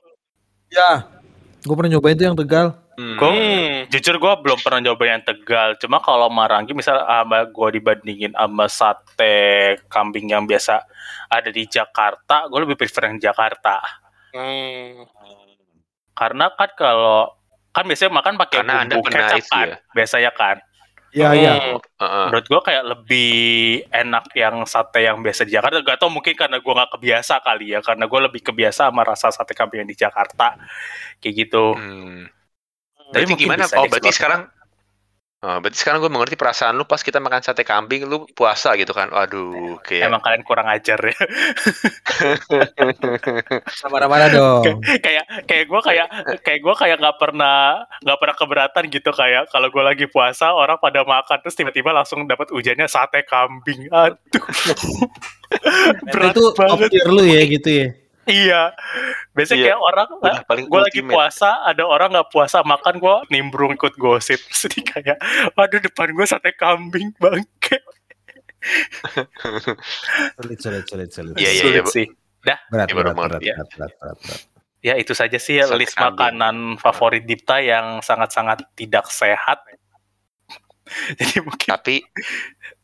Ya, 0.74 1.06
gue 1.62 1.76
pernah 1.78 1.92
nyobain 1.94 2.18
tuh 2.18 2.26
yang 2.26 2.38
Tegal. 2.38 2.68
hmm. 2.98 3.18
Hmm. 3.22 3.74
Jujur 3.94 4.16
gue 4.18 4.34
belum 4.42 4.60
pernah 4.66 4.82
nyoba 4.82 5.04
yang 5.06 5.22
Tegal. 5.22 5.78
Cuma 5.78 6.02
kalau 6.02 6.28
Marangi 6.28 6.74
misal 6.74 7.02
sama 7.02 7.46
gue 7.46 7.68
dibandingin 7.78 8.34
sama 8.34 8.66
sate 8.66 9.78
kambing 9.88 10.34
yang 10.34 10.50
biasa 10.50 10.82
ada 11.32 11.50
di 11.54 11.64
Jakarta, 11.70 12.50
gue 12.50 12.60
lebih 12.66 12.76
prefer 12.76 13.14
yang 13.14 13.22
Jakarta. 13.22 13.80
Hmm. 14.34 15.06
Karena 16.18 16.50
kan 16.54 16.70
kalau 16.76 17.32
kan 17.72 17.88
biasanya 17.88 18.12
makan 18.12 18.36
pakai 18.36 18.58
Anda 18.68 19.00
bumbu 19.00 19.08
kecap 19.08 19.42
kan, 19.48 19.68
ya? 19.72 19.76
biasanya 19.96 20.32
kan. 20.36 20.58
Iya 21.12 21.28
Hmm. 21.32 21.40
iya. 21.40 21.54
Heeh. 21.76 22.26
Menurut 22.32 22.46
gue 22.48 22.62
kayak 22.64 22.84
lebih 22.88 23.32
enak 23.92 24.26
yang 24.34 24.56
sate 24.64 25.04
yang 25.04 25.20
biasa 25.20 25.44
di 25.44 25.52
Jakarta. 25.54 25.84
Gak 25.84 26.00
tau 26.00 26.08
mungkin 26.08 26.34
karena 26.36 26.58
gue 26.64 26.74
gak 26.74 26.92
kebiasa 26.96 27.44
kali 27.44 27.76
ya. 27.76 27.80
Karena 27.84 28.08
gue 28.08 28.20
lebih 28.32 28.42
kebiasa 28.42 28.88
sama 28.88 29.04
rasa 29.04 29.28
sate 29.30 29.52
kambing 29.52 29.84
yang 29.84 29.92
di 29.92 29.98
Jakarta. 30.00 30.56
Kayak 31.20 31.36
gitu. 31.48 31.76
Hmm. 31.76 32.32
Tapi 33.12 33.12
Berarti 33.12 33.32
mungkin 33.36 33.48
gimana? 33.52 33.64
Oh, 33.76 33.86
berarti 33.92 34.12
sekarang 34.16 34.42
Oh, 35.42 35.58
berarti 35.58 35.82
sekarang 35.82 36.06
gue 36.06 36.14
mengerti 36.14 36.38
perasaan 36.38 36.78
lu 36.78 36.86
pas 36.86 37.02
kita 37.02 37.18
makan 37.18 37.42
sate 37.42 37.66
kambing, 37.66 38.06
lu 38.06 38.30
puasa 38.38 38.78
gitu 38.78 38.94
kan? 38.94 39.10
Waduh, 39.10 39.82
kayak 39.82 40.06
Emang 40.06 40.22
kalian 40.22 40.46
kurang 40.46 40.70
ajar 40.70 41.02
ya. 41.02 41.18
Marah-marah 43.90 44.30
dong. 44.30 44.86
kayak 45.02 45.26
kayak 45.50 45.66
gue 45.66 45.82
kayak 45.82 46.08
kayak 46.46 46.60
gue 46.62 46.76
kayak 46.78 47.02
nggak 47.02 47.18
pernah 47.18 47.90
nggak 48.06 48.20
pernah 48.22 48.36
keberatan 48.38 48.84
gitu 48.94 49.10
kayak 49.10 49.50
kalau 49.50 49.74
gue 49.74 49.82
lagi 49.82 50.06
puasa 50.06 50.54
orang 50.54 50.78
pada 50.78 51.02
makan 51.02 51.42
terus 51.42 51.58
tiba-tiba 51.58 51.90
langsung 51.90 52.30
dapat 52.30 52.54
ujannya 52.54 52.86
sate 52.86 53.26
kambing. 53.26 53.90
Aduh. 53.90 54.22
Berat 56.14 56.38
itu 56.38 56.54
banget. 56.54 56.86
optir 56.86 57.10
lu 57.10 57.26
ya 57.26 57.42
gitu 57.50 57.70
ya. 57.82 57.88
Iya. 58.24 58.74
Biasanya 59.32 59.58
Iya. 59.58 59.66
kayak 59.68 59.82
orang 59.82 60.08
Udah 60.14 60.44
paling 60.46 60.66
gue 60.66 60.80
lagi 60.80 61.02
puasa 61.04 61.50
ada 61.64 61.84
orang 61.84 62.10
nggak 62.12 62.30
puasa 62.30 62.62
makan 62.62 62.96
gue 62.98 63.16
nimbrung 63.30 63.74
ikut 63.74 63.94
gosip 63.96 64.38
dia 64.72 64.84
kayak 64.84 65.18
waduh 65.52 65.80
depan 65.80 66.12
gue 66.12 66.26
sate 66.26 66.54
kambing 66.54 67.12
bangke 67.18 67.82
Sulit, 70.38 70.60
sulit, 70.60 70.84
sulit, 70.86 71.10
sulit. 71.10 71.34
Iya, 71.34 71.50
iya, 71.52 71.64
iya. 71.72 71.84
sih 71.84 72.06
Berat, 72.42 72.90
Iya, 72.90 72.94
baru 72.96 73.10
berat, 73.12 73.18
berat, 73.18 73.42
ya. 73.42 73.54
berat, 73.56 73.70
berat, 73.72 73.94
berat, 73.96 74.18
berat. 74.20 74.42
ya 74.82 74.94
itu 74.96 75.14
saja 75.14 75.38
sih 75.38 75.58
ya, 75.58 75.66
Sate 75.68 75.78
list 75.78 75.94
kambing. 75.94 76.10
makanan 76.12 76.56
favorit 76.78 77.24
Dipta 77.24 77.58
yang 77.58 78.02
sangat-sangat 78.02 78.66
tidak 78.74 79.06
sehat 79.08 79.62
jadi 81.18 81.38
mungkin 81.40 81.70
Tapi 81.70 81.96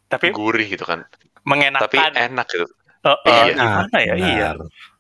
tapi 0.08 0.26
gurih 0.30 0.66
gitu 0.68 0.82
kan. 0.82 1.04
mengenakan 1.44 1.84
Tapi 1.84 1.98
enak 2.00 2.46
gitu. 2.48 2.66
Eh, 3.00 3.18
eh, 3.24 3.44
Iya. 3.46 3.54
gimana 3.56 3.98
ya 4.00 4.14
iya 4.16 4.50
Benar. 4.52 4.56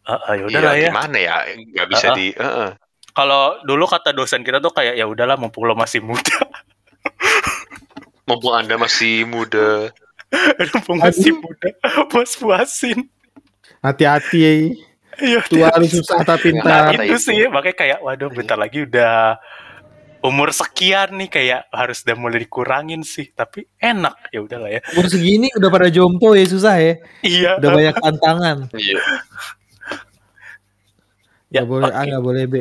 Eh, 0.07 0.33
ya 0.39 0.43
udah 0.47 0.51
Iya, 0.53 0.63
lah 0.63 0.75
ya 0.75 0.89
gimana 0.89 1.17
ya? 1.19 1.35
Nggak 1.51 1.87
bisa 1.91 2.07
Uh-uh. 2.07 2.17
di... 2.17 2.27
uh-uh. 2.33 2.69
kalau 3.11 3.43
dulu 3.61 3.85
kata 3.85 4.09
dosen 4.11 4.41
kita 4.41 4.57
tuh 4.57 4.71
kayak 4.71 4.95
ya 4.95 5.05
udahlah 5.05 5.35
mumpung 5.35 5.65
lo 5.65 5.73
masih 5.73 5.99
muda 5.99 6.37
Mumpung 8.27 8.53
Anda 8.53 8.75
masih 8.75 9.23
muda. 9.23 9.87
mumpung 10.75 10.99
masih 10.99 11.31
muda 11.33 11.69
puas 12.07 12.35
puasin 12.35 13.07
Hati-hati 13.79 14.37
ya. 14.37 14.51
Iya, 15.17 15.39
Tua 15.47 15.69
lu 15.77 15.87
susah 15.87 16.21
tapi 16.21 16.51
Nah, 16.51 16.61
pintar. 16.61 16.81
Kata 16.93 17.03
itu 17.05 17.15
itu. 17.15 17.25
sih 17.25 17.39
makanya 17.47 17.75
kayak 17.75 17.99
waduh 18.01 18.29
bentar 18.29 18.53
lagi 18.53 18.85
udah 18.85 19.37
umur 20.21 20.49
sekian 20.51 21.13
nih 21.15 21.29
kayak 21.31 21.61
harus 21.71 22.03
udah 22.03 22.17
mulai 22.17 22.43
dikurangin 22.43 23.01
sih 23.01 23.31
tapi 23.31 23.65
enak 23.79 24.13
ya 24.29 24.43
udahlah 24.43 24.69
ya 24.69 24.81
Umur 24.93 25.07
segini 25.07 25.47
udah 25.55 25.69
pada 25.69 25.87
jompo 25.87 26.35
ya 26.35 26.45
susah 26.45 26.75
ya. 26.77 26.93
iya 27.23 27.51
Udah 27.57 27.69
banyak 27.71 27.95
tantangan. 27.97 28.57
Iya. 28.75 29.01
Ya, 31.49 31.61
Gak 31.61 31.67
boleh 31.67 31.89
A, 31.89 32.01
oke. 32.01 32.09
gak 32.09 32.23
boleh 32.23 32.43
B. 32.45 32.55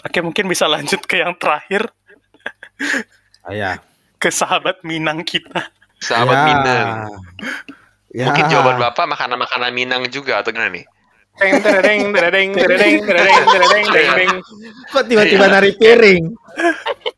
Oke, 0.00 0.18
mungkin 0.20 0.46
bisa 0.46 0.64
lanjut 0.64 1.02
ke 1.02 1.18
yang 1.18 1.34
terakhir 1.34 1.90
Ayah. 3.42 3.82
ke 4.16 4.30
sahabat 4.30 4.82
Minang 4.82 5.22
kita 5.22 5.74
Sahabat 5.98 6.36
Ya. 6.36 6.44
Minang. 6.46 6.88
Ya. 8.08 8.24
Mungkin 8.30 8.44
jawaban 8.46 8.78
Bapak 8.78 9.10
makanan-makanan 9.10 9.74
Minang 9.74 10.06
juga 10.08 10.38
atau 10.38 10.54
gimana 10.54 10.70
nih? 10.70 10.86
Tereng 11.34 11.58
tereng 11.58 12.02
tereng 12.10 12.50
tereng 12.54 12.96
tereng 13.02 13.86
tereng. 13.90 14.30
Kok 14.90 15.04
tiba-tiba 15.06 15.44
Iya. 15.44 15.52
nari 15.52 15.70
piring? 15.74 16.24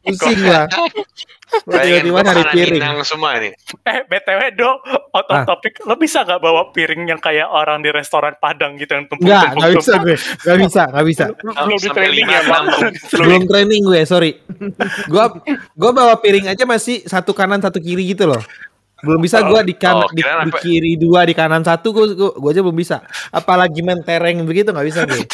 Pusing 0.02 0.40
lah. 0.44 0.64
Tiba-tiba 1.60 2.16
makanan 2.16 2.46
piring? 2.50 2.82
Semua 3.02 3.30
nih. 3.36 3.52
eh 3.82 3.98
btw 4.04 4.40
do 4.54 4.70
out 5.10 5.26
of 5.26 5.36
Ah. 5.36 5.44
topic 5.44 5.82
lo 5.82 5.94
bisa 5.94 6.22
nggak 6.22 6.38
bawa 6.38 6.70
piring 6.70 7.06
yang 7.06 7.18
kayak 7.18 7.46
orang 7.46 7.80
di 7.80 7.90
restoran 7.90 8.34
Padang 8.36 8.74
gitu 8.74 8.92
yang 8.92 9.04
tumpuk 9.04 9.24
Enggak, 9.24 9.52
enggak 9.52 9.72
bisa 9.76 9.92
gue. 9.98 10.16
Enggak 10.16 10.58
bisa, 10.60 10.82
enggak 10.86 11.06
bisa. 11.06 11.24
Belum 11.34 11.80
training 11.90 12.26
ya. 12.26 12.40
Belum 13.12 13.42
training 13.44 13.80
gue, 13.82 14.00
sorry. 14.04 14.30
Gua 15.06 15.24
gua 15.72 15.90
bawa 15.90 16.14
piring 16.16 16.46
aja 16.48 16.62
masih 16.62 17.02
satu 17.02 17.30
kanan 17.30 17.58
satu 17.58 17.78
kiri 17.78 18.06
gitu 18.08 18.24
loh. 18.24 18.40
Belum 19.00 19.16
bisa 19.16 19.40
gua 19.40 19.64
di 19.64 19.72
kan 19.72 19.96
Oh, 19.96 20.12
di, 20.12 20.20
di 20.20 20.52
kiri 20.54 20.92
dua 20.94 21.24
di 21.24 21.32
kanan 21.32 21.64
satu 21.64 21.88
gua, 21.88 22.04
gua, 22.12 22.30
gua 22.36 22.50
aja 22.52 22.60
belum 22.60 22.76
bisa. 22.76 23.00
Apalagi 23.30 23.80
mentereng 23.80 24.44
begitu 24.44 24.70
nggak 24.70 24.86
bisa 24.86 25.00
gue. 25.04 25.24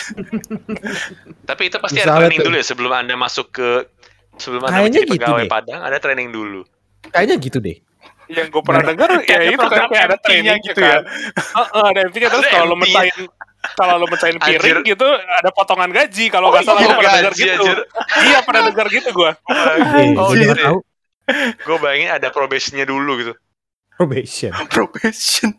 Tapi 1.42 1.62
itu 1.66 1.76
pasti 1.78 1.98
ada 1.98 2.22
training 2.22 2.42
dulu 2.42 2.54
ya 2.54 2.64
sebelum 2.64 2.92
Anda 2.92 3.14
masuk 3.14 3.50
ke 3.52 3.68
sebelum 4.41 4.61
Anda 4.64 4.72
Kayaknya 4.72 4.89
menjadi 4.89 5.07
gitu 5.07 5.14
pegawai 5.20 5.45
deh. 5.45 5.51
Padang 5.51 5.80
ada 5.82 5.99
training 6.01 6.28
dulu. 6.32 6.61
Kayaknya 7.11 7.37
gitu 7.41 7.59
deh. 7.61 7.76
Yang 8.26 8.47
gue 8.51 8.62
pernah 8.66 8.82
dengar 8.82 9.09
ya 9.30 9.39
itu 9.47 9.66
kan 9.66 9.87
kayak 9.87 10.05
ada 10.11 10.16
MT-nya 10.18 10.22
training 10.24 10.59
gitu 10.62 10.70
gitu 10.74 10.80
ya. 10.82 10.99
Heeh, 11.37 11.84
ada 11.87 12.01
MT-nya 12.11 12.28
terus 12.32 12.47
kalau 12.51 12.66
lo 12.66 12.76
MT-nya. 12.76 12.82
mencahin 12.82 13.20
kalau 13.74 13.95
lo 13.99 14.07
mencahin 14.07 14.39
piring 14.39 14.76
Anjir. 14.82 14.91
gitu 14.95 15.09
ada 15.14 15.51
potongan 15.51 15.91
gaji 15.91 16.24
kalau 16.30 16.47
Oh, 16.49 16.53
nggak 16.55 16.64
salah 16.66 16.80
iya, 16.82 16.87
gue 16.87 16.97
pernah 16.99 17.14
dengar 17.18 17.34
gitu. 17.34 17.66
Iya 18.26 18.39
pernah 18.43 18.62
dengar 18.70 18.87
gitu 18.91 19.09
gue. 19.14 19.30
Oh, 19.30 19.55
gua 20.14 20.34
gitu 20.34 20.45
nggak 20.47 20.59
ya? 20.59 20.66
tahu. 20.70 20.78
Gue 21.66 21.76
bayangin 21.82 22.11
ada 22.14 22.28
probationnya 22.30 22.87
dulu 22.87 23.12
gitu. 23.18 23.32
Probation. 23.97 24.53
probation 24.74 25.51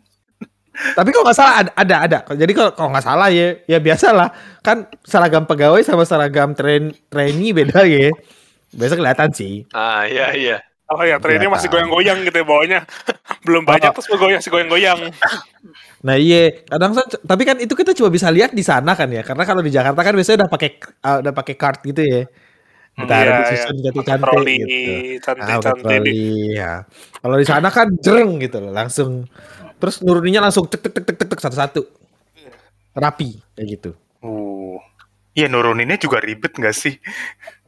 Tapi 0.78 1.10
kalau 1.10 1.26
nggak 1.26 1.38
salah 1.38 1.54
ada, 1.66 1.70
ada 1.74 1.96
ada. 2.06 2.18
Jadi 2.38 2.52
kalau 2.54 2.70
kalau 2.70 2.94
nggak 2.94 3.02
salah 3.02 3.28
ya 3.34 3.58
ya 3.66 3.82
biasa 3.82 4.14
lah. 4.14 4.30
Kan 4.62 4.86
seragam 5.02 5.42
pegawai 5.42 5.82
sama 5.82 6.06
seragam 6.06 6.54
train 6.54 6.94
trainee 7.10 7.50
beda 7.50 7.82
ya. 7.82 8.14
Biasa 8.72 8.94
kelihatan 8.96 9.28
sih. 9.32 9.64
Ah 9.72 10.04
iya 10.04 10.32
iya. 10.34 10.56
Oh 10.88 11.04
ya 11.04 11.20
trainingnya 11.20 11.52
masih 11.52 11.68
goyang-goyang 11.68 12.24
gitu 12.24 12.36
ya 12.40 12.46
bawahnya. 12.48 12.80
Belum 13.44 13.62
banyak 13.64 13.92
terus 13.92 14.08
goyang 14.08 14.40
si 14.40 14.48
goyang-goyang. 14.48 15.00
Nah 15.98 16.14
iya, 16.14 16.62
kadang 16.70 16.94
kan- 16.94 17.10
tapi 17.26 17.42
kan 17.42 17.58
itu 17.58 17.74
kita 17.74 17.90
cuma 17.90 18.06
bisa 18.06 18.30
lihat 18.30 18.54
di 18.54 18.62
sana 18.62 18.94
kan 18.94 19.10
ya. 19.10 19.26
Karena 19.26 19.42
kalau 19.42 19.58
di 19.66 19.74
Jakarta 19.74 19.98
kan 19.98 20.14
biasanya 20.14 20.46
udah 20.46 20.50
pakai 20.54 20.70
uh, 21.02 21.18
udah 21.26 21.32
pakai 21.34 21.54
card 21.58 21.82
gitu 21.82 22.02
ya. 22.06 22.22
Kita 22.94 23.14
Iya, 23.14 23.18
ada 23.18 23.30
iya. 23.34 23.38
disusun 23.42 23.76
cantik 23.82 24.04
cantik 24.06 24.26
Troli 24.30 24.54
gitu. 24.62 24.92
Ah, 25.26 25.58
cantik-cantik. 25.58 25.82
troli, 25.82 26.54
ya. 26.54 26.72
Kalau 27.18 27.36
di 27.42 27.46
sana 27.50 27.68
kan 27.74 27.90
jereng 27.98 28.30
gitu 28.38 28.62
loh, 28.62 28.70
langsung 28.70 29.26
terus 29.82 29.98
nuruninnya 30.06 30.38
langsung 30.38 30.70
tek 30.70 30.86
tek 30.86 30.94
tek 30.94 31.02
tek 31.02 31.16
tek, 31.18 31.28
tek 31.34 31.40
satu-satu. 31.42 31.82
Rapi 32.94 33.30
kayak 33.58 33.66
gitu. 33.66 33.90
uh 34.22 34.78
Iya 35.34 35.50
nuruninnya 35.50 35.98
juga 35.98 36.22
ribet 36.22 36.54
gak 36.54 36.74
sih? 36.78 36.94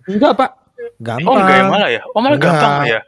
Enggak, 0.06 0.38
Pak. 0.38 0.50
Gampang. 0.98 1.26
Oh 1.26 1.36
enggak 1.36 1.56
ya 1.56 1.64
malah 1.64 1.88
ya? 1.88 2.00
Oh 2.10 2.20
malah 2.20 2.36
Enggak. 2.36 2.52
gampang 2.54 2.74
ya? 2.86 3.00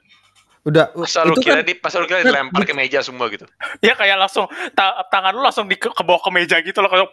Udah 0.62 0.94
Masa 0.94 1.26
lu 1.26 1.34
itu 1.34 1.42
kira 1.42 1.58
kan 1.58 1.66
di 1.66 1.74
pas 1.74 1.90
lu 1.92 2.06
kira 2.06 2.22
dilempar 2.22 2.62
ke 2.62 2.70
meja 2.70 3.02
semua 3.02 3.26
gitu. 3.26 3.42
Ya 3.86 3.92
kayak 3.92 4.14
langsung 4.16 4.46
ta- 4.72 5.02
tangan 5.06 5.34
lu 5.34 5.42
langsung 5.42 5.66
di 5.66 5.74
ke, 5.74 5.90
ke 5.90 6.02
bawah 6.02 6.22
ke 6.22 6.30
meja 6.30 6.56
gitu 6.58 6.78
loh 6.78 6.86
kayak 6.86 7.10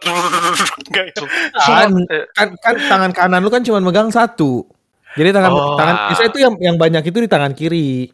enggak 0.86 1.04
ya? 1.10 1.14
kan, 1.58 1.90
Eh, 2.06 2.24
kan 2.30 2.48
kan 2.56 2.74
tangan 2.78 3.10
kanan 3.10 3.40
lu 3.42 3.50
kan 3.50 3.60
cuma 3.60 3.82
megang 3.82 4.08
satu. 4.08 4.62
Jadi 5.12 5.34
tangan 5.34 5.50
Oh. 5.50 5.74
tangan 5.74 5.94
biasanya 6.08 6.28
itu 6.30 6.38
yang 6.38 6.54
yang 6.62 6.76
banyak 6.78 7.02
itu 7.02 7.18
di 7.18 7.26
tangan 7.26 7.50
kiri. 7.50 8.06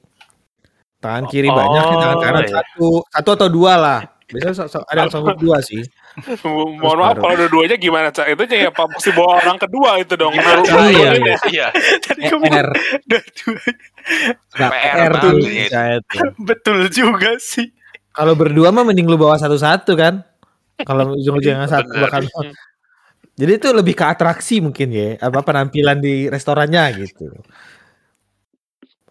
Tangan 0.97 1.28
kiri 1.28 1.53
banyak, 1.53 1.82
di 1.84 1.97
tangan 2.01 2.16
Oh, 2.16 2.22
kanan 2.24 2.42
iya. 2.42 2.53
satu, 2.57 2.86
satu 3.05 3.28
atau 3.36 3.49
dua 3.53 3.72
lah. 3.76 3.99
Biasanya 4.26 4.55
so- 4.57 4.70
so- 4.72 4.86
ada 4.88 5.05
yang 5.05 5.12
sanggup 5.12 5.36
dua 5.36 5.61
sih. 5.61 5.84
Mohon 6.81 6.97
maaf 7.05 7.17
kalau 7.21 7.35
dua-duanya 7.37 7.77
gimana 7.77 8.09
cak? 8.09 8.33
Itu 8.33 8.49
ya 8.49 8.73
apa 8.73 8.89
mesti 8.89 9.11
bawa 9.12 9.37
orang 9.45 9.59
kedua 9.61 9.91
itu 10.01 10.14
dong. 10.17 10.33
Gimana 10.33 10.64
Naruh- 10.64 10.64
cara 10.64 10.81
Iya, 10.89 11.11
iya, 11.12 11.12
ya. 11.12 11.37
iya. 11.53 11.67
Tadi 12.01 12.23
dua-dua. 12.25 13.61
nggak 14.57 14.71
PR 14.73 15.12
ya. 15.12 15.97
Betul 16.41 16.89
juga 16.89 17.37
sih. 17.37 17.69
Kalau 18.17 18.33
berdua 18.33 18.73
mah 18.73 18.89
mending 18.89 19.05
lu 19.05 19.21
bawa 19.21 19.37
satu-satu 19.37 19.93
kan. 19.93 20.25
Kalau 20.81 21.12
ujung-ujungnya 21.12 21.69
satu 21.69 21.89
Bener. 21.93 22.09
bakal 22.09 22.23
Jadi 23.37 23.53
itu 23.61 23.69
lebih 23.69 23.93
ke 23.93 24.05
atraksi 24.09 24.64
mungkin 24.64 24.89
ya, 24.89 25.21
apa 25.21 25.45
penampilan 25.45 26.01
di 26.01 26.25
restorannya 26.33 26.85
gitu. 27.05 27.29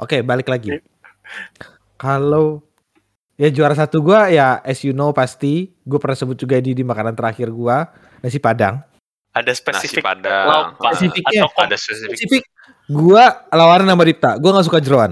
Oke, 0.01 0.25
balik 0.25 0.49
lagi. 0.49 0.81
Kalau 1.95 2.65
ya 3.35 3.49
juara 3.49 3.73
satu 3.73 3.99
gua 3.99 4.27
ya 4.27 4.59
as 4.61 4.79
you 4.81 4.91
know 4.91 5.11
pasti, 5.11 5.71
gue 5.83 5.99
pernah 5.99 6.15
sebut 6.15 6.35
juga 6.35 6.55
di, 6.57 6.71
di 6.71 6.83
makanan 6.83 7.13
terakhir 7.13 7.51
gua 7.51 7.87
nasi 8.19 8.39
padang. 8.39 8.79
Ada 9.31 9.51
Nasi 9.51 9.59
spesifik 9.59 10.03
padang. 10.03 10.45
lauk. 10.47 10.67
Spesifiknya. 10.79 11.43
atau 11.43 11.59
Ada 11.61 11.75
spesifik. 11.75 12.15
Spesifik 12.15 12.43
gua 12.87 13.23
lawanan 13.51 13.91
sama 13.91 14.03
Dipta, 14.03 14.31
gua 14.39 14.49
nggak 14.55 14.67
suka 14.67 14.79
jeroan. 14.79 15.11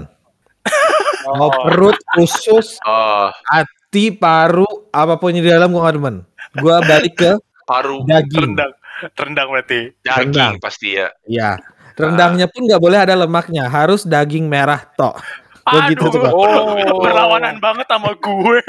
Mau 1.36 1.48
perut, 1.52 1.96
usus, 2.16 2.76
Oh, 2.84 3.28
hati, 3.48 4.12
paru, 4.12 4.64
apa 4.88 5.16
pun 5.16 5.32
yang 5.32 5.44
di 5.44 5.52
dalam 5.52 5.68
gua 5.72 5.88
nggak 5.88 5.96
demen. 5.96 6.16
Gua 6.56 6.80
balik 6.80 7.14
ke 7.16 7.32
paru 7.64 8.04
daging. 8.04 8.56
rendang. 8.56 8.72
Rendang 9.12 9.48
berarti. 9.50 9.80
daging 10.00 10.32
Rendang. 10.32 10.52
pasti 10.60 10.96
ya. 10.96 11.08
Ya, 11.26 11.56
rendangnya 11.94 12.46
pun 12.46 12.64
nggak 12.64 12.80
boleh 12.80 12.98
ada 13.00 13.12
lemaknya, 13.18 13.68
harus 13.68 14.04
daging 14.04 14.48
merah 14.48 14.80
tok. 14.96 15.20
Gua 15.64 15.80
gitu 15.88 16.04
tuh. 16.12 16.20
Oh. 16.28 17.00
berlawanan 17.04 17.56
banget 17.58 17.86
sama 17.88 18.12
gue. 18.16 18.60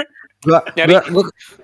Gua, 0.46 0.60
Nyari- 0.78 0.94
gua, 0.94 1.02
gua, 1.12 1.24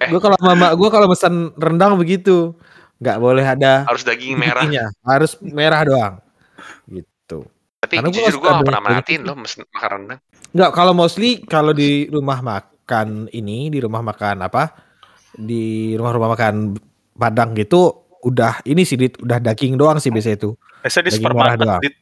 gua 0.09 0.19
kalau 0.19 0.37
mama 0.43 0.67
gua 0.75 0.89
kalau 0.91 1.07
pesan 1.07 1.55
rendang 1.55 1.95
begitu, 1.95 2.51
nggak 2.99 3.17
boleh 3.21 3.45
ada 3.45 3.87
Harus 3.87 4.03
daging 4.03 4.35
merah. 4.35 4.65
harus 5.05 5.37
merah 5.39 5.81
doang. 5.85 6.13
Gitu. 6.89 7.39
Tapi 7.81 7.93
Karena 7.97 8.09
gua 8.09 8.17
jujur 8.17 8.33
suka 8.35 8.41
gue 8.41 8.51
gak 8.51 8.61
pernah 8.61 8.81
dari 8.81 8.85
merhatiin 8.91 9.21
loh 9.25 9.35
mesen 9.39 9.61
makan 9.71 9.89
rendang. 9.89 10.19
Nggak, 10.51 10.71
kalau 10.75 10.93
mostly 10.93 11.29
kalau 11.47 11.71
di 11.71 12.11
rumah 12.11 12.39
makan 12.43 13.31
ini, 13.31 13.71
di 13.71 13.79
rumah 13.79 14.03
makan 14.03 14.43
apa? 14.43 14.63
Di 15.31 15.95
rumah-rumah 15.95 16.29
makan 16.35 16.75
Padang 17.15 17.53
gitu 17.53 18.01
udah 18.25 18.65
ini 18.65 18.81
sih 18.81 18.97
Dit, 18.97 19.21
udah 19.21 19.37
daging 19.37 19.77
doang 19.77 20.01
sih 20.01 20.09
biasanya 20.09 20.41
itu. 20.41 20.51
Biasa 20.81 20.99
di 21.05 21.09
supermarket 21.13 21.59
doang. 21.61 21.81
Dit. 21.85 21.95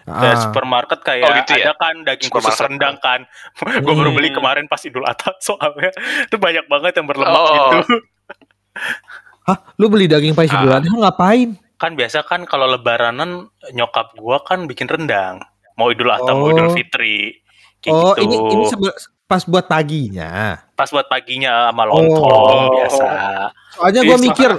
Kayak 0.00 0.22
Ah, 0.32 0.40
supermarket 0.40 1.00
kayak 1.02 1.24
Oh, 1.24 1.34
gitu 1.36 1.52
ya? 1.52 1.64
ada 1.64 1.74
kan 1.74 1.94
daging 2.02 2.30
khusus 2.30 2.56
rendang 2.56 2.94
kan. 2.98 3.26
gue 3.82 3.90
baru 3.92 4.10
beli 4.10 4.30
Hmm. 4.30 4.38
kemarin 4.38 4.64
pas 4.64 4.78
Idul 4.80 5.02
Adha 5.02 5.34
soalnya 5.42 5.90
itu 6.22 6.36
banyak 6.36 6.64
banget 6.64 6.92
yang 6.94 7.06
berlemak 7.06 7.34
Oh. 7.36 7.50
gitu. 7.50 7.78
Hah, 9.44 9.58
lu 9.76 9.86
beli 9.86 10.06
daging 10.06 10.32
pai 10.32 10.46
Ah. 10.46 10.52
sebulan 10.52 10.82
ngapain? 10.86 11.48
Kan 11.74 11.96
biasa 11.96 12.22
kan 12.22 12.44
kalau 12.44 12.68
lebaranan 12.68 13.48
nyokap 13.70 14.14
gua 14.14 14.38
kan 14.40 14.64
bikin 14.64 14.86
rendang. 14.86 15.40
Mau 15.74 15.88
Idul 15.88 16.06
Adha 16.08 16.30
mau 16.30 16.48
Idul 16.48 16.70
Oh. 16.70 16.76
Fitri. 16.76 17.40
Kayak 17.80 17.94
Oh, 17.96 18.12
gitu. 18.12 18.22
ini 18.22 18.36
ini 18.36 18.64
sebe- 18.68 18.98
pas 19.24 19.42
buat 19.42 19.64
paginya. 19.64 20.60
pas 20.70 20.86
buat 20.86 21.06
paginya 21.06 21.66
sama 21.66 21.82
lontong 21.84 22.20
Oh. 22.22 22.70
biasa. 22.72 23.08
Soalnya 23.72 24.00
gua 24.04 24.18
mikir 24.18 24.50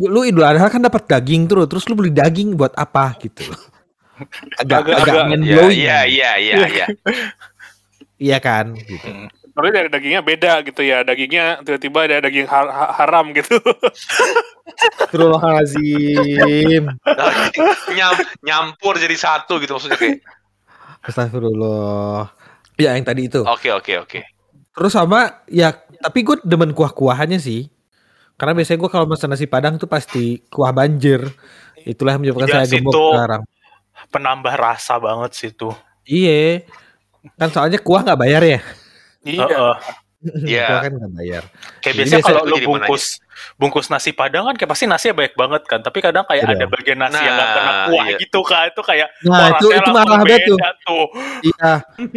lu 0.00 0.24
Idul 0.24 0.42
Adha 0.42 0.66
kan 0.66 0.80
dapat 0.80 1.06
daging 1.06 1.46
terus, 1.46 1.68
terus 1.68 1.84
lu 1.84 1.94
beli 1.94 2.10
daging 2.10 2.52
buat 2.52 2.74
apa 2.74 3.14
gitu. 3.18 3.46
Agak 4.56 4.78
Agak- 4.82 4.98
agak, 4.98 5.14
agak- 5.14 5.26
mind 5.28 5.44
Iya, 5.44 5.54
blowing. 5.54 5.78
iya, 5.78 5.98
iya, 6.04 6.30
iya, 6.36 6.56
iya. 6.66 6.86
Iya 8.18 8.38
kan 8.38 8.74
gitu. 8.74 9.08
Tapi 9.54 9.68
dari 9.70 9.88
dagingnya 9.90 10.22
beda 10.22 10.52
gitu 10.62 10.82
ya. 10.82 11.02
Dagingnya 11.02 11.62
tiba-tiba 11.62 11.98
ada 12.06 12.22
daging 12.22 12.46
har- 12.46 12.70
ha- 12.70 12.94
haram 12.94 13.30
gitu. 13.30 13.58
Astagfirullahalazim. 15.18 16.84
Nyam, 17.96 18.12
nyampur 18.40 18.94
jadi 18.96 19.14
satu 19.14 19.58
gitu 19.58 19.74
maksudnya 19.74 19.98
kayak. 19.98 20.22
Astagfirullah. 21.02 22.30
Ya 22.78 22.94
yang 22.94 23.02
tadi 23.02 23.26
itu. 23.26 23.42
Oke, 23.42 23.70
oke, 23.70 23.92
oke. 23.98 24.20
Terus 24.70 24.92
sama 24.94 25.42
ya 25.46 25.74
tapi 25.98 26.22
gue 26.22 26.38
demen 26.42 26.70
kuah-kuahannya 26.70 27.38
sih. 27.38 27.66
Karena 28.38 28.54
biasanya 28.54 28.78
gue 28.78 28.90
kalau 28.90 29.06
masak 29.10 29.26
nasi 29.26 29.50
padang 29.50 29.74
tuh 29.74 29.90
pasti 29.90 30.38
kuah 30.46 30.70
banjir. 30.70 31.26
Itulah 31.82 32.14
yang 32.14 32.22
menyebabkan 32.22 32.46
Iya 32.46 32.54
saya 32.62 32.66
sih, 32.70 32.78
gemuk 32.78 32.94
sekarang. 32.94 33.42
Penambah 34.08 34.54
rasa 34.56 34.96
banget 34.96 35.32
sih 35.36 35.50
tuh. 35.52 35.76
Iya. 36.04 36.64
Kan 37.36 37.52
soalnya 37.52 37.76
kuah 37.82 38.00
nggak 38.04 38.20
bayar 38.20 38.42
ya. 38.42 38.60
iya. 39.22 39.44
Heeh. 39.44 39.74
Iya. 40.42 40.66
Kuah 40.66 40.80
kan 40.82 40.92
nggak 40.98 41.12
bayar. 41.14 41.42
Kayak 41.78 41.82
Jadi 41.84 41.94
biasanya 41.94 42.18
biasa 42.18 42.30
kalau 42.34 42.42
lu 42.50 42.56
bungkus 42.66 43.04
bungkus 43.54 43.86
nasi 43.86 44.10
padang 44.10 44.50
kan 44.50 44.54
kayak 44.58 44.70
pasti 44.74 44.84
nasinya 44.90 45.14
banyak 45.22 45.34
banget 45.38 45.62
kan. 45.70 45.80
Tapi 45.84 45.98
kadang 46.02 46.24
kayak 46.26 46.42
Iya. 46.42 46.54
ada 46.58 46.66
bagian 46.66 46.98
nasi 46.98 47.20
yang 47.22 47.34
nggak 47.38 47.50
pernah 47.54 47.74
Nah, 47.74 47.86
kuah 47.86 48.06
iya. 48.08 48.18
gitu 48.18 48.40
kan. 48.42 48.64
Itu 48.72 48.82
kayak 48.82 49.08
Nah, 49.22 49.46
itu 49.54 49.66
itu 49.70 49.90
marah 49.94 50.18
banget 50.18 50.40
tuh. 50.48 50.58
tuh. 50.58 51.04
Iya, 51.46 51.72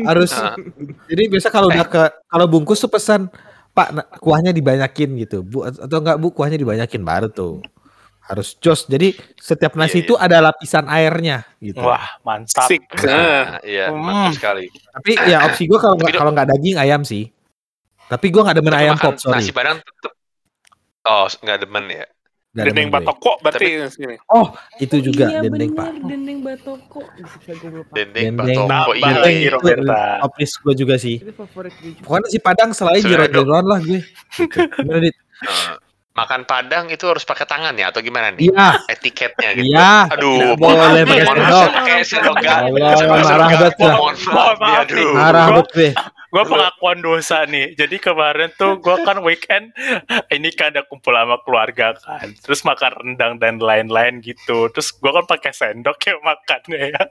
harus. 0.08 0.32
Nah. 0.34 0.56
Jadi 1.12 1.24
biasa 1.30 1.48
kalau 1.54 1.68
udah 1.70 1.86
ke 1.86 2.04
kalau 2.26 2.46
bungkus 2.50 2.80
tuh 2.82 2.90
pesan 2.90 3.30
Pak 3.72 4.20
kuahnya 4.20 4.52
dibanyakin 4.52 5.16
gitu. 5.22 5.48
Bu 5.48 5.64
atau 5.64 6.00
enggak 6.04 6.18
Bu 6.20 6.34
kuahnya 6.36 6.60
dibanyakin 6.60 7.06
baru 7.08 7.32
tuh. 7.32 7.64
Harus 8.22 8.54
jos. 8.58 8.86
Jadi 8.86 9.12
setiap 9.34 9.74
nasi 9.74 10.00
Iya, 10.00 10.06
itu 10.06 10.14
ada 10.16 10.38
lapisan 10.40 10.86
airnya 10.88 11.44
gitu. 11.58 11.82
Wah, 11.82 12.22
mantap. 12.22 12.70
Sik. 12.70 12.86
Nah, 13.04 13.60
iya, 13.62 13.90
Hmm. 13.90 14.00
mantap 14.00 14.38
sekali. 14.38 14.66
Tapi 14.70 15.12
ya 15.26 15.38
opsi 15.46 15.66
gue 15.66 15.76
kalau 15.76 15.96
nggak 15.96 16.10
Tapi- 16.10 16.20
kalau 16.20 16.32
nggak 16.32 16.48
daging 16.50 16.78
ayam 16.78 17.02
sih. 17.02 17.28
Tapi 18.06 18.28
gue 18.28 18.42
nggak 18.42 18.58
demen 18.58 18.72
Tapi 18.72 18.84
ayam 18.84 18.96
pop, 18.96 19.16
sorry. 19.18 19.40
Nasi 19.40 19.52
padang 19.52 19.80
tetep 19.80 20.14
Oh, 21.02 21.26
nggak 21.26 21.60
demen 21.60 21.86
ya. 21.90 22.06
Nggak 22.52 22.66
Dendeng 22.68 22.90
batoko 22.92 23.32
berarti 23.40 23.68
sini. 23.90 24.16
Oh, 24.28 24.52
itu 24.76 25.00
juga 25.00 25.24
iya, 25.26 25.40
dendeng 25.40 25.72
bener, 25.72 25.80
Pak. 25.80 25.88
dendeng 26.04 26.40
batoko. 26.44 27.00
Bisa 27.16 27.52
gue 27.56 27.72
lupa. 27.72 27.94
Dendeng, 27.96 28.36
Dendeng. 28.36 28.60
batoko, 28.68 28.92
iya 28.92 29.08
lagi. 29.16 29.48
itu 30.20 30.32
list 30.36 30.56
gue 30.60 30.74
juga 30.76 30.96
sih. 31.00 31.16
Pokoknya 32.04 32.28
si 32.28 32.38
Padang 32.38 32.70
selain 32.72 33.00
Sebenarnya, 33.00 33.32
jeroan 33.34 33.66
lah 33.66 33.80
gue. 33.80 34.04
Gitu. 34.04 34.60
Gimana, 34.84 35.00
Dit? 35.00 35.16
Makan 36.12 36.44
padang 36.44 36.92
itu 36.92 37.08
harus 37.08 37.24
pakai 37.24 37.48
tangan 37.48 37.72
ya 37.80 37.88
atau 37.88 38.04
gimana 38.04 38.36
nih? 38.36 38.52
Iya, 38.52 38.84
Etiketnya 38.92 39.50
gitu. 39.56 39.72
iya. 39.72 40.12
Aduh, 40.12 40.36
Nggak 40.36 40.60
mohon 40.60 40.76
maaf 40.76 40.90
boleh 40.92 41.04
pakai 41.08 41.24
mohon 41.24 41.38
maaf, 41.40 41.48
sendok. 41.48 41.72
pakai 41.72 42.00
sendok 42.04 42.36
marah 42.36 43.48
banget 44.60 44.86
aduh. 44.92 45.12
Marah 45.16 45.46
banget 45.48 45.68
gue. 45.72 46.44
pengakuan 46.44 46.98
dosa 47.00 47.38
nih. 47.48 47.68
Jadi 47.80 47.96
kemarin 48.00 48.50
tuh 48.56 48.76
gue 48.78 48.96
kan 49.08 49.18
weekend 49.24 49.72
ini 50.28 50.52
kan 50.52 50.76
ada 50.76 50.84
kumpul 50.84 51.16
sama 51.16 51.40
keluarga 51.48 51.96
kan. 51.96 52.28
Terus 52.44 52.60
makan 52.64 52.92
rendang 52.92 53.34
dan 53.40 53.56
lain-lain 53.64 54.20
gitu. 54.20 54.68
Terus 54.76 54.92
gue 54.92 55.12
kan 55.16 55.24
pakai 55.24 55.56
sendok 55.56 55.96
ya 56.04 56.20
makannya 56.20 56.92
ya. 56.92 57.04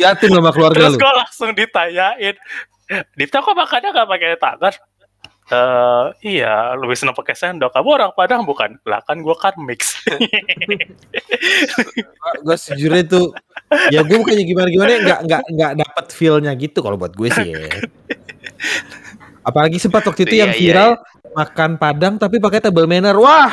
Liatin 0.00 0.32
sama 0.32 0.48
keluarga 0.48 0.80
Terus 0.80 0.96
lu. 0.96 1.00
gue 1.00 1.12
langsung 1.12 1.50
ditanyain, 1.52 2.36
Dipta 3.20 3.44
kok 3.44 3.52
makannya 3.52 3.92
gak 3.92 4.08
pakai 4.08 4.40
tangan? 4.40 4.74
Eh 5.48 6.06
iya, 6.36 6.76
lebih 6.76 6.92
senang 6.92 7.16
pakai 7.16 7.32
sendok. 7.32 7.72
Kamu 7.72 7.88
orang 7.88 8.12
Padang 8.12 8.44
bukan? 8.44 8.76
Lah 8.84 9.00
kan 9.00 9.24
gue 9.24 9.36
kan 9.36 9.56
mix. 9.64 9.96
gue 12.44 12.56
sejujurnya 12.56 13.04
tuh 13.08 13.32
ya 13.92 14.00
gue 14.04 14.16
bukannya 14.16 14.44
gimana 14.48 14.68
gimana 14.72 14.90
nggak 15.04 15.20
nggak 15.28 15.42
nggak 15.54 15.72
dapet 15.84 16.06
feelnya 16.12 16.52
gitu 16.56 16.80
kalau 16.80 16.96
buat 16.96 17.12
gue 17.12 17.28
sih 17.28 17.52
ya. 17.52 17.68
apalagi 19.48 19.76
sempat 19.80 20.04
waktu 20.08 20.24
itu 20.28 20.34
Iya, 20.40 20.42
yang 20.48 20.52
iya, 20.56 20.60
viral 20.60 20.90
makan 21.36 21.70
padang 21.76 22.14
tapi 22.16 22.40
pakai 22.40 22.64
table 22.64 22.88
manner 22.88 23.16
wah 23.16 23.52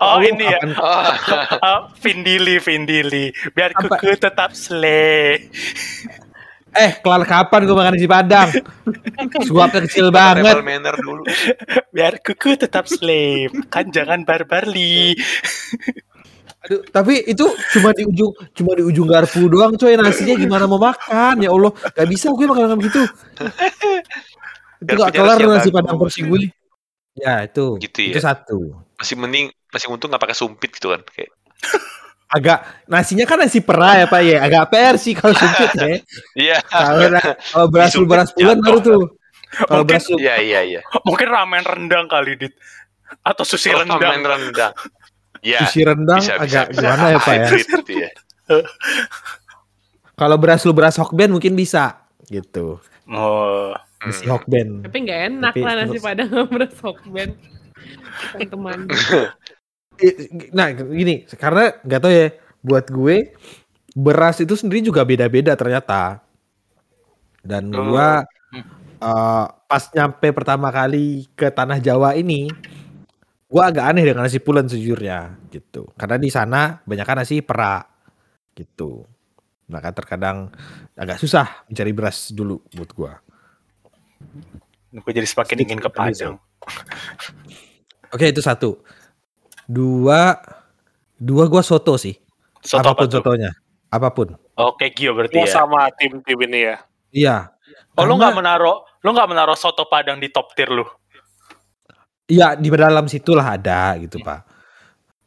oh 0.00 0.16
lu 0.22 0.30
ini 0.30 0.46
ya, 0.46 0.60
Oh, 0.78 1.02
uh, 1.66 1.80
Vindili, 1.98 2.60
Vindili. 2.60 3.32
Biar 3.56 3.72
Apa? 3.74 3.96
kuku 3.98 4.14
tetap 4.20 4.52
slay. 4.52 5.48
Eh 6.74 6.98
kelar 6.98 7.22
kapan 7.22 7.60
gue 7.66 7.76
makan 7.76 7.92
nasi 7.94 8.08
padang 8.10 8.50
suapnya 9.46 9.80
kecil 9.86 10.10
banget 10.10 10.58
manner 10.60 10.94
dulu. 10.98 11.22
Biar 11.94 12.18
kuku 12.20 12.58
tetap 12.58 12.90
slay. 12.90 13.46
Kan 13.70 13.94
jangan 13.94 14.26
barbarly. 14.26 15.14
Aduh, 16.64 16.80
tapi 16.88 17.20
itu 17.28 17.44
cuma 17.76 17.92
di 17.92 18.08
ujung 18.08 18.32
cuma 18.56 18.72
di 18.72 18.80
ujung 18.80 19.04
garpu 19.04 19.52
doang 19.52 19.76
coy 19.76 20.00
nasinya 20.00 20.32
gimana 20.32 20.64
mau 20.64 20.80
makan 20.80 21.44
ya 21.44 21.52
Allah 21.52 21.68
gak 21.92 22.08
bisa 22.08 22.32
gue 22.32 22.48
makan 22.48 22.72
makan 22.72 22.78
gitu 22.88 23.02
itu 24.80 24.96
gak 24.96 25.12
kelar 25.12 25.36
nasi 25.44 25.68
padang 25.68 26.00
porsi 26.00 26.24
gue 26.24 26.48
ya 27.20 27.44
itu 27.44 27.76
Gitu 27.78 28.08
itu 28.08 28.18
ya. 28.18 28.32
satu 28.32 28.80
Masih 28.94 29.18
mending, 29.18 29.50
masih 29.74 29.90
untung 29.90 30.08
nggak 30.08 30.22
pakai 30.22 30.38
sumpit 30.38 30.70
gitu 30.70 30.94
kan. 30.94 31.02
Kayak, 31.02 31.34
agak 32.26 32.58
nasinya 32.86 33.24
kan 33.24 33.38
nasi 33.38 33.60
pera 33.60 34.00
ya 34.00 34.06
pak 34.06 34.20
ya 34.20 34.38
agak 34.42 34.64
PR 34.68 34.96
sih 34.96 35.12
kalau 35.12 35.32
sumpit 35.32 35.70
ya 35.76 35.86
Iya, 36.50 36.56
kalau 36.64 36.98
kalau 37.52 37.66
beras 37.68 37.92
beras 38.00 38.28
bulan 38.32 38.58
baru 38.58 38.78
tuh 38.80 39.02
kalau 39.54 39.86
beras 39.86 40.02
iya, 40.18 40.34
iya, 40.42 40.60
iya. 40.66 40.80
Mungkin 41.06 41.30
ramen 41.30 41.62
rendang 41.62 42.10
kali, 42.10 42.34
Dit. 42.34 42.58
Atau 43.22 43.46
sushi 43.46 43.70
Oh, 43.70 43.78
rendang. 43.78 44.02
ramen 44.02 44.26
rendang. 44.26 44.74
Iya, 45.46 45.62
sushi 45.62 45.86
rendang 45.86 46.18
bisa, 46.18 46.34
bisa, 46.34 46.42
agak 46.42 46.64
bisa. 46.74 46.80
gimana 46.82 47.04
ya 47.06 47.18
pak 47.22 47.34
ya 47.34 47.46
gitu 47.54 47.92
ya. 47.94 48.10
kalau 50.20 50.36
beras 50.36 50.66
lu 50.66 50.74
beras 50.74 50.98
hokben 50.98 51.30
mungkin 51.30 51.54
bisa 51.54 52.02
gitu 52.26 52.82
Oh. 53.04 53.70
nasi 54.00 54.24
hokben 54.26 54.80
Tapi 54.82 54.96
nggak 55.04 55.20
enak 55.30 55.52
Tapi 55.54 55.60
lah 55.62 55.74
nasi 55.84 55.98
padang 56.00 56.28
beras 56.48 56.74
hokben. 56.80 57.30
Teman. 58.40 58.78
nah 60.50 60.74
gini 60.74 61.22
karena 61.38 61.74
nggak 61.86 62.00
tahu 62.02 62.12
ya 62.12 62.28
buat 62.64 62.86
gue 62.90 63.16
beras 63.94 64.42
itu 64.42 64.58
sendiri 64.58 64.82
juga 64.82 65.06
beda-beda 65.06 65.54
ternyata. 65.54 66.18
Dan 67.44 67.70
Oh. 67.70 67.94
gua 67.94 68.26
eh, 68.98 69.46
pas 69.70 69.84
nyampe 69.94 70.34
pertama 70.34 70.68
kali 70.74 71.30
ke 71.38 71.48
tanah 71.48 71.78
Jawa 71.78 72.18
ini 72.18 72.50
gua 73.46 73.70
agak 73.70 73.94
aneh 73.94 74.02
dengan 74.02 74.26
nasi 74.26 74.42
pulen 74.42 74.66
sejujurnya 74.66 75.38
gitu. 75.54 75.86
Karena 75.94 76.18
di 76.18 76.28
sana 76.28 76.82
banyak 76.82 77.06
nasi 77.06 77.38
pera 77.40 77.86
gitu. 78.58 79.06
Nah 79.70 79.78
kan 79.78 79.94
terkadang 79.94 80.50
agak 80.98 81.22
susah 81.22 81.64
mencari 81.70 81.92
beras 81.94 82.34
dulu 82.34 82.58
buat 82.74 82.90
gua. 82.98 83.12
Gue 84.94 85.12
jadi 85.14 85.26
semakin 85.26 85.58
ingin 85.66 85.78
ke 85.82 85.90
Padang. 85.90 86.38
oke 88.14 88.24
itu 88.30 88.40
satu 88.40 88.78
dua 89.66 90.38
dua 91.16 91.44
gua 91.48 91.62
soto 91.64 91.96
sih 91.96 92.16
Soto 92.60 92.80
apa 92.80 92.96
pun 92.96 93.06
apa 93.08 93.14
sotonya 93.14 93.50
apa 93.88 94.08
pun 94.10 94.28
Oke, 94.54 94.94
Gio 94.94 95.18
berarti 95.18 95.42
ya. 95.42 95.50
sama 95.50 95.90
tim-tim 95.98 96.38
ini 96.46 96.60
ya. 96.62 96.76
iya 97.10 97.36
Oh, 97.94 98.02
lu 98.02 98.14
Karena- 98.14 98.18
nggak 98.18 98.34
menaruh, 98.42 98.76
lu 99.02 99.10
nggak 99.14 99.30
menaruh 99.30 99.54
soto 99.54 99.86
Padang 99.86 100.18
di 100.18 100.26
top 100.26 100.50
tier 100.58 100.66
lu? 100.66 100.82
Iya 102.26 102.58
di 102.58 102.66
dalam 102.66 103.06
situlah 103.06 103.54
ada 103.54 103.94
gitu 104.02 104.18
pak. 104.18 104.42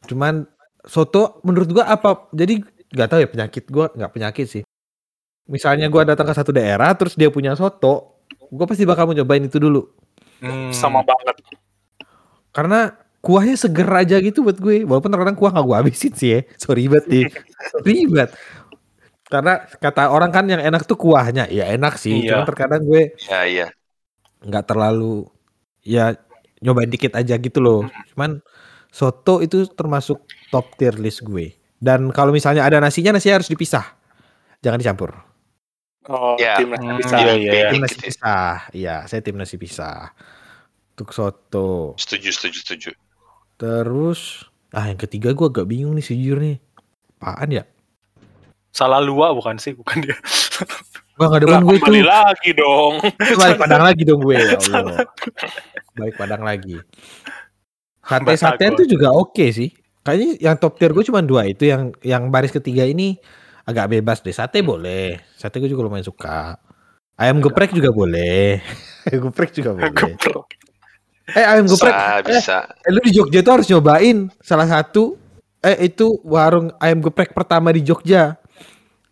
Cuman 0.04 0.44
soto 0.84 1.40
menurut 1.48 1.72
gua 1.72 1.88
apa? 1.88 2.28
Jadi 2.36 2.60
nggak 2.92 3.08
tahu 3.08 3.20
ya 3.24 3.30
penyakit 3.32 3.64
gua 3.72 3.88
nggak 3.96 4.12
penyakit 4.12 4.46
sih. 4.52 4.64
Misalnya 5.48 5.88
gua 5.88 6.04
datang 6.04 6.28
ke 6.28 6.36
satu 6.36 6.52
daerah 6.52 6.92
terus 7.00 7.16
dia 7.16 7.32
punya 7.32 7.56
soto, 7.56 8.20
gua 8.52 8.68
pasti 8.68 8.84
bakal 8.84 9.08
mau 9.08 9.16
nyobain 9.16 9.44
itu 9.48 9.60
dulu. 9.64 9.88
Hmm. 10.44 10.76
Sama 10.76 11.08
banget. 11.08 11.40
Karena 12.52 12.92
kuahnya 13.28 13.60
seger 13.60 13.90
aja 13.92 14.16
gitu 14.24 14.40
buat 14.40 14.56
gue. 14.56 14.88
Walaupun 14.88 15.12
terkadang 15.12 15.36
kuah 15.36 15.52
nggak 15.52 15.66
gua 15.68 15.84
habisin 15.84 16.16
sih 16.16 16.30
ya. 16.32 16.40
Sorry 16.56 16.88
banget 16.88 17.06
nih. 17.12 17.24
Banget. 18.08 18.32
Karena 19.28 19.54
kata 19.68 20.08
orang 20.08 20.32
kan 20.32 20.48
yang 20.48 20.64
enak 20.64 20.88
tuh 20.88 20.96
kuahnya. 20.96 21.52
Ya 21.52 21.68
enak 21.68 22.00
sih. 22.00 22.24
Iya. 22.24 22.40
Cuman 22.40 22.44
terkadang 22.48 22.82
gue 22.88 23.12
Iya, 23.20 23.40
iya. 23.44 23.68
nggak 24.40 24.64
terlalu 24.64 25.28
ya 25.84 26.16
nyobain 26.64 26.88
dikit 26.88 27.12
aja 27.14 27.36
gitu 27.36 27.60
loh. 27.60 27.84
Cuman 28.16 28.40
soto 28.88 29.44
itu 29.44 29.68
termasuk 29.68 30.24
top 30.48 30.80
tier 30.80 30.96
list 30.96 31.22
gue. 31.22 31.52
Dan 31.78 32.10
kalau 32.10 32.32
misalnya 32.32 32.64
ada 32.64 32.80
nasinya, 32.80 33.14
nasinya 33.14 33.44
harus 33.44 33.52
dipisah. 33.52 34.00
jangan 34.58 34.82
dicampur. 34.82 35.14
Oh, 36.10 36.34
Ya. 36.42 36.58
tim 36.58 36.74
Hmm, 36.74 36.98
bisa. 36.98 37.14
iya, 37.22 37.34
iya, 37.38 37.52
iya. 37.54 37.70
Tim 37.70 37.84
Basic 37.84 37.84
nasi 37.84 37.94
ya. 37.94 38.06
pisah. 38.10 38.56
Iya, 38.74 38.96
saya 39.06 39.22
tim 39.22 39.36
nasi 39.38 39.56
pisah. 39.60 40.16
Untuk 40.98 41.14
soto. 41.14 41.94
Setuju, 42.02 42.34
setuju, 42.34 42.58
setuju. 42.66 42.90
Terus 43.58 44.46
ah 44.72 44.86
yang 44.86 45.00
ketiga 45.00 45.34
gua 45.34 45.50
agak 45.50 45.66
bingung 45.66 45.98
nih 45.98 46.06
sejujurnya. 46.06 46.56
Apaan 47.18 47.50
ya? 47.50 47.64
Salah 48.70 49.02
lua 49.02 49.34
bukan 49.34 49.58
sih, 49.58 49.74
bukan 49.74 50.06
dia. 50.06 50.14
Gua 51.18 51.34
Lah, 51.34 51.42
demen 51.42 51.66
gue 51.66 51.82
itu. 51.82 51.86
kembali 51.90 52.06
lagi 52.06 52.50
dong. 52.54 52.94
Balik 53.42 53.58
padang 53.58 53.82
lagi 53.82 54.04
dong 54.06 54.22
gue 54.22 54.38
ya 54.38 54.54
Allah. 54.54 54.98
Balik 55.98 56.14
padang 56.14 56.46
lagi. 56.46 56.78
Sate-satean 58.06 58.78
Batagor. 58.78 58.80
tuh 58.80 58.86
juga 58.86 59.08
oke 59.12 59.46
sih. 59.50 59.74
Kayaknya 60.06 60.30
yang 60.40 60.56
top 60.62 60.78
tier 60.78 60.94
gue 60.94 61.04
cuma 61.04 61.26
dua 61.26 61.50
itu 61.50 61.66
yang 61.66 61.90
yang 62.06 62.30
baris 62.30 62.54
ketiga 62.54 62.86
ini 62.86 63.18
agak 63.66 63.90
bebas 63.92 64.22
deh. 64.22 64.32
Sate 64.32 64.62
boleh. 64.62 65.18
Sate 65.34 65.58
gue 65.58 65.68
juga 65.68 65.90
lumayan 65.90 66.06
suka. 66.06 66.62
Ayam 67.18 67.42
geprek 67.42 67.74
juga 67.74 67.90
boleh. 67.90 68.62
Ayam 69.10 69.34
geprek 69.34 69.58
juga 69.58 69.74
boleh. 69.74 69.90
Geprek. 69.90 70.48
Eh 71.36 71.44
ayam 71.44 71.68
geprek. 71.68 71.92
Bisa, 71.92 72.24
bisa. 72.24 72.58
Eh, 72.88 72.92
lu 72.96 73.04
di 73.04 73.12
Jogja 73.12 73.44
tuh 73.44 73.54
harus 73.60 73.68
nyobain 73.68 74.32
salah 74.40 74.68
satu 74.68 75.20
eh 75.60 75.92
itu 75.92 76.22
warung 76.24 76.72
ayam 76.80 77.04
geprek 77.04 77.36
pertama 77.36 77.76
di 77.76 77.84
Jogja. 77.84 78.40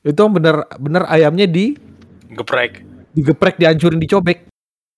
Itu 0.06 0.22
bener 0.32 0.64
bener 0.80 1.04
ayamnya 1.10 1.50
di 1.50 1.76
Geprek. 2.36 2.84
digeprek 3.16 3.56
dihancurin 3.60 4.00
dicobek. 4.00 4.48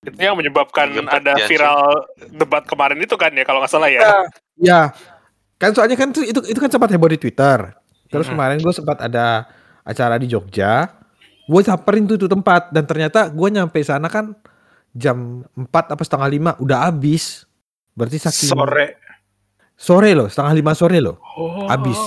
Itu 0.05 0.18
yang 0.18 0.38
menyebabkan 0.38 0.93
Geprek 0.93 1.22
ada 1.22 1.34
Jansen. 1.38 1.49
viral 1.49 1.82
debat 2.34 2.63
kemarin 2.65 2.97
itu 3.01 3.15
kan 3.18 3.34
ya 3.34 3.45
kalau 3.45 3.61
nggak 3.61 3.72
salah 3.72 3.89
ya. 3.89 4.01
Ya, 4.57 4.82
kan 5.61 5.74
soalnya 5.74 5.97
kan 5.97 6.09
itu 6.13 6.26
itu 6.26 6.59
kan 6.59 6.70
sempat 6.70 6.89
heboh 6.89 7.09
di 7.09 7.22
Twitter. 7.22 7.78
Terus 8.09 8.26
Mm-mm. 8.30 8.38
kemarin 8.38 8.57
gue 8.61 8.74
sempat 8.74 8.97
ada 9.05 9.45
acara 9.88 10.18
di 10.18 10.28
Jogja, 10.28 10.89
gue 11.47 11.61
samperin 11.63 12.03
tuh 12.09 12.20
itu 12.20 12.28
tempat 12.28 12.72
dan 12.76 12.84
ternyata 12.84 13.32
gue 13.32 13.47
nyampe 13.51 13.80
sana 13.86 14.11
kan 14.11 14.36
jam 14.94 15.44
4 15.56 15.68
apa 15.68 16.04
setengah 16.04 16.30
lima 16.30 16.52
udah 16.60 16.88
habis. 16.88 17.44
Berarti 17.98 18.22
saking 18.22 18.54
Sore. 18.54 18.88
sore 19.74 20.12
loh, 20.14 20.30
setengah 20.30 20.54
lima 20.54 20.72
sore 20.78 21.02
loh. 21.02 21.18
Oh. 21.34 21.66
Habis. 21.66 21.98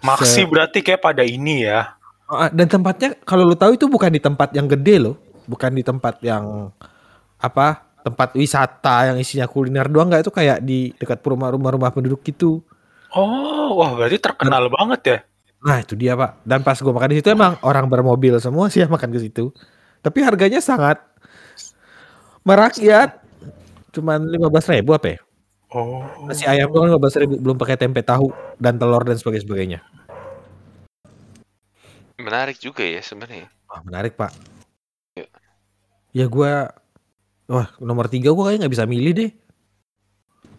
Maksi 0.00 0.42
Se- 0.42 0.48
berarti 0.48 0.78
kayak 0.80 1.02
pada 1.02 1.22
ini 1.26 1.66
ya. 1.66 1.94
Ah, 2.30 2.46
Dan 2.48 2.70
tempatnya 2.70 3.18
kalau 3.26 3.42
lu 3.42 3.58
tahu 3.58 3.74
itu 3.74 3.90
bukan 3.90 4.14
di 4.14 4.22
tempat 4.22 4.54
yang 4.54 4.70
gede 4.70 5.02
loh, 5.02 5.18
bukan 5.50 5.74
di 5.74 5.82
tempat 5.82 6.22
yang 6.22 6.70
apa 7.42 7.90
tempat 8.00 8.32
wisata 8.32 9.12
yang 9.12 9.16
isinya 9.18 9.44
kuliner 9.50 9.90
doang 9.90 10.08
nggak 10.08 10.24
itu 10.24 10.32
kayak 10.32 10.58
di 10.62 10.94
dekat 10.96 11.20
rumah-rumah 11.20 11.70
rumah 11.74 11.90
penduduk 11.90 12.22
gitu. 12.22 12.62
Oh, 13.10 13.74
wah 13.82 13.90
berarti 13.98 14.22
terkenal 14.22 14.70
banget 14.70 15.00
ya. 15.02 15.18
Nah 15.66 15.82
itu 15.82 15.98
dia 15.98 16.14
pak. 16.14 16.38
Dan 16.46 16.62
pas 16.62 16.78
gue 16.78 16.88
makan 16.94 17.10
di 17.10 17.16
situ 17.18 17.28
emang 17.34 17.58
orang 17.66 17.90
bermobil 17.90 18.38
semua 18.38 18.70
sih 18.70 18.80
yang 18.80 18.88
makan 18.94 19.10
ke 19.10 19.20
situ. 19.20 19.50
Tapi 20.00 20.22
harganya 20.24 20.62
sangat 20.62 21.02
merakyat. 22.42 23.20
Cuman 23.90 24.22
lima 24.22 24.46
belas 24.46 24.70
ribu 24.70 24.94
apa 24.94 25.16
ya? 25.16 25.18
Oh. 25.70 26.02
Nasi 26.26 26.46
ayam 26.46 26.70
doang 26.70 26.90
lima 26.90 26.98
belas 26.98 27.14
ribu 27.14 27.38
belum 27.38 27.58
pakai 27.58 27.78
tempe 27.78 28.02
tahu 28.02 28.30
dan 28.58 28.78
telur 28.78 29.02
dan 29.02 29.18
sebagainya 29.18 29.44
sebagainya. 29.46 29.80
Menarik 32.20 32.58
juga 32.60 32.84
ya 32.84 33.00
sebenarnya. 33.00 33.48
Wah 33.70 33.80
menarik 33.86 34.14
pak. 34.14 34.30
Ya. 35.16 35.26
Ya 36.10 36.26
gue, 36.26 36.52
wah 37.46 37.68
nomor 37.78 38.10
tiga 38.10 38.34
gue 38.34 38.42
kayaknya 38.44 38.66
nggak 38.66 38.74
bisa 38.76 38.86
milih 38.86 39.12
deh. 39.14 39.30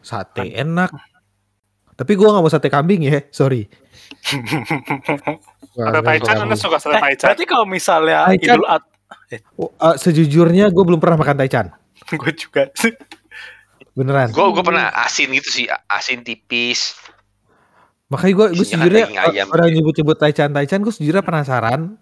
Sate 0.02 0.48
enak. 0.58 0.90
Tapi 1.94 2.12
gue 2.18 2.26
nggak 2.26 2.42
mau 2.42 2.50
sate 2.50 2.72
kambing 2.72 3.06
ya, 3.06 3.22
sorry. 3.30 3.70
Ada 5.78 6.02
Taichan, 6.04 6.36
Anda 6.50 6.58
suka 6.58 6.82
sate 6.82 6.98
Eh, 6.98 7.02
Taichan? 7.04 7.28
berarti 7.30 7.46
kalau 7.46 7.66
misalnya. 7.70 8.26
Idul 8.34 8.66
Oh, 9.56 9.72
eh, 9.72 9.96
sejujurnya 9.96 10.68
gue 10.74 10.84
belum 10.84 11.00
pernah 11.00 11.22
makan 11.22 11.36
taichan. 11.40 11.68
gue 12.22 12.32
juga. 12.36 12.68
Beneran. 13.96 14.32
Gue 14.36 14.46
gue 14.52 14.64
pernah 14.64 14.92
asin 15.04 15.32
gitu 15.32 15.50
sih, 15.52 15.66
asin 15.88 16.24
tipis. 16.24 16.96
Makanya 18.12 18.34
gue 18.36 18.48
gue 18.60 18.66
sejujurnya 18.68 19.06
orang 19.48 19.72
nyebut-nyebut 19.72 20.18
taichan 20.20 20.52
taichan 20.52 20.84
gue 20.84 20.92
sejujurnya 20.92 21.24
penasaran. 21.24 21.96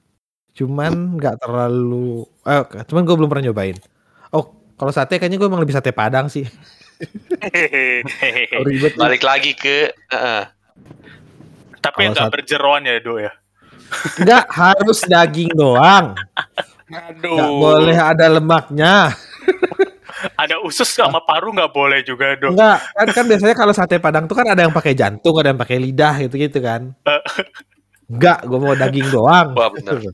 Cuman 0.57 1.17
nggak 1.21 1.45
terlalu 1.45 2.25
eh 2.49 2.65
cuman 2.89 3.01
gue 3.05 3.15
belum 3.15 3.29
pernah 3.29 3.45
nyobain. 3.49 3.77
Oh, 4.33 4.49
kalau 4.77 4.89
sate 4.89 5.21
kayaknya 5.21 5.37
gue 5.37 5.49
emang 5.49 5.61
lebih 5.61 5.77
sate 5.77 5.93
Padang 5.93 6.29
sih. 6.29 6.45
Hehehe. 7.53 8.57
Ribet. 8.65 8.97
Balik 8.97 9.23
lagi 9.23 9.53
ke 9.55 9.93
eh, 9.93 10.43
Tapi 11.79 12.11
nggak 12.11 12.27
berjeroan 12.33 12.83
ya, 12.83 12.99
Do 12.99 13.21
ya. 13.21 13.31
Enggak 14.19 14.45
harus 14.53 14.99
daging 15.05 15.53
doang. 15.55 16.13
Aduh. 16.89 17.35
Nggak 17.37 17.51
boleh 17.53 17.97
ada 17.97 18.25
lemaknya. 18.27 18.93
Ada 20.35 20.59
usus 20.59 20.91
sama 20.91 21.23
paru 21.23 21.55
nggak 21.55 21.71
boleh 21.71 22.03
juga, 22.03 22.35
Do. 22.35 22.51
Enggak, 22.51 22.91
kan 22.91 23.07
kan 23.07 23.23
biasanya 23.23 23.55
kalau 23.55 23.71
sate 23.71 24.03
Padang 24.03 24.27
tuh 24.27 24.35
kan 24.35 24.51
ada 24.51 24.67
yang 24.67 24.75
pakai 24.75 24.91
jantung, 24.91 25.31
ada 25.39 25.55
yang 25.55 25.59
pakai 25.59 25.79
lidah 25.79 26.15
gitu-gitu 26.27 26.59
kan. 26.59 26.91
Enggak, 28.09 28.43
gue 28.43 28.59
mau 28.59 28.75
daging 28.75 29.07
doang. 29.15 29.55
Wah, 29.55 29.71
bener. 29.71 30.11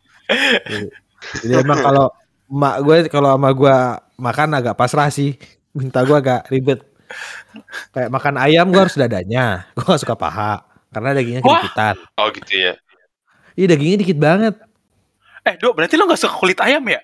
Jadi 1.42 1.54
emang 1.58 1.80
kalau 1.82 2.06
mak 2.46 2.86
gue 2.86 2.98
kalau 3.10 3.34
sama 3.34 3.50
gue 3.50 3.78
makan 4.22 4.50
agak 4.54 4.78
pasrah 4.78 5.10
sih. 5.10 5.34
Minta 5.74 6.06
gue 6.06 6.14
agak 6.14 6.54
ribet. 6.54 6.86
Kayak 7.90 8.14
makan 8.14 8.36
ayam 8.38 8.70
gue 8.70 8.82
harus 8.86 8.94
dadanya. 9.00 9.66
Gue 9.74 9.90
gak 9.90 10.06
suka 10.06 10.14
paha. 10.14 10.62
Karena 10.94 11.18
dagingnya 11.18 11.42
kedikitan. 11.42 11.96
oh 12.22 12.28
gitu 12.30 12.54
ya. 12.56 12.74
Iya 13.58 13.66
dagingnya 13.74 13.98
dikit 14.06 14.18
banget. 14.22 14.56
Eh, 15.46 15.56
Do, 15.62 15.78
berarti 15.78 15.94
lo 15.94 16.10
nggak 16.10 16.18
suka 16.20 16.34
kulit 16.34 16.58
ayam 16.58 16.82
ya? 16.90 16.98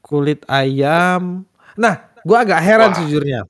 Kulit 0.00 0.40
ayam. 0.48 1.44
Nah, 1.76 1.94
gue 2.24 2.36
agak 2.36 2.60
heran 2.64 2.90
Wah. 2.90 2.96
sejujurnya. 2.96 3.40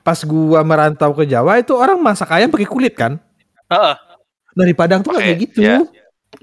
Pas 0.00 0.16
gue 0.16 0.60
merantau 0.64 1.12
ke 1.12 1.28
Jawa 1.28 1.60
itu 1.60 1.76
orang 1.76 2.00
masak 2.00 2.32
ayam 2.32 2.48
pakai 2.48 2.64
kulit 2.64 2.96
kan? 2.96 3.20
Heeh. 3.68 3.94
Nah 4.56 4.64
di 4.64 4.74
Padang 4.74 5.04
tuh 5.04 5.14
kayak 5.14 5.36
gitu. 5.46 5.60
ya. 5.60 5.84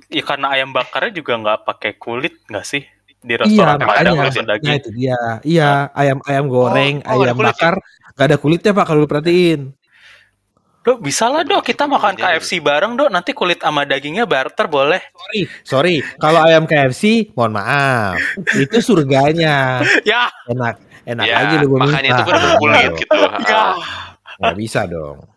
Ya 0.08 0.24
karena 0.24 0.54
ayam 0.54 0.70
bakarnya 0.72 1.18
juga 1.18 1.34
nggak 1.42 1.60
pakai 1.66 1.92
kulit 1.98 2.38
nggak 2.48 2.64
sih 2.64 2.86
di 3.20 3.34
Iya 3.34 3.42
restoran 3.44 3.76
ada 3.82 3.86
Padang 3.90 4.14
makanya. 4.16 4.24
langsung 4.30 4.46
Nah 4.46 4.54
daging. 4.56 4.78
itu 4.78 4.90
dia. 4.94 5.20
Iya 5.44 5.70
ayam 5.98 6.18
ayam 6.30 6.46
goreng, 6.48 6.96
oh, 7.04 7.10
ada 7.10 7.34
ayam 7.34 7.36
ya? 7.36 7.44
bakar 7.52 7.74
nggak 8.14 8.26
ada 8.30 8.38
kulitnya 8.38 8.72
pak 8.78 8.86
kalau 8.86 9.00
lu 9.04 9.10
perhatiin. 9.10 9.62
Do, 10.88 10.96
bisa 10.98 11.28
lah 11.28 11.44
Do, 11.44 11.60
kita 11.60 11.84
makan 11.84 12.16
Iya, 12.16 12.40
KFC 12.40 12.64
bareng 12.64 12.96
Do, 12.96 13.12
nanti 13.12 13.36
kulit 13.36 13.60
sama 13.60 13.84
dagingnya 13.84 14.24
barter 14.24 14.66
boleh. 14.66 15.04
Sorry, 15.12 15.42
sorry. 15.62 15.96
Kalau 16.16 16.40
ayam 16.40 16.64
KFC, 16.64 17.36
mohon 17.36 17.52
maaf, 17.54 18.16
itu 18.56 18.80
surganya. 18.80 19.84
Ya, 20.08 20.32
Enak, 20.48 20.80
enak 21.04 21.26
ya, 21.28 21.36
aja 21.44 21.56
lu 21.60 21.76
makanya 21.76 22.00
minta. 22.00 22.16
itu 22.16 22.24
berkulit 22.24 22.92
gitu. 22.96 23.16
ya. 23.44 23.76
Nggak 24.40 24.56
bisa 24.56 24.80
dong. 24.88 25.28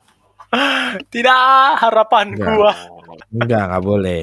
tidak 1.10 1.42
harapan 1.78 2.26
Enggak. 2.30 2.46
gua. 2.48 2.72
Enggak, 3.30 3.62
nggak 3.74 3.82
boleh. 3.82 4.22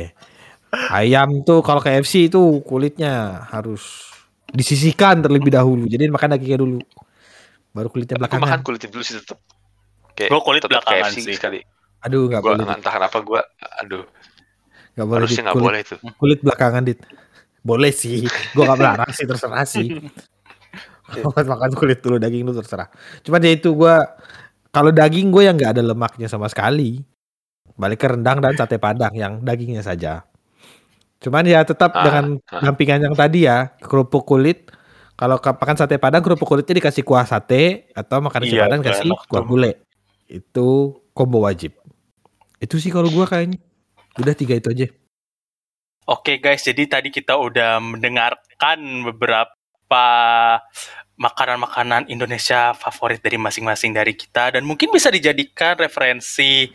Ayam 0.91 1.43
tuh 1.43 1.59
kalau 1.59 1.79
KFC 1.79 2.27
itu 2.27 2.39
kulitnya 2.63 3.43
harus 3.47 4.11
disisihkan 4.47 5.19
terlebih 5.19 5.51
dahulu. 5.51 5.87
Jadi 5.87 6.07
makan 6.07 6.35
dagingnya 6.35 6.59
dulu. 6.59 6.79
Baru 7.71 7.87
kulitnya 7.87 8.15
Aku 8.15 8.23
makan 8.23 8.39
belakangan. 8.39 8.59
kulitin 8.63 8.89
dulu 8.91 9.03
sih 9.03 9.19
tetap. 9.19 9.39
Kayak 10.17 10.29
Gua 10.33 10.41
kulit 10.41 10.61
tetap 10.61 10.81
belakangan 10.81 11.11
KFC 11.13 11.17
sih. 11.21 11.35
sekali. 11.37 11.59
Aduh, 12.01 12.25
nggak 12.25 12.41
Gua 12.41 12.51
boleh. 12.57 12.65
Entah 12.67 12.93
kenapa 12.93 13.17
gua 13.21 13.41
aduh, 13.77 14.03
Nggak 14.93 15.05
boleh. 15.05 15.19
harusnya 15.21 15.41
nggak 15.45 15.55
Kulit, 15.55 15.65
boleh 15.69 15.79
itu. 15.79 15.95
kulit 16.17 16.39
belakangan, 16.41 16.81
Dit. 16.83 16.99
Boleh 17.61 17.91
sih. 17.91 18.25
Gua 18.51 18.63
nggak 18.65 18.79
melarang 18.79 19.11
sih, 19.13 19.25
terserah 19.25 19.63
sih. 19.63 19.87
Kalau 21.13 21.31
makan 21.31 21.71
kulit 21.71 22.01
dulu, 22.01 22.17
daging 22.17 22.43
dulu 22.43 22.59
terserah. 22.59 22.89
Cuman 23.21 23.39
ya 23.39 23.51
itu 23.53 23.71
gua 23.71 24.03
kalau 24.67 24.91
daging 24.91 25.31
gue 25.31 25.47
yang 25.47 25.55
nggak 25.55 25.73
ada 25.73 25.81
lemaknya 25.81 26.27
sama 26.27 26.51
sekali. 26.51 26.99
Balik 27.73 27.97
ke 27.97 28.07
rendang 28.11 28.43
dan 28.43 28.53
sate 28.53 28.75
padang 28.77 29.13
yang 29.13 29.39
dagingnya 29.39 29.81
saja. 29.81 30.27
Cuman 31.17 31.47
ya 31.47 31.63
tetap 31.63 31.95
Ah, 31.95 32.03
dengan 32.03 32.25
ah. 32.45 32.61
dampingan 32.61 33.09
yang 33.09 33.15
tadi 33.15 33.47
ya, 33.47 33.71
kerupuk 33.79 34.27
kulit. 34.27 34.69
Kalau 35.15 35.39
makan 35.39 35.75
sate 35.75 35.97
padang 35.97 36.21
kerupuk 36.21 36.45
kulitnya 36.45 36.77
dikasih 36.77 37.01
kuah 37.01 37.25
sate 37.25 37.89
atau 37.95 38.21
makan 38.21 38.43
nasi 38.43 38.53
Iya, 38.53 38.67
padang 38.67 38.81
itu 38.83 38.87
kasih 38.91 39.09
kuah 39.25 39.41
tuh. 39.41 39.47
Itu 40.27 41.01
combo 41.15 41.43
wajib. 41.47 41.73
Itu 42.59 42.77
sih 42.77 42.91
kalau 42.91 43.07
gua 43.09 43.25
kayaknya. 43.25 43.57
Udah 44.19 44.35
tiga 44.35 44.59
itu 44.59 44.69
aja. 44.69 44.87
Oke 46.07 46.39
guys, 46.39 46.63
jadi 46.63 46.87
tadi 46.87 47.11
kita 47.11 47.35
udah 47.35 47.83
mendengarkan 47.83 48.79
beberapa 49.11 50.05
makanan-makanan 51.17 52.07
Indonesia 52.13 52.77
favorit 52.77 53.19
dari 53.19 53.41
masing-masing 53.41 53.91
dari 53.91 54.13
kita 54.13 54.53
dan 54.55 54.63
mungkin 54.63 54.93
bisa 54.93 55.09
dijadikan 55.09 55.73
referensi 55.75 56.69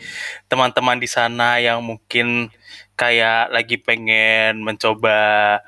teman-teman 0.50 0.98
di 0.98 1.06
sana 1.06 1.62
yang 1.62 1.78
mungkin 1.78 2.50
kayak 2.98 3.54
lagi 3.54 3.78
pengen 3.78 4.66
mencoba 4.66 5.62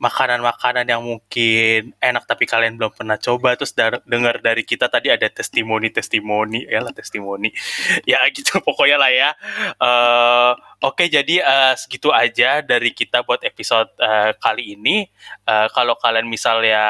makanan-makanan 0.00 0.88
yang 0.88 1.04
mungkin 1.04 1.92
enak 2.00 2.24
tapi 2.24 2.48
kalian 2.48 2.80
belum 2.80 2.96
pernah 2.96 3.20
coba. 3.20 3.52
Terus 3.54 3.76
dengar 4.08 4.40
dari 4.40 4.64
kita 4.64 4.88
tadi 4.88 5.12
ada 5.12 5.28
testimoni-testimoni 5.28 6.66
ya 6.66 6.80
lah 6.80 6.90
testimoni. 6.96 7.52
Ya 8.10 8.24
gitu 8.32 8.58
pokoknya 8.64 8.96
lah 8.96 9.12
ya. 9.12 9.30
Eh, 9.76 10.52
oke 10.80 11.04
jadi 11.06 11.44
eh, 11.44 11.74
segitu 11.76 12.08
aja 12.10 12.64
dari 12.64 12.96
kita 12.96 13.22
buat 13.22 13.44
episode 13.44 13.92
eh, 14.00 14.32
kali 14.40 14.74
ini. 14.74 15.04
Eh, 15.44 15.68
kalau 15.76 15.94
kalian 16.00 16.26
misalnya 16.26 16.80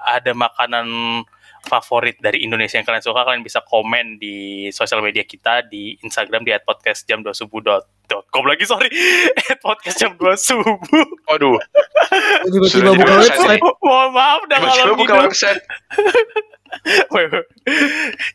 ada 0.00 0.32
makanan 0.32 0.88
favorit 1.62 2.18
dari 2.18 2.42
Indonesia 2.42 2.74
yang 2.74 2.84
kalian 2.84 3.02
suka 3.02 3.22
kalian 3.22 3.42
bisa 3.42 3.62
komen 3.62 4.18
di 4.18 4.68
sosial 4.70 4.98
media 5.00 5.22
kita 5.22 5.62
di 5.64 5.94
Instagram 6.02 6.42
di 6.42 6.50
@podcast 6.60 7.06
jam 7.06 7.22
2 7.22 7.30
subuh 7.32 7.60
dot 7.62 7.84
dot 8.06 8.26
com 8.28 8.44
lagi 8.44 8.66
sorry. 8.66 8.90
podcast 9.66 9.96
jam 9.96 10.12
2 10.18 10.26
subuh. 10.36 10.76
Waduh, 11.30 11.56
Tiba-tiba 12.44 12.92
buka 12.92 13.14
website. 13.14 13.62
mohon 13.80 14.10
maaf 14.12 14.40
udah 14.44 14.58
tiba-tiba 14.58 14.82
ngalor 14.84 14.96
buka 14.98 15.14
website. 15.22 15.62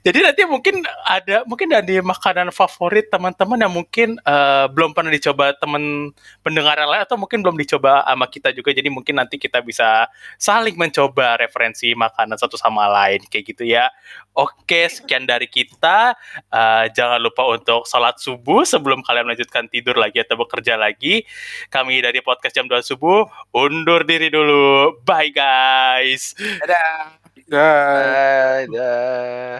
Jadi 0.05 0.19
nanti 0.23 0.41
mungkin 0.45 0.85
ada 1.03 1.43
mungkin 1.49 1.67
ada 1.73 1.89
makanan 2.05 2.53
favorit 2.53 3.09
teman-teman 3.09 3.59
yang 3.59 3.73
mungkin 3.73 4.09
eh, 4.21 4.65
belum 4.71 4.93
pernah 4.93 5.11
dicoba 5.11 5.57
teman 5.57 6.13
pendengar 6.45 6.77
lain 6.77 7.03
atau 7.03 7.17
mungkin 7.17 7.41
belum 7.41 7.57
dicoba 7.57 8.05
sama 8.05 8.25
kita 8.29 8.53
juga. 8.53 8.71
Jadi 8.71 8.89
mungkin 8.93 9.17
nanti 9.17 9.41
kita 9.41 9.59
bisa 9.65 10.07
saling 10.37 10.77
mencoba 10.77 11.41
referensi 11.41 11.91
makanan 11.97 12.37
satu 12.37 12.55
sama 12.55 12.85
lain 12.87 13.25
kayak 13.27 13.45
gitu 13.53 13.63
ya. 13.65 13.89
Oke, 14.37 14.85
sekian 14.87 15.25
dari 15.25 15.49
kita. 15.49 16.13
Eh, 16.53 16.85
jangan 16.93 17.17
lupa 17.17 17.43
untuk 17.49 17.89
sholat 17.89 18.21
subuh 18.21 18.61
sebelum 18.63 19.01
kalian 19.01 19.27
melanjutkan 19.27 19.65
tidur 19.67 19.97
lagi 19.97 20.21
atau 20.21 20.37
bekerja 20.37 20.77
lagi. 20.77 21.25
Kami 21.73 21.99
dari 21.99 22.21
podcast 22.21 22.53
jam 22.53 22.69
2 22.69 22.79
subuh 22.85 23.25
undur 23.51 24.05
diri 24.05 24.29
dulu. 24.29 25.01
Bye 25.03 25.33
guys. 25.33 26.37
Dah. 27.49 28.67
Dah. 28.67 29.59